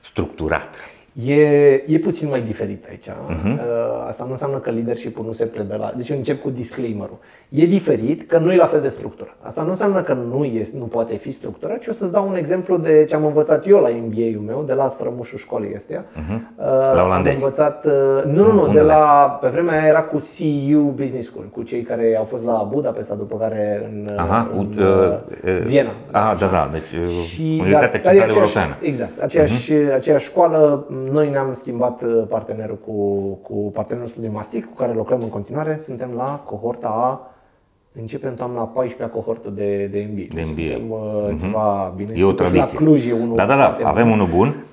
structurat. 0.01 0.75
E, 1.13 1.43
e 1.87 1.99
puțin 2.03 2.29
mai 2.29 2.41
diferit 2.41 2.87
aici. 2.89 3.09
Uh-huh. 3.09 3.59
Asta 4.09 4.25
nu 4.25 4.31
înseamnă 4.31 4.59
că 4.59 4.71
leadership-ul 4.71 5.25
nu 5.25 5.33
se 5.33 5.45
predă 5.45 5.77
la... 5.77 5.93
Deci 5.97 6.09
eu 6.09 6.17
încep 6.17 6.43
cu 6.43 6.51
disclaimer-ul. 6.51 7.19
E 7.49 7.67
diferit 7.67 8.29
că 8.29 8.39
nu 8.39 8.53
e 8.53 8.57
la 8.57 8.67
fel 8.67 8.81
de 8.81 8.89
structurat. 8.89 9.37
Asta 9.43 9.63
nu 9.63 9.71
înseamnă 9.71 10.03
că 10.03 10.13
nu, 10.13 10.45
e, 10.45 10.69
nu 10.79 10.85
poate 10.85 11.17
fi 11.17 11.31
structurat, 11.31 11.79
ci 11.79 11.87
o 11.87 11.93
să-ți 11.93 12.13
dau 12.13 12.29
un 12.29 12.35
exemplu 12.35 12.77
de 12.77 13.05
ce 13.09 13.15
am 13.15 13.25
învățat 13.25 13.67
eu 13.67 13.81
la 13.81 13.89
MBA-ul 13.89 14.43
meu, 14.47 14.65
de 14.67 14.73
la 14.73 14.89
strămușul 14.89 15.39
școlii 15.39 15.73
este. 15.75 16.05
Uh-huh. 16.05 16.39
La 16.95 17.03
olandezi? 17.05 17.37
Am 17.37 17.43
învățat... 17.43 17.87
Uh, 17.87 17.93
nu, 18.25 18.45
nu, 18.45 18.53
nu, 18.53 18.63
Unde 18.63 18.79
de 18.79 18.85
la... 18.85 19.39
Pe 19.41 19.49
vremea 19.49 19.81
aia 19.81 19.89
era 19.89 20.03
cu 20.03 20.17
CU 20.17 20.79
Business 20.79 21.27
School, 21.27 21.45
cu 21.53 21.63
cei 21.63 21.83
care 21.83 22.15
au 22.19 22.25
fost 22.25 22.45
la 22.45 22.69
Budapesta, 22.71 23.15
după 23.15 23.37
care 23.37 23.91
în, 23.93 24.11
Aha, 24.17 24.51
în 24.53 24.59
uh, 24.79 25.13
uh, 25.45 25.61
Viena. 25.63 25.91
Ah, 26.11 26.37
da, 26.39 26.47
da, 26.47 26.69
deci 26.73 27.11
și, 27.27 27.57
Universitatea 27.61 28.01
dar, 28.03 28.13
Centrală 28.13 28.33
Europeană. 28.33 28.77
Exact, 28.81 29.21
aceeași, 29.21 29.73
uh-huh. 29.73 29.95
aceeași 29.95 30.27
școală. 30.27 30.87
Noi 31.11 31.31
ne-am 31.31 31.53
schimbat 31.53 32.05
partenerul 32.29 32.79
cu, 32.87 33.25
cu 33.43 33.55
partenerul 33.55 34.03
nostru 34.03 34.21
din 34.21 34.33
Mastic, 34.33 34.67
cu 34.67 34.75
care 34.75 34.93
lucrăm 34.93 35.21
în 35.23 35.29
continuare. 35.29 35.79
Suntem 35.83 36.11
la 36.17 36.43
cohorta 36.45 36.89
A 36.89 37.31
Începem 37.93 38.35
toamna 38.35 38.73
14-a 38.73 39.07
cohortă 39.07 39.49
de, 39.49 39.89
de 39.93 40.09
MBA. 40.13 40.35
De 40.35 40.43
MBA. 40.47 40.75
Suntem 40.77 40.91
uh, 40.91 40.99
mm-hmm. 41.31 41.41
ceva 41.41 41.93
bine. 41.97 42.13
E 42.17 42.25
o 42.25 42.33
tradiție. 42.33 42.79
La 42.79 42.85
Cluj 42.85 43.07
e 43.07 43.13
unul. 43.13 43.37
Da, 43.37 43.47
da, 43.47 43.57
da, 43.57 43.89
avem 43.89 44.05
bun. 44.05 44.13
unul 44.13 44.27
bun. 44.27 44.65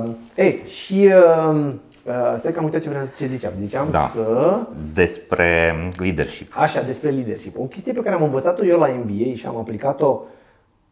Uh, 0.00 0.10
ei, 0.36 0.60
și 0.64 1.10
uh, 1.52 1.72
uh, 2.06 2.34
stai 2.36 2.52
că 2.52 2.58
am 2.58 2.64
uitat 2.64 2.80
ce 2.80 2.88
vreau 2.88 3.04
ce 3.16 3.26
ziceam. 3.26 3.52
Ziceam 3.60 3.88
da. 3.90 4.10
că... 4.14 4.56
Despre 4.94 5.74
leadership. 5.98 6.52
Așa, 6.56 6.82
despre 6.82 7.10
leadership. 7.10 7.58
O 7.58 7.64
chestie 7.64 7.92
pe 7.92 8.00
care 8.00 8.14
am 8.14 8.22
învățat-o 8.22 8.64
eu 8.64 8.78
la 8.78 8.86
MBA 8.86 9.34
și 9.34 9.46
am 9.46 9.56
aplicat-o 9.56 10.20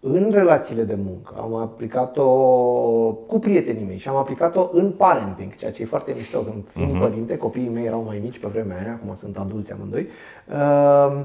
în 0.01 0.30
relațiile 0.32 0.82
de 0.82 0.98
muncă, 1.05 1.34
am 1.40 1.55
aplicat-o 1.55 2.24
cu 3.12 3.38
prietenii 3.38 3.84
mei 3.86 3.98
și 3.98 4.09
am 4.09 4.16
aplicat-o 4.16 4.68
în 4.72 4.90
parenting, 4.90 5.55
ceea 5.55 5.70
ce 5.70 5.82
e 5.82 5.84
foarte 5.84 6.12
mișto, 6.16 6.40
când 6.40 6.68
fiind 6.68 6.96
uh-huh. 6.96 7.01
părinte, 7.01 7.36
copiii 7.36 7.68
mei 7.68 7.84
erau 7.84 8.03
mai 8.07 8.20
mici 8.22 8.38
pe 8.38 8.48
vremea 8.48 8.76
aia, 8.76 9.01
acum 9.03 9.14
sunt 9.14 9.38
adulți 9.38 9.72
amândoi. 9.72 10.07
Uh, 10.53 11.20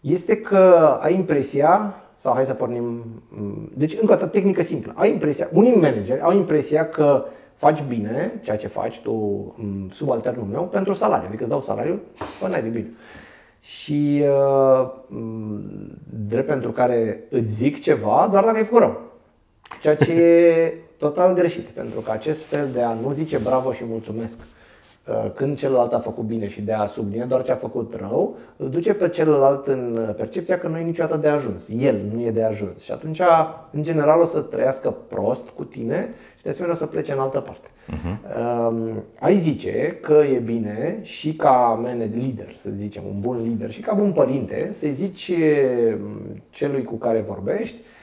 este 0.00 0.36
că 0.36 0.96
ai 1.00 1.14
impresia, 1.14 1.94
sau 2.14 2.34
hai 2.34 2.44
să 2.44 2.54
pornim, 2.54 3.04
deci 3.74 3.92
încă 3.92 4.12
o 4.12 4.16
dată 4.16 4.26
tehnică 4.26 4.62
simplă, 4.62 4.92
ai 4.96 5.10
impresia, 5.10 5.48
unii 5.52 5.74
manageri 5.74 6.20
au 6.20 6.36
impresia 6.36 6.88
că 6.88 7.24
faci 7.54 7.82
bine 7.88 8.32
ceea 8.42 8.56
ce 8.56 8.66
faci 8.66 9.00
tu, 9.00 9.54
subalternul 9.90 10.46
meu, 10.50 10.62
pentru 10.62 10.92
salariu, 10.92 11.26
adică 11.26 11.42
îți 11.42 11.50
dau 11.50 11.60
salariu, 11.60 12.00
până 12.40 12.54
ai 12.54 12.62
de 12.62 12.68
bine. 12.68 12.90
Și 13.60 14.22
uh, 14.22 14.90
drept 16.28 16.46
pentru 16.46 16.70
care 16.70 17.24
îți 17.30 17.52
zic 17.52 17.80
ceva 17.80 18.28
doar 18.30 18.44
dacă 18.44 18.56
ai 18.56 18.64
făcut 18.64 18.80
rău. 18.80 19.00
Ceea 19.80 19.96
ce 19.96 20.12
e 20.12 20.74
total 20.98 21.34
greșit, 21.34 21.66
pentru 21.66 22.00
că 22.00 22.10
acest 22.10 22.44
fel 22.44 22.68
de 22.72 22.82
a 22.82 22.92
nu 22.92 23.12
zice 23.12 23.38
bravo 23.38 23.72
și 23.72 23.84
mulțumesc 23.84 24.38
Uh, 24.38 24.57
când 25.34 25.56
celălalt 25.56 25.92
a 25.92 25.98
făcut 25.98 26.24
bine 26.24 26.48
și 26.48 26.60
de 26.60 26.72
a 26.72 26.86
sublinia 26.86 27.26
doar 27.26 27.42
ce 27.42 27.52
a 27.52 27.56
făcut 27.56 27.94
rău, 27.98 28.36
îl 28.56 28.68
duce 28.68 28.94
pe 28.94 29.08
celălalt 29.08 29.66
în 29.66 30.14
percepția 30.16 30.58
că 30.58 30.68
nu 30.68 30.78
e 30.78 30.82
niciodată 30.82 31.16
de 31.16 31.28
ajuns. 31.28 31.68
El 31.78 32.00
nu 32.14 32.20
e 32.20 32.30
de 32.30 32.42
ajuns. 32.42 32.82
Și 32.82 32.92
atunci, 32.92 33.20
în 33.70 33.82
general, 33.82 34.20
o 34.20 34.24
să 34.24 34.40
trăiască 34.40 34.94
prost 35.08 35.48
cu 35.48 35.64
tine 35.64 36.08
și 36.36 36.42
de 36.42 36.48
asemenea 36.48 36.74
o 36.74 36.78
să 36.78 36.86
plece 36.86 37.12
în 37.12 37.18
altă 37.18 37.40
parte. 37.40 37.68
Uh-huh. 37.68 38.16
Ai 39.20 39.38
zice 39.38 39.98
că 40.00 40.22
e 40.34 40.38
bine 40.38 40.98
și 41.02 41.34
ca 41.34 41.80
manager, 41.82 42.14
lider, 42.14 42.56
să 42.62 42.70
zicem, 42.76 43.02
un 43.08 43.20
bun 43.20 43.42
lider 43.42 43.70
și 43.70 43.80
ca 43.80 43.94
bun 43.94 44.12
părinte, 44.12 44.68
să-i 44.72 44.92
zici 44.92 45.32
celui 46.50 46.82
cu 46.82 46.94
care 46.94 47.24
vorbești, 47.28 47.76
Uh, 47.76 47.97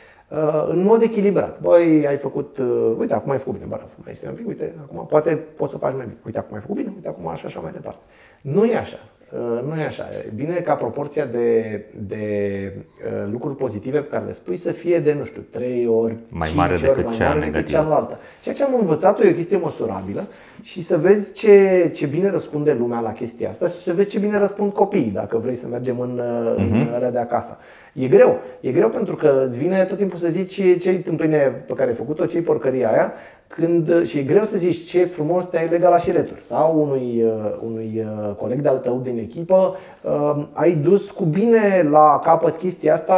în 0.67 0.83
mod 0.83 1.01
echilibrat. 1.01 1.61
Băi, 1.61 2.07
ai 2.07 2.17
făcut, 2.17 2.57
uh, 2.57 2.95
uite, 2.99 3.13
acum 3.13 3.31
ai 3.31 3.37
făcut 3.37 3.53
bine, 3.53 3.65
bă, 3.69 3.79
mai 3.95 4.11
este 4.11 4.27
un 4.27 4.33
pic, 4.33 4.47
uite, 4.47 4.73
acum 4.81 5.05
poate 5.05 5.35
poți 5.55 5.71
să 5.71 5.77
faci 5.77 5.93
mai 5.95 6.05
bine. 6.05 6.17
Uite, 6.25 6.37
acum 6.37 6.55
ai 6.55 6.61
făcut 6.61 6.75
bine, 6.75 6.91
uite, 6.95 7.07
acum 7.07 7.27
așa, 7.27 7.47
așa 7.47 7.59
mai 7.59 7.71
departe. 7.71 7.99
Nu 8.41 8.65
e 8.65 8.77
așa. 8.77 8.97
Uh, 9.33 9.61
nu 9.67 9.79
e 9.79 9.85
așa. 9.85 10.09
E 10.11 10.31
bine 10.35 10.53
ca 10.53 10.73
proporția 10.73 11.25
de, 11.25 11.81
de 12.07 12.73
uh, 13.05 13.31
lucruri 13.31 13.55
pozitive 13.55 13.99
pe 13.99 14.07
care 14.07 14.25
le 14.25 14.31
spui 14.31 14.57
să 14.57 14.71
fie 14.71 14.99
de, 14.99 15.13
nu 15.13 15.25
știu, 15.25 15.45
3 15.49 15.87
ori, 15.87 16.15
mai 16.29 16.51
mare 16.55 16.73
ori, 16.73 16.81
decât 16.81 17.05
mai 17.05 17.15
cea 17.15 17.33
mare 17.33 17.49
decât 17.49 17.67
cealaltă. 17.67 18.19
Ceea 18.41 18.55
ce 18.55 18.63
am 18.63 18.75
învățat 18.79 19.23
e 19.23 19.29
o 19.29 19.33
chestie 19.33 19.57
măsurabilă 19.57 20.27
și 20.65 20.81
să 20.81 20.97
vezi 20.97 21.33
ce, 21.33 21.91
ce 21.95 22.05
bine 22.05 22.29
răspunde 22.29 22.75
lumea 22.79 22.99
la 22.99 23.11
chestia 23.11 23.49
asta 23.49 23.67
și 23.67 23.73
să 23.73 23.93
vezi 23.93 24.09
ce 24.09 24.19
bine 24.19 24.37
răspund 24.37 24.73
copiii 24.73 25.11
dacă 25.11 25.37
vrei 25.37 25.55
să 25.55 25.67
mergem 25.67 25.99
în, 25.99 26.21
uh-huh. 26.21 26.55
în 26.57 26.67
mhm. 26.67 26.93
alea 26.93 27.11
de 27.11 27.17
acasă. 27.17 27.57
E 27.93 28.07
greu. 28.07 28.39
E 28.59 28.71
greu 28.71 28.89
pentru 28.89 29.15
că 29.15 29.45
îți 29.47 29.59
vine 29.59 29.83
tot 29.83 29.97
timpul 29.97 30.17
să 30.17 30.27
zici 30.27 30.81
ce-i 30.81 30.99
tâmpline 30.99 31.63
pe 31.67 31.73
care 31.73 31.89
ai 31.89 31.95
făcut-o, 31.95 32.25
ce-i 32.25 32.41
porcăria 32.41 32.89
aia 32.89 33.13
când, 33.47 34.05
și 34.05 34.17
e 34.17 34.23
greu 34.23 34.43
să 34.43 34.57
zici 34.57 34.89
ce 34.89 35.05
frumos 35.05 35.45
te-ai 35.45 35.67
legat 35.67 35.91
la 35.91 35.97
șireturi 35.97 36.41
sau 36.41 36.81
unui, 36.81 37.23
uh, 37.23 37.55
unui 37.65 38.05
uh, 38.05 38.35
coleg 38.35 38.61
de-al 38.61 38.77
tău 38.77 38.99
din 39.03 39.17
echipă 39.17 39.75
uh, 40.01 40.45
ai 40.53 40.75
dus 40.75 41.11
cu 41.11 41.23
bine 41.23 41.87
la 41.91 42.19
capăt 42.23 42.55
chestia 42.55 42.93
asta 42.93 43.15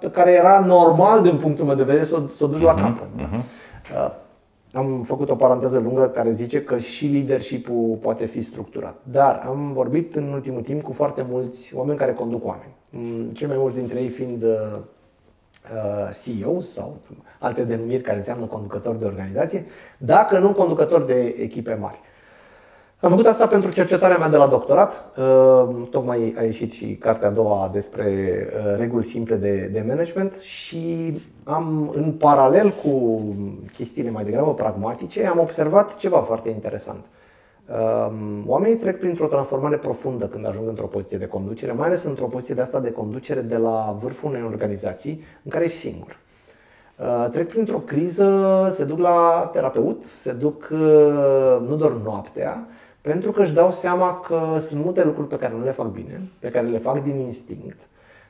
pe 0.00 0.10
care 0.10 0.32
era 0.32 0.64
normal 0.66 1.22
din 1.22 1.36
punctul 1.36 1.64
meu 1.64 1.74
de 1.74 1.82
vedere 1.82 2.04
să, 2.04 2.22
să 2.36 2.44
o 2.44 2.46
duci 2.46 2.58
uh-huh, 2.58 2.62
la 2.62 2.72
mhm, 2.72 2.82
capăt. 2.82 3.08
Uh-huh. 3.18 4.24
Am 4.76 5.02
făcut 5.02 5.30
o 5.30 5.34
paranteză 5.34 5.78
lungă 5.78 6.08
care 6.08 6.32
zice 6.32 6.62
că 6.62 6.78
și 6.78 7.06
leadership-ul 7.06 7.98
poate 8.00 8.26
fi 8.26 8.42
structurat. 8.42 8.96
Dar 9.02 9.44
am 9.46 9.72
vorbit 9.72 10.14
în 10.16 10.32
ultimul 10.32 10.62
timp 10.62 10.82
cu 10.82 10.92
foarte 10.92 11.26
mulți 11.28 11.74
oameni 11.76 11.98
care 11.98 12.12
conduc 12.12 12.46
oameni. 12.46 12.74
Mm, 12.90 13.30
cei 13.30 13.46
mai 13.46 13.56
mulți 13.58 13.76
dintre 13.76 14.00
ei 14.00 14.08
fiind 14.08 14.44
Uh, 15.74 16.10
CEO 16.22 16.60
sau 16.60 16.96
alte 17.38 17.62
denumiri 17.62 18.02
care 18.02 18.16
înseamnă 18.16 18.44
conducător 18.44 18.94
de 18.94 19.04
organizație, 19.04 19.66
dacă 19.98 20.38
nu 20.38 20.52
conducător 20.52 21.02
de 21.02 21.34
echipe 21.40 21.78
mari. 21.80 22.00
Am 23.00 23.10
făcut 23.10 23.26
asta 23.26 23.46
pentru 23.46 23.70
cercetarea 23.70 24.16
mea 24.18 24.28
de 24.28 24.36
la 24.36 24.46
doctorat. 24.46 25.04
Uh, 25.16 25.88
tocmai 25.90 26.34
a 26.38 26.42
ieșit 26.42 26.72
și 26.72 26.94
cartea 26.94 27.28
a 27.28 27.30
doua 27.30 27.70
despre 27.72 28.06
uh, 28.56 28.76
reguli 28.76 29.04
simple 29.04 29.36
de, 29.36 29.70
de 29.72 29.84
management 29.88 30.34
și 30.34 31.12
am, 31.48 31.92
în 31.94 32.12
paralel 32.12 32.72
cu 32.82 33.22
chestiile 33.72 34.10
mai 34.10 34.24
degrabă 34.24 34.54
pragmatice, 34.54 35.26
am 35.26 35.38
observat 35.38 35.96
ceva 35.96 36.18
foarte 36.18 36.48
interesant. 36.48 37.04
Ehm, 37.70 38.42
oamenii 38.46 38.76
trec 38.76 38.98
printr-o 38.98 39.26
transformare 39.26 39.76
profundă 39.76 40.26
când 40.26 40.46
ajung 40.46 40.68
într-o 40.68 40.86
poziție 40.86 41.18
de 41.18 41.26
conducere, 41.26 41.72
mai 41.72 41.86
ales 41.86 42.04
într-o 42.04 42.26
poziție 42.26 42.54
de 42.54 42.60
asta 42.60 42.80
de 42.80 42.92
conducere 42.92 43.40
de 43.40 43.56
la 43.56 43.96
vârful 44.00 44.28
unei 44.28 44.42
organizații 44.42 45.24
în 45.42 45.50
care 45.50 45.64
ești 45.64 45.78
singur. 45.78 46.16
Ehm, 47.00 47.30
trec 47.30 47.48
printr-o 47.48 47.78
criză, 47.78 48.70
se 48.74 48.84
duc 48.84 48.98
la 48.98 49.50
terapeut, 49.52 50.04
se 50.04 50.32
duc 50.32 50.68
ehm, 50.72 51.64
nu 51.68 51.76
doar 51.76 51.90
noaptea, 51.90 52.66
pentru 53.00 53.32
că 53.32 53.42
își 53.42 53.52
dau 53.52 53.70
seama 53.70 54.20
că 54.20 54.58
sunt 54.60 54.84
multe 54.84 55.04
lucruri 55.04 55.28
pe 55.28 55.36
care 55.36 55.54
nu 55.58 55.64
le 55.64 55.70
fac 55.70 55.86
bine, 55.86 56.22
pe 56.38 56.48
care 56.48 56.66
le 56.66 56.78
fac 56.78 57.02
din 57.02 57.18
instinct, 57.18 57.78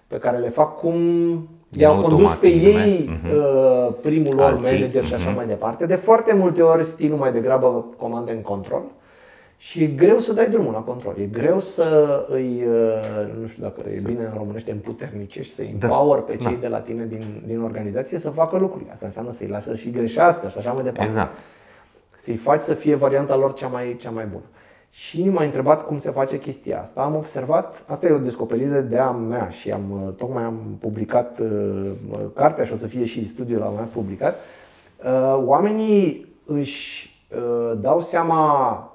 pe 0.06 0.18
care 0.18 0.36
le 0.36 0.48
fac 0.48 0.78
cum 0.78 0.96
i-au 1.70 2.02
condus 2.02 2.34
pe 2.34 2.46
ei 2.46 3.10
uh-huh. 3.10 4.00
primul 4.02 4.34
lor 4.34 4.50
Alții. 4.50 4.72
manager 4.72 5.04
și 5.04 5.14
așa 5.14 5.32
uh-huh. 5.32 5.36
mai 5.36 5.46
departe. 5.46 5.86
De 5.86 5.94
foarte 5.94 6.34
multe 6.34 6.62
ori 6.62 6.84
stilul 6.84 7.18
mai 7.18 7.32
degrabă 7.32 7.86
comandă 7.96 8.32
în 8.32 8.40
control. 8.40 8.82
Și 9.58 9.82
e 9.82 9.86
greu 9.86 10.18
să 10.18 10.32
dai 10.32 10.48
drumul 10.50 10.72
la 10.72 10.78
control. 10.78 11.14
E 11.20 11.24
greu 11.24 11.60
să 11.60 12.26
îi, 12.28 12.64
uh, 12.66 13.40
nu 13.40 13.46
știu 13.46 13.62
dacă 13.62 13.82
e 13.88 14.00
bine 14.04 14.24
în 14.24 14.32
românește, 14.36 14.70
împuternicești, 14.70 15.54
să 15.54 15.62
da. 15.62 15.68
empower 15.68 16.20
pe 16.20 16.36
cei 16.36 16.54
da. 16.54 16.60
de 16.60 16.68
la 16.68 16.78
tine 16.78 17.04
din, 17.04 17.42
din 17.46 17.60
organizație 17.60 18.18
să 18.18 18.30
facă 18.30 18.58
lucruri. 18.58 18.84
Asta 18.92 19.06
înseamnă 19.06 19.32
să-i 19.32 19.46
lași 19.46 19.64
să 19.64 19.74
și 19.74 19.90
greșească 19.90 20.48
și 20.48 20.58
așa 20.58 20.72
mai 20.72 20.82
departe. 20.82 21.04
Exact. 21.04 21.38
Să-i 22.16 22.36
faci 22.36 22.60
să 22.60 22.74
fie 22.74 22.94
varianta 22.94 23.36
lor 23.36 23.52
cea 23.52 23.66
mai, 23.66 23.96
cea 24.00 24.10
mai 24.10 24.24
bună. 24.24 24.44
Și 24.96 25.28
m-a 25.28 25.42
întrebat 25.42 25.86
cum 25.86 25.98
se 25.98 26.10
face 26.10 26.38
chestia 26.38 26.80
asta. 26.80 27.00
Am 27.00 27.14
observat, 27.14 27.84
asta 27.86 28.06
e 28.06 28.10
o 28.10 28.18
descoperire 28.18 28.80
de 28.80 28.98
a 28.98 29.10
mea 29.10 29.48
și 29.48 29.72
am, 29.72 29.90
uh, 29.90 30.14
tocmai 30.14 30.42
am 30.42 30.76
publicat 30.80 31.40
uh, 31.40 31.90
cartea 32.34 32.64
și 32.64 32.72
o 32.72 32.76
să 32.76 32.86
fie 32.86 33.04
și 33.04 33.28
studiul 33.28 33.58
la 33.58 33.68
mea 33.68 33.88
publicat. 33.92 34.36
Uh, 35.04 35.42
oamenii 35.44 36.26
își 36.46 37.10
uh, 37.36 37.78
dau 37.80 38.00
seama 38.00 38.92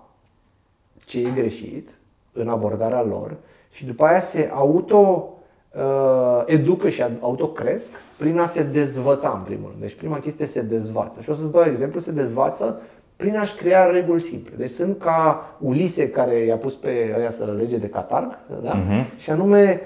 ce 1.05 1.19
e 1.19 1.31
greșit 1.35 1.89
în 2.33 2.49
abordarea 2.49 3.03
lor 3.03 3.35
și 3.71 3.85
după 3.85 4.05
aia 4.05 4.21
se 4.21 4.49
auto 4.53 5.33
uh, 5.75 6.43
educă 6.45 6.89
și 6.89 7.03
autocresc 7.19 7.89
prin 8.17 8.39
a 8.39 8.45
se 8.45 8.63
dezvăța 8.63 9.33
în 9.37 9.43
primul 9.43 9.69
rând. 9.69 9.81
Deci 9.81 9.95
prima 9.95 10.19
chestie 10.19 10.45
se 10.45 10.61
dezvață. 10.61 11.21
Și 11.21 11.29
o 11.29 11.33
să-ți 11.33 11.51
dau 11.51 11.63
exemplu, 11.63 11.99
se 11.99 12.11
dezvață 12.11 12.81
prin 13.21 13.37
a-și 13.37 13.55
crea 13.55 13.85
reguli 13.85 14.21
simple. 14.21 14.53
Deci 14.57 14.69
sunt 14.69 14.99
ca 14.99 15.45
Ulise 15.59 16.09
care 16.09 16.35
i-a 16.35 16.55
pus 16.55 16.73
pe 16.73 17.15
ăia 17.17 17.31
să 17.31 17.53
lege 17.57 17.77
de 17.77 17.87
catarg, 17.87 18.37
da? 18.63 18.71
uh-huh. 18.71 19.17
și 19.17 19.29
anume 19.29 19.81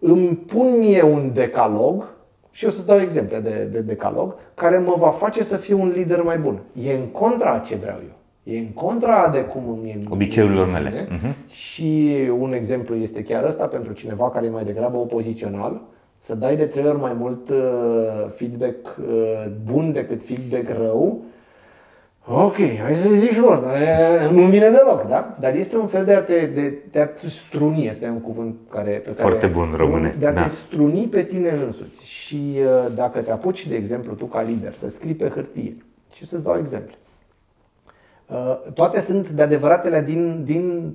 îmi 0.00 0.28
pun 0.28 0.78
mie 0.78 1.02
un 1.02 1.30
decalog 1.34 2.04
și 2.50 2.66
o 2.66 2.70
să-ți 2.70 2.86
dau 2.86 3.00
exemple 3.00 3.38
de, 3.38 3.68
de 3.72 3.78
decalog 3.78 4.34
care 4.54 4.78
mă 4.78 4.94
va 4.98 5.10
face 5.10 5.42
să 5.42 5.56
fiu 5.56 5.80
un 5.80 5.92
lider 5.94 6.22
mai 6.22 6.38
bun. 6.38 6.58
E 6.82 6.92
în 6.92 7.06
contra 7.06 7.52
a 7.52 7.58
ce 7.58 7.74
vreau 7.74 7.98
eu. 8.02 8.54
E 8.54 8.58
în 8.58 8.68
contra 8.68 9.28
de 9.28 9.40
cum 9.40 9.62
îmi 9.68 10.06
obiceiurilor 10.10 10.70
mele. 10.70 11.06
Uh-huh. 11.06 11.48
Și 11.48 12.12
un 12.38 12.52
exemplu 12.52 12.96
este 12.96 13.22
chiar 13.22 13.44
ăsta 13.44 13.64
pentru 13.64 13.92
cineva 13.92 14.30
care 14.30 14.46
e 14.46 14.50
mai 14.50 14.64
degrabă 14.64 14.96
opozițional, 14.96 15.80
să 16.16 16.34
dai 16.34 16.56
de 16.56 16.64
trei 16.64 16.86
ori 16.86 17.00
mai 17.00 17.16
mult 17.18 17.48
uh, 17.48 17.56
feedback 18.34 18.96
uh, 18.98 19.50
bun 19.72 19.92
decât 19.92 20.22
feedback 20.24 20.78
rău, 20.78 21.22
Ok, 22.26 22.56
hai 22.82 22.94
să 22.94 23.08
zici 23.08 23.30
și 23.32 23.40
asta, 23.50 23.68
nu 24.30 24.42
vine 24.42 24.70
deloc, 24.70 25.06
da? 25.08 25.36
Dar 25.40 25.54
este 25.54 25.76
un 25.76 25.86
fel 25.86 26.04
de 26.04 26.14
a 26.14 26.22
te, 26.22 26.46
de, 26.46 26.78
de 26.90 27.00
a 27.00 27.06
te 27.06 27.28
struni, 27.28 27.86
este 27.86 28.08
un 28.08 28.20
cuvânt 28.20 28.54
care, 28.70 28.90
pe 28.90 29.10
care... 29.10 29.28
Foarte 29.28 29.46
bun 29.46 29.74
românesc, 29.76 30.18
De 30.18 30.26
a 30.26 30.32
da. 30.32 30.42
te 30.42 30.48
struni 30.48 31.06
pe 31.06 31.22
tine 31.22 31.50
însuți. 31.50 32.06
Și 32.06 32.56
uh, 32.56 32.94
dacă 32.94 33.18
te 33.20 33.30
apuci, 33.30 33.66
de 33.66 33.74
exemplu, 33.74 34.14
tu 34.14 34.24
ca 34.24 34.42
lider, 34.42 34.74
să 34.74 34.88
scrii 34.88 35.14
pe 35.14 35.28
hârtie, 35.28 35.76
și 36.12 36.26
să-ți 36.26 36.44
dau 36.44 36.58
exemple. 36.58 36.94
Uh, 38.26 38.72
Toate 38.74 39.00
sunt 39.00 39.28
de 39.28 39.42
adevăratele 39.42 40.02
din, 40.02 40.44
din 40.44 40.94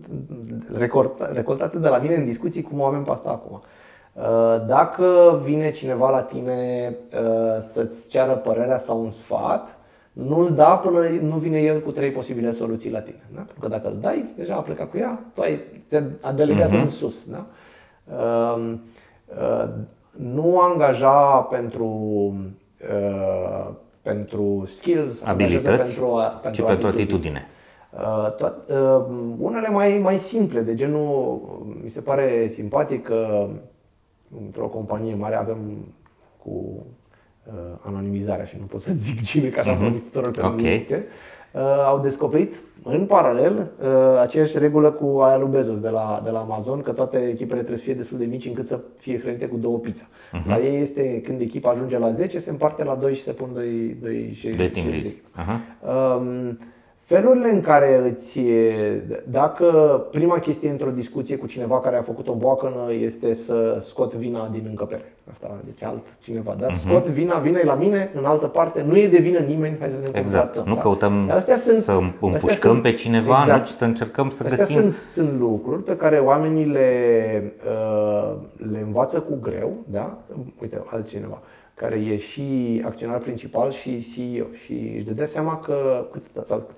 recorta, 0.78 1.30
recoltate 1.34 1.78
de 1.78 1.88
la 1.88 1.98
mine 1.98 2.16
în 2.16 2.26
discuții 2.26 2.62
cum 2.62 2.80
o 2.80 2.84
avem 2.84 3.04
pe 3.04 3.12
asta 3.12 3.30
acum. 3.30 3.62
Uh, 4.14 4.66
Dacă 4.68 5.40
vine 5.44 5.72
cineva 5.72 6.10
la 6.10 6.22
tine 6.22 6.96
uh, 7.14 7.60
să-ți 7.60 8.08
ceară 8.08 8.32
părerea 8.32 8.78
sau 8.78 9.02
un 9.02 9.10
sfat, 9.10 9.77
nu-l 10.26 10.54
da 10.54 10.70
până 10.70 11.08
nu 11.22 11.36
vine 11.36 11.60
el 11.60 11.82
cu 11.82 11.92
trei 11.92 12.12
posibile 12.12 12.52
soluții 12.52 12.92
la 12.92 13.00
tine. 13.00 13.22
Da? 13.36 13.42
Pentru 13.42 13.60
că 13.60 13.68
dacă 13.68 13.88
îl 13.88 13.98
dai, 14.02 14.26
deja 14.36 14.56
a 14.56 14.60
plecat 14.60 14.90
cu 14.90 14.98
ea, 14.98 15.20
tu 15.34 15.42
ai 15.42 15.60
ți-a 15.88 16.32
delegat 16.36 16.70
uh-huh. 16.70 16.82
în 16.82 16.88
sus. 16.88 17.26
Da? 17.30 17.46
Uh, 18.18 18.74
uh, 19.28 19.70
Nu 20.20 20.60
angaja 20.60 21.48
pentru, 21.50 21.86
uh, 22.82 23.70
pentru 24.02 24.64
skills, 24.66 25.24
angajează 25.24 25.68
Abilități, 25.70 25.92
pentru, 25.94 26.16
a- 26.16 26.40
pentru 26.42 26.62
ci 26.62 26.66
pentru 26.66 26.88
atitudine. 26.88 27.48
Uh, 27.94 28.34
toat, 28.36 28.70
uh, 28.70 29.06
unele 29.40 29.68
mai, 29.68 29.98
mai 29.98 30.18
simple, 30.18 30.62
de 30.62 30.74
genul, 30.74 31.40
mi 31.84 31.90
se 31.90 32.02
pare 32.02 32.48
simpatic 32.48 33.04
că 33.04 33.48
într-o 34.46 34.68
companie 34.68 35.16
mare 35.16 35.36
avem 35.36 35.58
cu 36.44 36.50
uh, 36.50 36.82
anonimizarea 37.82 38.46
și 38.46 38.56
nu 38.60 38.66
pot 38.66 38.80
să 38.82 38.94
zic 39.08 39.22
cine, 39.24 39.48
că 39.50 39.60
așa 39.60 39.72
am 39.72 39.78
promis 39.78 40.02
tuturor 40.02 40.32
că 40.32 40.42
nu 40.42 40.48
Ok. 40.48 40.60
zic 40.60 40.88
ce, 40.88 41.04
uh, 41.54 41.62
au 41.86 42.00
descoperit 42.00 42.56
în 42.84 43.06
paralel 43.06 43.68
uh, 43.82 43.88
aceeași 44.22 44.58
regulă 44.58 44.92
cu 44.92 45.20
aia 45.20 45.38
lui 45.38 45.48
Bezos 45.52 45.80
de 45.80 45.90
la, 45.90 46.22
de 46.24 46.30
la 46.30 46.40
Amazon, 46.40 46.82
că 46.82 46.92
toate 46.92 47.18
echipele 47.18 47.58
trebuie 47.58 47.78
să 47.78 47.84
fie 47.84 47.94
destul 47.94 48.18
de 48.18 48.26
mici 48.26 48.46
încât 48.46 48.68
să 48.68 48.80
fie 48.98 49.20
hrănite 49.20 49.46
cu 49.48 49.58
două 49.58 49.78
pizza. 49.78 50.06
La 50.48 50.60
ei 50.60 50.82
este 50.82 51.22
când 51.22 51.42
echipa 51.42 51.70
ajunge 51.70 51.98
la 51.98 52.12
10, 52.12 52.40
se 52.40 52.50
împarte 52.50 52.84
la 52.84 52.96
2 52.96 53.16
și 53.16 53.24
se 53.24 53.32
pun 53.32 53.50
2 53.54 53.98
doi, 54.02 54.32
și, 54.34 54.48
De 54.50 54.68
team 54.68 54.86
și- 54.86 54.92
lead. 54.92 55.14
Aha. 55.32 55.60
Um, 56.16 56.60
felurile 57.08 57.50
în 57.50 57.62
care 57.62 58.12
îți, 58.14 58.40
dacă 59.24 59.66
prima 60.12 60.40
chestie 60.40 60.70
într-o 60.70 60.90
discuție 60.90 61.36
cu 61.38 61.48
cineva 61.48 61.80
care 61.80 61.96
a 61.98 62.02
făcut 62.02 62.28
o 62.28 62.34
boacănă 62.34 62.94
este 63.02 63.34
să 63.34 63.78
scot 63.80 64.14
vina 64.14 64.50
din 64.52 64.66
încăpere. 64.70 65.14
Asta, 65.32 65.56
deci 65.66 65.84
alt 65.84 66.04
cineva, 66.22 66.56
da? 66.60 66.68
Scot 66.86 67.06
vina, 67.08 67.38
vina 67.38 67.60
e 67.60 67.64
la 67.64 67.76
mine, 67.76 68.12
în 68.16 68.26
altă 68.26 68.46
parte, 68.48 68.84
nu 68.88 68.98
e 68.98 69.08
de 69.08 69.18
vină 69.18 69.40
nimeni, 69.40 69.76
hai 69.80 69.90
să 69.90 69.96
vedem 69.96 70.12
cum 70.12 70.22
Exact. 70.22 70.56
să 70.56 70.64
Nu 70.66 70.76
căutăm 70.76 71.26
Dar 71.28 71.38
astea 71.38 71.58
sunt, 71.58 71.84
să 71.84 71.92
astea 71.92 72.14
împușcăm 72.22 72.72
sunt- 72.72 72.82
pe 72.82 72.92
cineva, 72.94 73.38
exact. 73.42 73.60
nu, 73.60 73.66
ci 73.66 73.70
să 73.78 73.86
încercăm 73.86 74.30
să 74.30 74.44
Astea 74.44 74.58
găsim. 74.58 74.82
sunt, 74.82 74.96
sunt 75.08 75.40
lucruri 75.40 75.84
pe 75.84 75.96
care 75.96 76.18
oamenii 76.18 76.66
le, 76.66 76.92
uh, 77.66 78.34
le 78.72 78.80
învață 78.86 79.20
cu 79.20 79.38
greu, 79.42 79.72
da? 79.86 80.18
Uite, 80.62 80.82
altcineva 80.92 81.42
care 81.78 81.96
e 81.96 82.18
și 82.18 82.82
acționar 82.86 83.18
principal 83.18 83.72
și 83.72 84.06
CEO 84.14 84.46
și 84.66 84.94
își 84.96 85.06
dădea 85.06 85.26
seama 85.26 85.60
că 85.60 86.08
cât, 86.12 86.46
sau, 86.46 86.70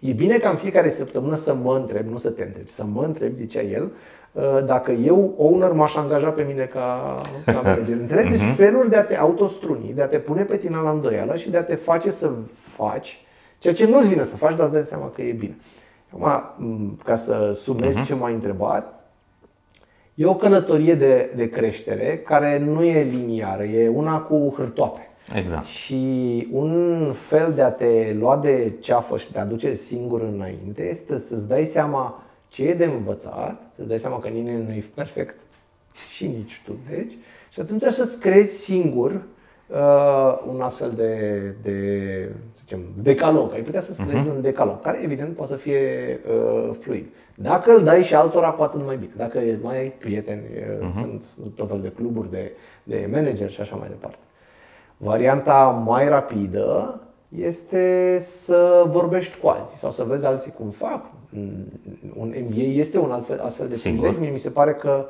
e 0.00 0.12
bine 0.12 0.36
ca 0.36 0.48
în 0.48 0.56
fiecare 0.56 0.90
săptămână 0.90 1.34
să 1.34 1.54
mă 1.54 1.76
întreb, 1.76 2.06
nu 2.08 2.16
să 2.16 2.30
te 2.30 2.42
întrebi, 2.42 2.70
să 2.70 2.84
mă 2.84 3.04
întreb, 3.04 3.32
zicea 3.34 3.60
el, 3.60 3.92
uh, 4.32 4.64
dacă 4.66 4.90
eu, 4.92 5.34
owner, 5.36 5.72
m-aș 5.72 5.96
angaja 5.96 6.28
pe 6.28 6.42
mine 6.42 6.64
ca, 6.64 7.20
ca 7.44 7.60
manager. 7.64 7.96
Înțelegi? 7.96 8.28
Deci 8.28 8.54
feluri 8.56 8.90
de 8.90 8.96
a 8.96 9.04
te 9.04 9.16
autostruni, 9.16 9.92
de 9.94 10.02
a 10.02 10.06
te 10.06 10.18
pune 10.18 10.42
pe 10.42 10.56
tine 10.56 10.76
la 10.76 10.90
îndoială 10.90 11.36
și 11.36 11.50
de 11.50 11.56
a 11.56 11.64
te 11.64 11.74
face 11.74 12.10
să 12.10 12.30
faci 12.52 13.20
ceea 13.58 13.74
ce 13.74 13.86
nu-ți 13.86 14.08
vine 14.08 14.24
să 14.24 14.36
faci, 14.36 14.56
dar 14.56 14.64
îți 14.64 14.74
dai 14.74 14.84
seama 14.84 15.10
că 15.14 15.22
e 15.22 15.32
bine. 15.32 15.56
Acum, 16.10 16.64
m, 16.66 16.98
ca 17.04 17.16
să 17.16 17.52
sumez 17.54 17.96
ce 18.04 18.14
m-ai 18.14 18.32
întrebat, 18.32 18.95
e 20.16 20.26
o 20.26 20.34
călătorie 20.34 20.94
de, 20.94 21.32
de 21.36 21.48
creștere 21.48 22.18
care 22.18 22.58
nu 22.58 22.84
e 22.84 23.02
liniară, 23.02 23.64
e 23.64 23.88
una 23.88 24.18
cu 24.18 24.54
hârtoape. 24.56 25.08
Exact. 25.34 25.66
Și 25.66 26.48
un 26.52 27.12
fel 27.12 27.52
de 27.54 27.62
a 27.62 27.70
te 27.70 28.14
lua 28.18 28.36
de 28.36 28.72
ceafă 28.80 29.18
și 29.18 29.32
de 29.32 29.38
a 29.38 29.44
duce 29.44 29.74
singur 29.74 30.20
înainte 30.22 30.88
este 30.88 31.18
să-ți 31.18 31.48
dai 31.48 31.64
seama 31.64 32.22
ce 32.48 32.62
e 32.62 32.74
de 32.74 32.84
învățat, 32.84 33.62
să-ți 33.74 33.88
dai 33.88 33.98
seama 33.98 34.18
că 34.18 34.28
nimeni 34.28 34.64
nu 34.64 34.72
e 34.72 34.84
perfect 34.94 35.34
și 36.14 36.26
nici 36.26 36.62
tu, 36.64 36.72
deci, 36.90 37.12
și 37.50 37.60
atunci 37.60 37.82
să-ți 37.82 38.20
creezi 38.20 38.62
singur 38.62 39.22
uh, 39.66 40.38
un 40.52 40.60
astfel 40.60 40.92
de, 40.96 41.40
de 41.62 42.28
să 42.32 42.60
zicem, 42.60 42.80
decalog. 43.02 43.52
Ai 43.52 43.60
putea 43.60 43.80
să-ți 43.80 44.02
creezi 44.02 44.28
un 44.28 44.40
decalog, 44.40 44.80
care 44.80 45.00
evident 45.02 45.36
poate 45.36 45.52
să 45.52 45.58
fie 45.58 45.80
uh, 46.28 46.70
fluid. 46.80 47.06
Dacă 47.34 47.72
îl 47.72 47.82
dai 47.82 48.02
și 48.02 48.14
altora, 48.14 48.50
cu 48.50 48.62
atât 48.62 48.84
mai 48.84 48.96
bine. 48.96 49.12
Dacă 49.16 49.40
mai 49.62 49.78
ai 49.78 49.88
prieteni, 49.88 50.42
uh, 50.80 50.88
sunt 50.94 51.24
tot 51.54 51.68
fel 51.68 51.80
de 51.80 51.92
cluburi 51.92 52.30
de, 52.30 52.52
de 52.82 53.08
manager 53.12 53.50
și 53.50 53.60
așa 53.60 53.76
mai 53.76 53.88
departe. 53.88 54.18
Varianta 54.96 55.82
mai 55.86 56.08
rapidă 56.08 57.00
este 57.28 58.16
să 58.18 58.84
vorbești 58.86 59.38
cu 59.38 59.48
alții 59.48 59.76
sau 59.76 59.90
să 59.90 60.04
vezi 60.04 60.24
alții 60.24 60.52
cum 60.52 60.70
fac. 60.70 61.04
Un 62.16 62.34
MBA 62.48 62.62
este 62.62 62.98
un 62.98 63.10
altfel, 63.10 63.40
astfel 63.40 63.68
de 63.68 63.74
Sigur. 63.74 63.98
prilej. 63.98 64.20
Mie 64.20 64.30
mi 64.30 64.38
se 64.38 64.50
pare 64.50 64.74
că 64.74 65.06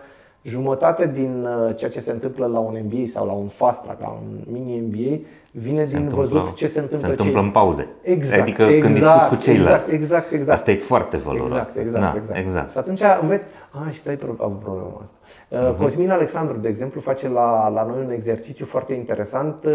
jumătate 0.46 1.06
din 1.14 1.46
uh, 1.68 1.76
ceea 1.76 1.90
ce 1.90 2.00
se 2.00 2.10
întâmplă 2.10 2.46
la 2.46 2.58
un 2.58 2.78
MBA 2.84 3.06
sau 3.06 3.26
la 3.26 3.32
un 3.32 3.46
fast 3.48 3.82
track, 3.82 4.00
la 4.00 4.08
un 4.08 4.52
mini 4.52 4.78
MBA, 4.80 5.20
vine 5.50 5.84
din 5.84 5.96
întâmplă- 5.96 6.16
văzut 6.16 6.54
ce 6.54 6.66
se 6.66 6.78
întâmplă, 6.78 7.06
se 7.06 7.12
întâmplă 7.12 7.40
în 7.40 7.50
pauze. 7.50 7.88
Exact, 8.02 8.40
Adică 8.40 8.62
exact, 8.62 8.80
când 8.80 8.94
discuți 8.94 9.28
cu 9.28 9.34
ceilalți. 9.36 9.72
Exact, 9.72 9.92
exact, 9.92 10.32
exact. 10.32 10.58
Asta 10.58 10.70
e 10.70 10.76
foarte 10.76 11.16
valoros. 11.16 11.48
Exact, 11.58 11.76
exact, 11.76 12.02
Da, 12.04 12.12
exact. 12.16 12.38
exact. 12.38 12.70
Și 12.70 12.78
atunci 12.78 13.00
înveți, 13.20 13.46
a, 13.70 13.90
și 13.90 14.02
tu 14.02 14.08
ai 14.08 14.16
pro- 14.16 14.34
avut 14.44 14.58
problema 14.58 15.00
asta. 15.02 15.16
Uh, 15.48 15.70
Mhm. 15.72 15.82
Cosmin 15.82 16.10
Alexandru, 16.10 16.56
de 16.56 16.68
exemplu, 16.68 17.00
face 17.00 17.28
la, 17.28 17.68
la 17.68 17.84
noi 17.84 18.04
un 18.04 18.10
exercițiu 18.10 18.64
foarte 18.64 18.92
interesant. 18.94 19.64
Uh, 19.64 19.72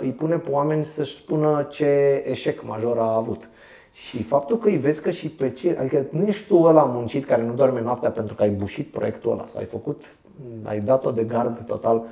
Îi 0.00 0.10
pune 0.10 0.36
pe 0.36 0.50
oameni 0.50 0.84
să-și 0.84 1.14
spună 1.14 1.66
ce 1.70 2.22
eșec 2.26 2.62
major 2.66 2.98
a 2.98 3.14
avut. 3.16 3.48
Și 4.06 4.22
faptul 4.22 4.58
că 4.58 4.68
îi 4.68 4.76
vezi 4.76 5.02
că 5.02 5.10
și 5.10 5.28
pe 5.28 5.50
ce, 5.50 5.76
adică 5.80 6.06
nu 6.10 6.26
ești 6.26 6.46
tu 6.46 6.56
ăla 6.62 6.84
muncit 6.84 7.24
care 7.24 7.42
nu 7.42 7.52
doarme 7.52 7.80
noaptea 7.80 8.10
pentru 8.10 8.34
că 8.34 8.42
ai 8.42 8.50
bușit 8.50 8.86
proiectul 8.90 9.32
ăla 9.32 9.44
sau 9.46 9.60
ai 9.60 9.66
făcut, 9.66 10.04
ai 10.62 10.78
dat-o 10.78 11.10
de 11.10 11.22
gard 11.22 11.64
total. 11.66 12.02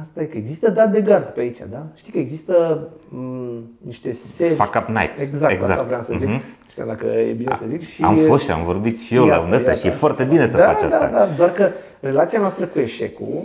Asta 0.00 0.22
e 0.22 0.24
că 0.24 0.36
există 0.36 0.70
dat 0.70 0.90
de 0.92 1.00
gard 1.00 1.24
pe 1.24 1.40
aici, 1.40 1.58
da? 1.70 1.86
Știi 1.94 2.12
că 2.12 2.18
există 2.18 2.88
m- 3.08 3.62
niște 3.86 4.12
serii. 4.12 4.56
Fuck 4.56 4.74
up 4.74 4.88
nights. 4.88 5.20
Exact, 5.22 5.52
Exact. 5.52 5.70
asta 5.72 5.82
vreau 5.84 6.02
să 6.02 6.14
zic. 6.16 6.28
Mhm. 6.28 6.34
Nu 6.36 6.68
știu 6.70 6.84
dacă 6.86 7.06
e 7.06 7.32
bine 7.32 7.54
să 7.58 7.64
zic. 7.68 7.82
Și 7.82 8.02
Am 8.02 8.16
fost 8.16 8.44
și 8.44 8.50
am 8.50 8.64
vorbit 8.64 9.00
și 9.00 9.14
eu 9.14 9.24
la 9.24 9.34
Iată, 9.34 9.46
un 9.46 9.52
ăsta 9.52 9.68
iată. 9.70 9.80
și 9.80 9.86
e 9.86 9.90
foarte 9.90 10.24
bine 10.24 10.48
să 10.50 10.56
da, 10.56 10.64
faci 10.64 10.82
asta. 10.82 11.08
Da, 11.10 11.18
da, 11.18 11.26
doar 11.36 11.52
că 11.52 11.70
relația 12.00 12.40
noastră 12.40 12.64
cu 12.66 12.78
eșecul 12.78 13.42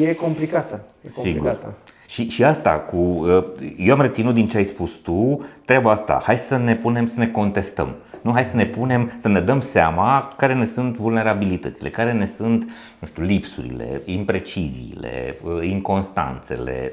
e 0.00 0.14
complicată. 0.14 0.80
E 1.06 1.08
Sigur. 1.08 1.58
Complicată. 2.08 2.28
Și, 2.28 2.28
și 2.28 2.44
asta 2.44 2.70
cu. 2.70 2.96
uh, 2.96 3.44
Eu 3.76 3.94
am 3.94 4.00
reținut 4.00 4.34
din 4.34 4.48
ce 4.48 4.56
ai 4.56 4.64
spus 4.64 4.92
tu 4.92 5.44
treaba 5.64 5.90
asta. 5.90 6.22
Hai 6.24 6.38
să 6.38 6.56
ne 6.56 6.76
punem 6.76 7.06
să 7.06 7.18
ne 7.18 7.26
contestăm. 7.26 7.94
Nu, 8.22 8.32
hai 8.32 8.44
să 8.44 8.56
ne 8.56 8.66
punem, 8.66 9.12
să 9.20 9.28
ne 9.28 9.40
dăm 9.40 9.60
seama 9.60 10.28
care 10.36 10.54
ne 10.54 10.64
sunt 10.64 10.96
vulnerabilitățile, 10.96 11.90
care 11.90 12.12
ne 12.12 12.26
sunt, 12.26 12.68
nu 12.98 13.06
știu, 13.06 13.22
lipsurile, 13.22 14.00
impreciziile, 14.04 15.38
uh, 15.44 15.68
inconstanțele, 15.68 16.92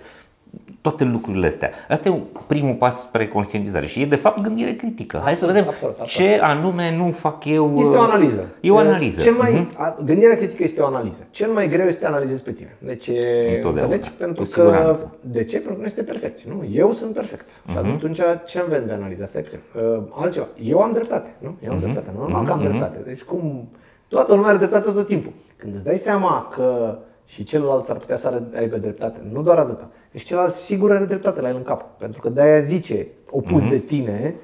toate 0.82 1.04
lucrurile 1.04 1.48
astea. 1.48 1.70
Asta 1.90 2.10
e 2.10 2.20
primul 2.48 2.74
pas 2.74 3.00
spre 3.00 3.28
conștientizare 3.28 3.86
și 3.86 4.02
e 4.02 4.06
de 4.06 4.16
fapt 4.16 4.42
gândire 4.42 4.74
critică. 4.74 5.22
Hai 5.24 5.36
să 5.36 5.46
vedem 5.46 5.68
absolut, 5.68 6.00
absolut. 6.00 6.30
ce 6.30 6.40
anume 6.42 6.96
nu 6.98 7.12
fac 7.12 7.46
eu. 7.46 7.74
Este 7.78 7.98
o 7.98 8.02
uh, 8.02 8.08
analiză. 8.12 8.46
E 8.62 8.72
o 8.72 8.78
analiză. 8.78 9.22
Cel 9.22 9.34
mai, 9.34 9.52
Mhm. 9.52 9.70
a, 9.76 9.98
gândirea 10.06 10.38
critică 10.38 10.64
este 10.64 10.82
o 10.82 10.86
analiză. 10.86 11.28
Cel 11.32 11.52
mai 11.52 11.68
greu 11.68 11.86
este 11.86 11.92
să 11.92 12.00
te 12.00 12.06
analizezi 12.06 12.42
pe 12.44 12.52
tine. 12.52 12.76
De 12.80 12.96
ce? 12.96 13.12
Întotdeauna, 13.56 13.94
Înțelegi? 13.94 14.12
Pentru 14.18 14.44
cu 14.44 14.50
că, 14.50 14.56
siguranță. 14.62 15.16
de 15.22 15.44
ce? 15.44 15.56
Pentru 15.56 15.74
că 15.74 15.80
nu 15.80 15.86
este 15.86 16.04
perfect. 16.04 16.42
Nu? 16.44 16.64
Eu 16.72 16.92
sunt 16.92 17.14
perfect. 17.14 17.50
Și 17.50 17.78
Mhm. 17.82 17.92
atunci 17.96 18.20
ce 18.46 18.60
am 18.60 18.66
de 18.70 18.94
analiză? 18.94 19.26
Stai 19.26 19.42
puțin. 19.42 19.60
Uh, 19.76 20.02
altceva. 20.14 20.48
Eu 20.64 20.80
am 20.82 20.92
dreptate. 20.94 21.36
Nu? 21.38 21.56
Eu 21.64 21.70
am 21.72 21.76
Mhm. 21.78 21.84
dreptate. 21.92 22.18
Nu? 22.18 22.28
Nu 22.38 22.44
că 22.44 22.52
am 22.52 22.60
dreptate. 22.60 22.98
Deci 23.06 23.22
cum... 23.22 23.68
Toată 24.08 24.34
lumea 24.34 24.50
are 24.50 24.58
dreptate 24.58 24.92
tot 24.92 25.06
timpul. 25.08 25.32
Când 25.58 25.74
îți 25.76 25.84
dai 25.84 25.98
seama 25.98 26.48
că 26.56 26.98
și 27.26 27.44
celălalt 27.44 27.84
s-ar 27.86 27.96
putea 27.98 28.16
să 28.16 28.28
are- 28.28 28.44
aibă 28.58 28.78
dreptate, 28.78 29.20
nu 29.32 29.42
doar 29.42 29.58
atâta. 29.58 29.90
Deci 30.16 30.24
celălalt 30.24 30.54
sigur 30.54 30.92
are 30.92 31.06
dreptate 31.06 31.42
la 31.42 31.50
el 31.50 31.56
în 31.56 31.64
cap. 31.64 31.98
Pentru 31.98 32.22
că 32.22 32.30
de-aia 32.30 32.62
zice, 32.62 33.08
opus 33.30 33.70
de 33.70 33.78
tine, 33.78 34.36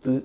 tu, 0.00 0.22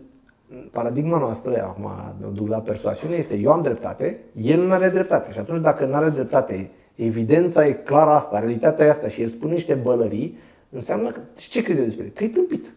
paradigma 0.72 1.18
noastră, 1.18 1.62
acum 1.62 1.90
o 2.28 2.30
duc 2.30 2.48
la 2.48 2.60
persoasiune, 2.60 3.16
este 3.16 3.38
eu 3.38 3.52
am 3.52 3.62
dreptate, 3.62 4.20
el 4.42 4.66
nu 4.66 4.72
are 4.72 4.90
dreptate. 4.90 5.32
Și 5.32 5.40
atunci 5.40 5.62
dacă 5.62 5.86
nu 5.86 5.94
are 5.94 6.10
dreptate, 6.10 6.70
evidența 6.96 7.66
e 7.66 7.72
clară 7.72 8.10
asta, 8.10 8.40
realitatea 8.40 8.86
e 8.86 8.90
asta 8.90 9.08
și 9.08 9.22
el 9.22 9.28
spune 9.28 9.54
niște 9.54 9.74
bălării, 9.74 10.38
înseamnă 10.70 11.10
că, 11.10 11.20
și 11.38 11.50
ce 11.50 11.64
crede 11.64 11.82
despre 11.82 12.04
el? 12.04 12.12
Că 12.12 12.24
e 12.24 12.28
tâmpit. 12.28 12.74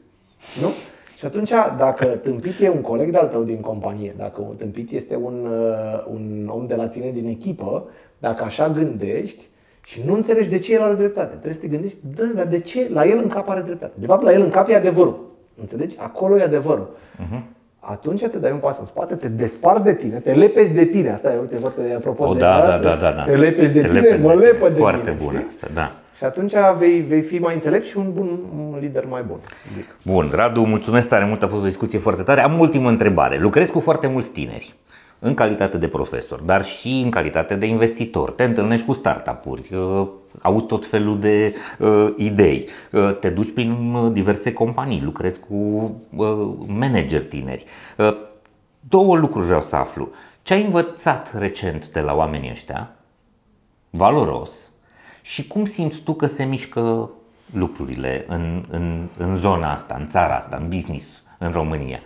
Nu? 0.60 0.68
Și 1.16 1.24
atunci, 1.24 1.50
dacă 1.78 2.04
tâmpit 2.06 2.60
e 2.60 2.68
un 2.68 2.80
coleg 2.80 3.10
de-al 3.10 3.28
tău 3.28 3.42
din 3.42 3.60
companie, 3.60 4.14
dacă 4.16 4.40
un 4.40 4.56
tâmpit 4.56 4.90
este 4.90 5.16
un, 5.16 5.46
uh, 5.46 6.04
un 6.12 6.50
om 6.52 6.66
de 6.66 6.74
la 6.74 6.88
tine 6.88 7.10
din 7.10 7.26
echipă, 7.26 7.88
dacă 8.18 8.44
așa 8.44 8.68
gândești 8.68 9.48
și 9.88 10.02
nu 10.06 10.14
înțelegi 10.14 10.48
de 10.48 10.58
ce 10.58 10.72
el 10.72 10.82
are 10.82 10.94
dreptate, 10.94 11.30
trebuie 11.30 11.52
să 11.52 11.60
te 11.60 11.66
gândești, 11.66 11.96
da, 12.16 12.24
dar 12.34 12.46
de 12.46 12.58
ce 12.58 12.88
la 12.92 13.06
el 13.06 13.18
în 13.22 13.28
cap 13.28 13.48
are 13.48 13.60
dreptate? 13.60 13.92
De 13.94 14.06
fapt, 14.06 14.22
la 14.22 14.32
el 14.32 14.40
în 14.40 14.50
cap 14.50 14.68
e 14.68 14.74
adevărul. 14.74 15.34
Înțelegi? 15.60 15.96
Acolo 15.98 16.38
e 16.38 16.42
adevărul. 16.42 16.88
Uh-huh. 16.88 17.40
Atunci 17.80 18.20
te 18.20 18.38
dai 18.38 18.50
un 18.50 18.58
pas 18.58 18.78
în 18.78 18.84
spate, 18.84 19.14
te 19.14 19.28
despart 19.28 19.84
de 19.84 19.94
tine, 19.94 20.18
te 20.18 20.32
lepezi 20.32 20.72
de 20.72 20.84
tine. 20.84 21.10
Asta 21.10 21.32
e, 21.32 21.38
uite, 21.40 21.56
văd, 21.56 21.72
apropo 21.96 22.24
o, 22.24 22.32
de 22.32 22.38
da, 22.38 22.60
da, 22.60 22.78
da, 22.78 22.94
da, 22.94 23.10
da. 23.10 23.22
te 23.22 23.36
lepezi 23.36 23.72
de 23.72 23.80
te 23.80 23.86
tine, 23.86 24.00
lepezi 24.00 24.22
mă 24.22 24.28
de 24.28 24.44
lepă 24.44 24.68
de 24.68 24.78
Foarte 24.78 25.10
mine. 25.10 25.22
bună 25.24 25.38
știi? 25.38 25.50
asta, 25.54 25.68
da. 25.74 25.92
Și 26.16 26.24
atunci 26.24 26.52
vei, 26.78 27.00
vei 27.00 27.22
fi 27.22 27.38
mai 27.38 27.54
înțelept 27.54 27.84
și 27.84 27.96
un 27.96 28.12
bun 28.12 28.38
un 28.58 28.76
lider 28.80 29.04
mai 29.08 29.22
bun, 29.26 29.38
zic. 29.74 29.96
Bun, 30.04 30.28
Radu, 30.34 30.62
mulțumesc 30.62 31.08
tare 31.08 31.24
mult, 31.24 31.42
a 31.42 31.48
fost 31.48 31.62
o 31.62 31.66
discuție 31.66 31.98
foarte 31.98 32.22
tare. 32.22 32.40
Am 32.40 32.58
o 32.58 32.60
ultimă 32.60 32.88
întrebare. 32.88 33.38
Lucrez 33.38 33.68
cu 33.68 33.80
foarte 33.80 34.06
mulți 34.06 34.28
tineri 34.28 34.74
în 35.26 35.34
calitate 35.34 35.78
de 35.78 35.88
profesor, 35.88 36.40
dar 36.40 36.64
și 36.64 37.00
în 37.04 37.10
calitate 37.10 37.54
de 37.54 37.66
investitor. 37.66 38.30
Te 38.30 38.44
întâlnești 38.44 38.86
cu 38.86 38.92
startup-uri, 38.92 39.74
uh, 39.74 40.08
auzi 40.42 40.66
tot 40.66 40.86
felul 40.86 41.18
de 41.20 41.54
uh, 41.78 42.12
idei, 42.16 42.68
uh, 42.92 43.16
te 43.20 43.30
duci 43.30 43.52
prin 43.52 43.94
uh, 43.94 44.12
diverse 44.12 44.52
companii, 44.52 45.02
lucrezi 45.02 45.40
cu 45.48 45.54
uh, 46.16 46.48
manageri 46.66 47.24
tineri. 47.24 47.64
Uh, 47.96 48.16
două 48.80 49.16
lucruri 49.16 49.46
vreau 49.46 49.60
să 49.60 49.76
aflu. 49.76 50.08
Ce 50.42 50.54
ai 50.54 50.64
învățat 50.64 51.38
recent 51.38 51.88
de 51.88 52.00
la 52.00 52.14
oamenii 52.14 52.50
ăștia, 52.50 52.90
valoros, 53.90 54.50
și 55.22 55.46
cum 55.46 55.64
simți 55.64 56.00
tu 56.00 56.14
că 56.14 56.26
se 56.26 56.44
mișcă 56.44 57.10
lucrurile 57.52 58.24
în, 58.28 58.64
în, 58.70 59.08
în 59.18 59.36
zona 59.36 59.72
asta, 59.72 59.96
în 59.98 60.06
țara 60.06 60.36
asta, 60.36 60.56
în 60.60 60.68
business, 60.68 61.22
în 61.38 61.50
România? 61.50 61.98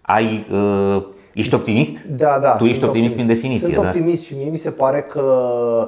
Ai, 0.00 0.46
uh, 0.50 1.04
ești 1.34 1.54
optimist? 1.54 2.02
Da, 2.04 2.38
da. 2.42 2.50
Tu 2.56 2.64
ești 2.64 2.76
sunt 2.76 2.88
optimist 2.88 3.14
prin 3.14 3.26
definiție, 3.26 3.66
Sunt 3.66 3.80
da? 3.80 3.86
optimist 3.88 4.24
și 4.24 4.34
mie 4.36 4.50
mi 4.50 4.56
se 4.56 4.70
pare 4.70 5.00
că, 5.10 5.22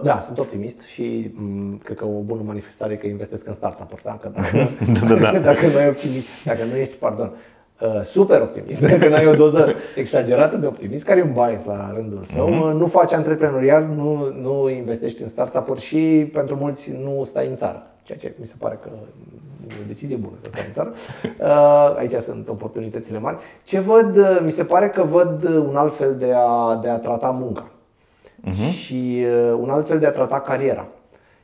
da, 0.02 0.18
sunt 0.20 0.38
optimist 0.38 0.80
și 0.80 1.30
m, 1.34 1.78
cred 1.84 1.96
că 1.96 2.04
o 2.04 2.20
bună 2.24 2.40
manifestare 2.46 2.92
e 2.92 2.96
că 2.96 3.06
investesc 3.06 3.46
în 3.46 3.54
startup-uri, 3.54 4.02
dacă, 4.04 4.32
dacă, 4.36 4.68
Da, 5.08 5.14
da, 5.14 5.30
da. 5.32 5.38
dacă 5.52 5.66
nu 5.66 5.76
ai 5.78 5.88
optimist, 5.88 6.26
dacă 6.44 6.64
nu 6.70 6.76
ești, 6.76 6.94
pardon, 6.96 7.30
uh, 7.80 8.00
super 8.04 8.40
optimist, 8.40 8.80
dacă 8.88 9.08
nu 9.08 9.14
ai 9.14 9.26
o 9.26 9.34
doză 9.34 9.72
exagerată 9.96 10.56
de 10.56 10.66
optimist, 10.66 11.04
care 11.04 11.20
e 11.20 11.22
un 11.22 11.32
bias 11.32 11.64
la 11.66 11.92
rândul 11.94 12.20
său, 12.24 12.48
Mhm. 12.48 12.60
uh, 12.68 12.74
nu 12.74 12.86
faci 12.86 13.12
antreprenorial, 13.12 13.86
nu, 13.96 14.32
nu 14.42 14.68
investești 14.68 15.22
în 15.22 15.28
startup-uri 15.28 15.80
și 15.80 16.28
pentru 16.32 16.56
mulți 16.60 16.92
nu 17.04 17.24
stai 17.24 17.46
în 17.46 17.56
țară. 17.56 17.86
Ceea 18.06 18.18
ce 18.18 18.34
mi 18.38 18.46
se 18.46 18.54
pare 18.58 18.78
că 18.82 18.88
e 19.68 19.72
o 19.82 19.86
decizie 19.86 20.16
bună 20.16 20.36
să 20.42 20.48
stai 20.48 20.64
în 20.66 20.72
țară. 20.72 20.92
Uh, 21.40 21.96
Aici 21.98 22.22
sunt 22.22 22.48
oportunitățile 22.48 23.18
mari. 23.18 23.36
Ce 23.62 23.80
văd, 23.80 24.16
uh, 24.16 24.38
mi 24.42 24.50
se 24.50 24.64
pare 24.64 24.88
că 24.88 25.02
văd 25.02 25.44
uh, 25.44 25.64
un 25.68 25.76
alt 25.76 25.96
fel 25.96 26.16
de 26.16 26.32
a, 26.36 26.78
de 26.82 26.88
a 26.88 26.98
trata 26.98 27.30
munca 27.30 27.70
Mhm. 28.40 28.70
și 28.70 29.24
uh, 29.26 29.56
un 29.60 29.70
alt 29.70 29.86
fel 29.86 29.98
de 29.98 30.06
a 30.06 30.10
trata 30.10 30.40
cariera. 30.40 30.86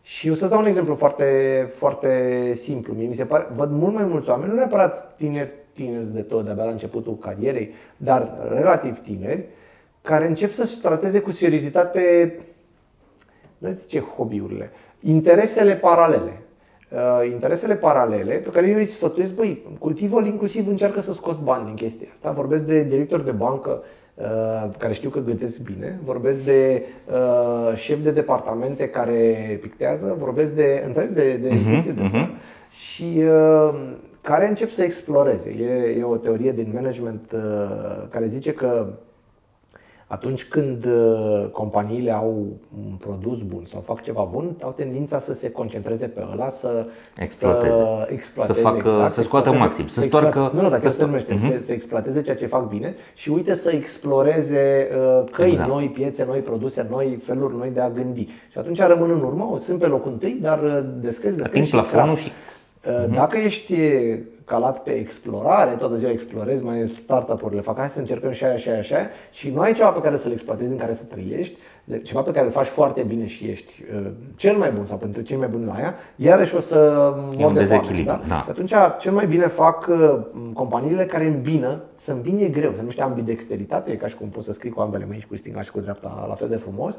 Și 0.03 0.31
o 0.31 0.35
să-ți 0.35 0.51
dau 0.51 0.61
un 0.61 0.67
exemplu 0.67 0.95
foarte, 0.95 1.27
foarte 1.73 2.53
simplu. 2.55 2.95
Mie 2.95 3.07
mi 3.07 3.15
se 3.15 3.25
pare, 3.25 3.47
văd 3.55 3.71
mult 3.71 3.95
mai 3.95 4.05
mulți 4.05 4.31
oameni, 4.31 4.51
nu 4.51 4.57
neapărat 4.57 5.15
tineri, 5.17 5.53
tineri 5.73 6.13
de 6.13 6.21
tot, 6.21 6.45
de-abia 6.45 6.65
la 6.65 6.71
începutul 6.71 7.17
carierei, 7.19 7.75
dar 7.97 8.37
relativ 8.53 8.99
tineri, 8.99 9.45
care 10.03 10.27
încep 10.27 10.51
să-și 10.51 10.81
trateze 10.81 11.21
cu 11.21 11.31
seriozitate, 11.31 12.35
nu 13.59 13.71
zice 13.71 14.01
hobby-urile, 14.01 14.71
interesele 15.01 15.75
paralele. 15.75 16.42
Uh, 16.95 17.31
interesele 17.31 17.75
paralele 17.75 18.35
pe 18.35 18.51
care 18.51 18.69
eu 18.69 18.77
îi 18.77 18.85
sfătuiesc, 18.85 19.35
băi, 19.35 19.63
cultivă 19.79 20.21
inclusiv 20.25 20.69
încearcă 20.69 21.01
să 21.01 21.13
scoți 21.13 21.43
bani 21.43 21.65
din 21.65 21.75
chestia 21.75 22.07
asta. 22.11 22.31
Vorbesc 22.31 22.65
de 22.65 22.83
directori 22.83 23.25
de 23.25 23.31
bancă 23.31 23.83
uh, 24.15 24.71
care 24.79 24.93
știu 24.93 25.11
că 25.11 25.21
gândesc 25.21 25.61
bine, 25.61 26.01
vorbesc 26.05 26.39
de 26.39 26.83
uh, 27.13 27.77
șef 27.77 27.99
de 28.03 28.11
departamente 28.11 28.89
care 28.89 29.59
pictează, 29.63 30.17
vorbesc 30.19 30.53
de, 30.53 30.83
înțeleg, 30.87 31.09
de, 31.11 31.37
de 31.37 31.49
Mhm, 31.49 31.73
chestii 31.73 31.93
de 31.93 32.03
asta 32.03 32.31
și 32.71 33.19
uh, 33.19 33.75
care 34.21 34.49
încep 34.49 34.71
să 34.71 34.83
exploreze. 34.83 35.51
E, 35.51 35.99
e 35.99 36.03
o 36.05 36.17
teorie 36.17 36.53
din 36.53 36.71
management 36.75 37.33
uh, 37.35 37.41
care 38.11 38.27
zice 38.27 38.53
că 38.53 38.87
atunci 40.13 40.45
când 40.49 40.85
uh, 40.85 41.47
companiile 41.53 42.11
au 42.13 42.47
un 42.87 42.95
produs 42.99 43.43
bun 43.43 43.63
sau 43.65 43.81
fac 43.81 44.03
ceva 44.03 44.29
bun, 44.33 44.57
au 44.63 44.73
tendința 44.77 45.19
să 45.19 45.33
se 45.33 45.51
concentreze 45.51 46.07
pe 46.07 46.25
ăla, 46.33 46.49
să 46.49 46.87
Exploateze. 47.17 47.73
să, 47.73 48.07
exploateze, 48.11 48.59
Să 48.61 48.65
facă- 48.67 48.77
exact, 48.89 49.13
să 49.13 49.23
scoată 49.23 49.49
exploateze- 49.49 49.59
maxim, 49.59 49.87
să 49.89 50.01
exploate- 50.03 50.29
stoarcă- 50.29 50.57
Nu, 50.57 50.63
nu, 50.63 50.69
dacă 50.69 50.83
să 50.83 50.89
să 50.89 50.95
se 50.97 51.03
sto- 51.03 51.07
numește, 51.07 51.35
Mhm. 51.35 51.51
să, 51.51 51.63
să 51.63 51.73
exploateze 51.73 52.23
ceea 52.23 52.37
ce 52.37 52.47
fac 52.47 52.69
bine 52.69 52.95
și 53.15 53.31
uite 53.31 53.55
să 53.55 53.71
exploreze 53.71 54.89
uh, 55.21 55.31
căi 55.31 55.51
Exact. 55.51 55.69
noi, 55.69 55.89
piețe 55.89 56.25
noi, 56.29 56.39
produse 56.39 56.87
noi, 56.91 57.19
feluri 57.23 57.57
noi 57.57 57.71
de 57.75 57.81
a 57.81 57.91
gândi. 57.91 58.25
Și 58.51 58.59
atunci 58.59 58.79
rămân 58.81 59.11
în 59.11 59.21
urmă, 59.23 59.57
sunt 59.59 59.79
pe 59.79 59.87
locul 59.87 60.13
întâi, 60.13 60.39
dar 60.41 60.63
uh, 60.63 60.71
descrezi, 61.01 61.37
descrezi 61.37 61.43
Ating 61.49 61.65
și 61.65 61.71
plafonul 61.71 62.15
crap. 62.15 62.17
și 62.25 62.31
Uh, 62.89 63.15
Dacă 63.15 63.37
ești 63.39 63.73
uh, 63.73 64.19
calat 64.45 64.83
pe 64.83 64.91
explorare, 64.91 65.71
toată 65.71 65.97
ziua 65.97 66.11
explorezi, 66.11 66.65
mai 66.65 66.89
startup-urile 66.89 67.61
fac, 67.61 67.79
hai 67.79 67.89
să 67.89 67.99
încercăm 67.99 68.31
și 68.33 68.45
aia 68.45 68.57
și 68.57 68.69
aia 68.69 68.83
și 68.83 68.95
aia 68.95 69.09
și 69.31 69.51
nu 69.51 69.61
ai 69.61 69.73
ceva 69.73 69.89
pe 69.89 70.01
care 70.01 70.17
să-l 70.17 70.31
exploatezi, 70.33 70.71
în 70.71 70.77
care 70.77 70.93
să 70.93 71.05
trăiești, 71.05 71.57
de- 71.85 71.99
ceva 72.01 72.21
pe 72.21 72.31
care 72.31 72.47
îl 72.47 72.53
faci 72.53 72.67
foarte 72.67 73.03
bine 73.03 73.27
și 73.27 73.45
ești 73.45 73.83
uh, 73.95 74.07
cel 74.37 74.57
mai 74.57 74.71
bun 74.71 74.85
sau 74.87 74.97
pentru 74.97 75.23
cei 75.23 75.37
mai 75.37 75.49
buni 75.49 75.65
la 75.65 75.77
ea, 75.81 75.95
iarăși 76.17 76.55
o 76.57 76.61
să 76.61 76.77
mor 77.15 77.25
un 77.25 77.33
de 77.35 77.37
foame. 77.43 77.53
dezechilibru, 77.59 78.05
Da? 78.13 78.21
da. 78.29 78.43
Și 78.43 78.51
atunci 78.51 78.73
cel 78.99 79.13
mai 79.13 79.27
bine 79.27 79.47
fac 79.47 79.87
uh, 79.91 80.19
companiile 80.55 81.05
care 81.05 81.25
îmbină, 81.27 81.81
să 81.97 82.13
îmbini 82.13 82.43
e 82.43 82.49
greu, 82.49 82.71
se 82.73 82.79
numește 82.79 83.03
ambidexteritate, 83.03 83.91
e 83.91 83.97
ca 83.97 84.07
și 84.07 84.17
cum 84.17 84.29
poți 84.29 84.47
să 84.47 84.53
scrii 84.53 84.71
cu 84.71 84.81
ambele 84.81 85.05
mâini 85.07 85.21
și 85.21 85.27
cu 85.27 85.37
stânga 85.37 85.63
și 85.63 85.71
cu 85.71 85.81
dreapta 85.81 86.25
la 86.29 86.35
fel 86.35 86.49
de 86.49 86.57
frumos 86.57 86.99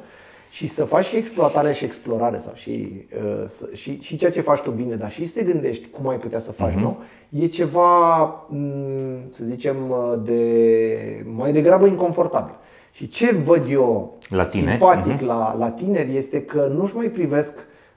și 0.54 0.68
să 0.68 0.86
faci 0.86 1.06
și 1.06 1.16
exploatare 1.16 1.74
și 1.74 1.84
explorare 1.86 2.38
sau 2.38 2.52
și, 2.56 3.06
uh, 3.18 3.44
să- 3.48 3.70
și, 3.74 4.00
și 4.02 4.16
ceea 4.18 4.32
ce 4.32 4.42
faci 4.42 4.60
tu 4.60 4.72
bine, 4.72 4.96
dar 4.96 5.12
și 5.12 5.26
să 5.26 5.34
te 5.40 5.44
gândești 5.44 5.88
cum 5.88 6.08
ai 6.08 6.18
putea 6.18 6.40
să 6.40 6.52
faci 6.52 6.72
Mhm. 6.74 6.82
nou, 6.82 6.98
e 7.30 7.46
ceva, 7.48 8.24
m, 8.50 9.30
să 9.30 9.44
zicem, 9.44 9.76
uh, 9.90 10.20
de 10.24 11.26
mai 11.36 11.52
degrabă 11.52 11.86
inconfortabil. 11.86 12.54
Și 12.92 13.08
ce 13.08 13.34
văd 13.36 13.62
eu 13.70 14.18
La 14.30 14.46
tineri? 14.46 14.70
simpatic 14.70 15.14
Mhm. 15.14 15.26
la, 15.26 15.56
la 15.58 15.70
tineri 15.70 16.16
este 16.16 16.42
că 16.42 16.72
nu-și 16.78 16.96
mai 16.96 17.08
privesc 17.08 17.54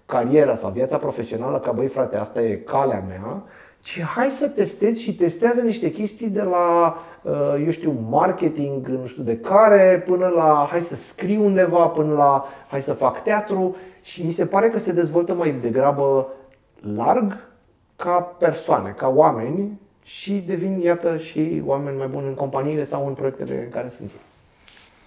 cariera 0.07 0.55
sau 0.55 0.71
viața 0.71 0.97
profesională 0.97 1.59
ca 1.59 1.73
băi 1.73 1.87
frate, 1.87 2.17
asta 2.17 2.43
e 2.43 2.55
calea 2.55 3.05
mea, 3.09 3.43
ci 3.87 4.01
hai 4.01 4.31
să 4.31 4.49
testezi 4.49 5.03
și 5.03 5.15
testează 5.15 5.61
niște 5.61 5.91
chestii 5.91 6.29
de 6.29 6.43
la, 6.43 6.97
uh, 7.23 7.33
eu 7.65 7.71
știu, 7.71 8.07
marketing, 8.09 8.87
nu 8.87 9.07
știu 9.07 9.23
de 9.23 9.39
care, 9.39 10.03
până 10.07 10.27
la 10.27 10.67
hai 10.71 10.81
să 10.81 10.95
scriu 10.95 11.45
undeva, 11.45 11.87
până 11.87 12.15
la 12.15 12.45
hai 12.69 12.83
să 12.83 12.93
fac 12.93 13.23
teatru 13.23 13.77
și 14.03 14.25
mi 14.25 14.31
se 14.31 14.47
pare 14.47 14.71
că 14.71 14.79
se 14.79 14.93
dezvoltă 14.93 15.35
mai 15.35 15.53
degrabă 15.53 16.29
larg 16.95 17.49
ca 17.97 18.35
persoane, 18.39 18.91
ca 18.91 19.09
oameni 19.09 19.81
și 20.03 20.45
devin, 20.47 20.81
iată, 20.81 21.17
și 21.17 21.63
oameni 21.65 21.97
mai 21.97 22.07
buni 22.07 22.27
în 22.27 22.35
companiile 22.35 22.85
sau 22.85 23.07
în 23.07 23.15
proiectele 23.15 23.63
în 23.65 23.71
care 23.71 23.89
sunt 23.89 24.11
ei. 24.11 24.21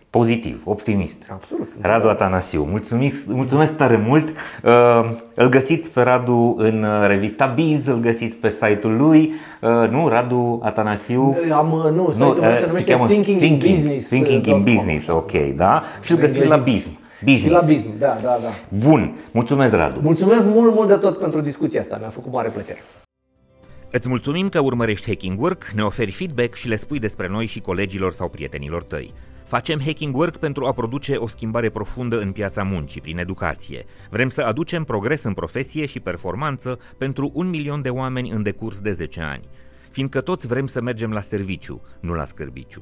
Pozitiv, 0.09 0.61
optimist. 0.63 1.27
Absolut. 1.31 1.69
Radu 1.81 2.07
Atanasiu, 2.07 2.63
mulțumesc, 2.63 3.25
mulțumesc 3.27 3.75
tare 3.75 3.97
mult. 3.97 4.29
Uh, 4.63 5.09
Îl 5.33 5.49
găsiți 5.49 5.91
pe 5.91 6.01
Radu 6.01 6.55
în 6.57 6.83
uh, 6.83 7.07
revista 7.07 7.45
Biz, 7.45 7.87
îl 7.87 7.99
găsiți 7.99 8.35
pe 8.35 8.49
site-ul 8.49 8.97
lui, 8.97 9.33
uh, 9.61 9.89
nu? 9.89 10.07
Radu 10.07 10.59
Atanasiu. 10.63 11.37
Am, 11.53 11.71
uh, 11.71 11.91
nu, 11.91 12.11
site-ul 12.11 12.35
meu 12.35 12.51
uh, 12.51 12.57
se 12.57 12.65
numește 12.67 12.93
Thinking, 13.07 13.41
in 13.41 13.57
Business. 13.57 14.07
Thinking 14.07 14.45
in 14.45 14.63
Business, 14.63 15.07
ok, 15.07 15.31
da? 15.55 15.81
Și 16.01 16.11
îl 16.11 16.17
găsiți 16.17 16.47
la 16.47 16.55
Bism. 16.57 16.97
Business. 17.23 17.41
Și 17.43 17.49
la 17.49 17.73
Bism, 17.73 17.97
da, 17.99 18.17
da, 18.23 18.37
da. 18.41 18.77
Bun, 18.89 19.17
mulțumesc 19.31 19.73
Radu. 19.73 19.99
Mulțumesc 20.01 20.45
mult, 20.45 20.73
mult 20.73 20.87
de 20.87 20.93
tot 20.95 21.19
pentru 21.19 21.41
discuția 21.41 21.81
asta, 21.81 21.97
mi-a 21.99 22.09
făcut 22.09 22.31
mare 22.31 22.49
plăcere. 22.49 22.83
Îți 23.91 24.09
mulțumim 24.09 24.49
că 24.49 24.59
urmărești 24.59 25.07
Hacking 25.07 25.41
Work, 25.41 25.63
ne 25.75 25.83
oferi 25.83 26.11
feedback 26.11 26.53
și 26.53 26.67
le 26.67 26.75
spui 26.75 26.99
despre 26.99 27.27
noi 27.27 27.45
și 27.45 27.59
colegilor 27.61 28.11
sau 28.11 28.27
prietenilor 28.27 28.83
tăi. 28.83 29.13
Facem 29.49 29.81
Hacking 29.81 30.15
Work 30.15 30.37
pentru 30.37 30.65
a 30.65 30.71
produce 30.71 31.15
o 31.15 31.27
schimbare 31.27 31.69
profundă 31.69 32.19
în 32.19 32.31
piața 32.31 32.63
muncii 32.63 33.01
prin 33.01 33.17
educație. 33.17 33.85
Vrem 34.09 34.29
să 34.29 34.41
aducem 34.41 34.83
progres 34.83 35.23
în 35.23 35.33
profesie 35.33 35.85
și 35.85 35.99
performanță 35.99 36.79
pentru 36.97 37.31
un 37.33 37.49
milion 37.49 37.81
de 37.81 37.89
oameni 37.89 38.29
în 38.29 38.43
decurs 38.43 38.79
de 38.79 38.91
10 38.91 39.21
ani. 39.21 39.47
Fiindcă 39.91 40.21
toți 40.21 40.47
vrem 40.47 40.67
să 40.67 40.81
mergem 40.81 41.11
la 41.11 41.19
serviciu, 41.19 41.81
nu 41.99 42.13
la 42.13 42.25
scârbiciu. 42.25 42.81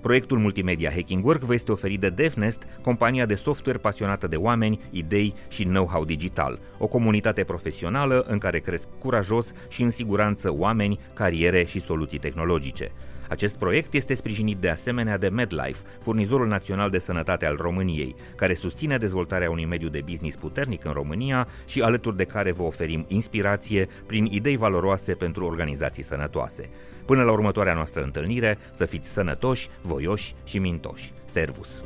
Proiectul 0.00 0.38
multimedia 0.38 0.90
Hacking 0.90 1.24
Work 1.24 1.42
vă 1.42 1.54
este 1.54 1.72
oferit 1.72 2.00
de 2.00 2.08
DevNest, 2.08 2.66
compania 2.82 3.26
de 3.26 3.34
software 3.34 3.78
pasionată 3.78 4.26
de 4.26 4.36
oameni, 4.36 4.80
idei 4.90 5.34
și 5.48 5.64
know-how 5.64 6.04
digital, 6.04 6.60
o 6.78 6.86
comunitate 6.86 7.44
profesională 7.44 8.24
în 8.28 8.38
care 8.38 8.58
cresc 8.58 8.88
curajos 8.98 9.52
și 9.68 9.82
în 9.82 9.90
siguranță 9.90 10.52
oameni, 10.52 11.00
cariere 11.14 11.64
și 11.64 11.80
soluții 11.80 12.18
tehnologice. 12.18 12.92
Acest 13.30 13.56
proiect 13.56 13.94
este 13.94 14.14
sprijinit 14.14 14.56
de 14.56 14.68
asemenea 14.68 15.18
de 15.18 15.28
MedLife, 15.28 15.82
furnizorul 16.02 16.46
național 16.46 16.90
de 16.90 16.98
sănătate 16.98 17.46
al 17.46 17.56
României, 17.56 18.14
care 18.34 18.54
susține 18.54 18.98
dezvoltarea 18.98 19.50
unui 19.50 19.64
mediu 19.64 19.88
de 19.88 20.02
business 20.04 20.36
puternic 20.36 20.84
în 20.84 20.92
România 20.92 21.48
și 21.66 21.80
alături 21.82 22.16
de 22.16 22.24
care 22.24 22.52
vă 22.52 22.62
oferim 22.62 23.04
inspirație 23.08 23.88
prin 24.06 24.24
idei 24.24 24.56
valoroase 24.56 25.12
pentru 25.12 25.44
organizații 25.44 26.02
sănătoase. 26.02 26.70
Până 27.04 27.22
la 27.22 27.32
următoarea 27.32 27.74
noastră 27.74 28.02
întâlnire, 28.02 28.58
să 28.72 28.84
fiți 28.84 29.10
sănătoși, 29.10 29.68
voioși 29.82 30.34
și 30.44 30.58
mintoși. 30.58 31.12
Servus! 31.24 31.82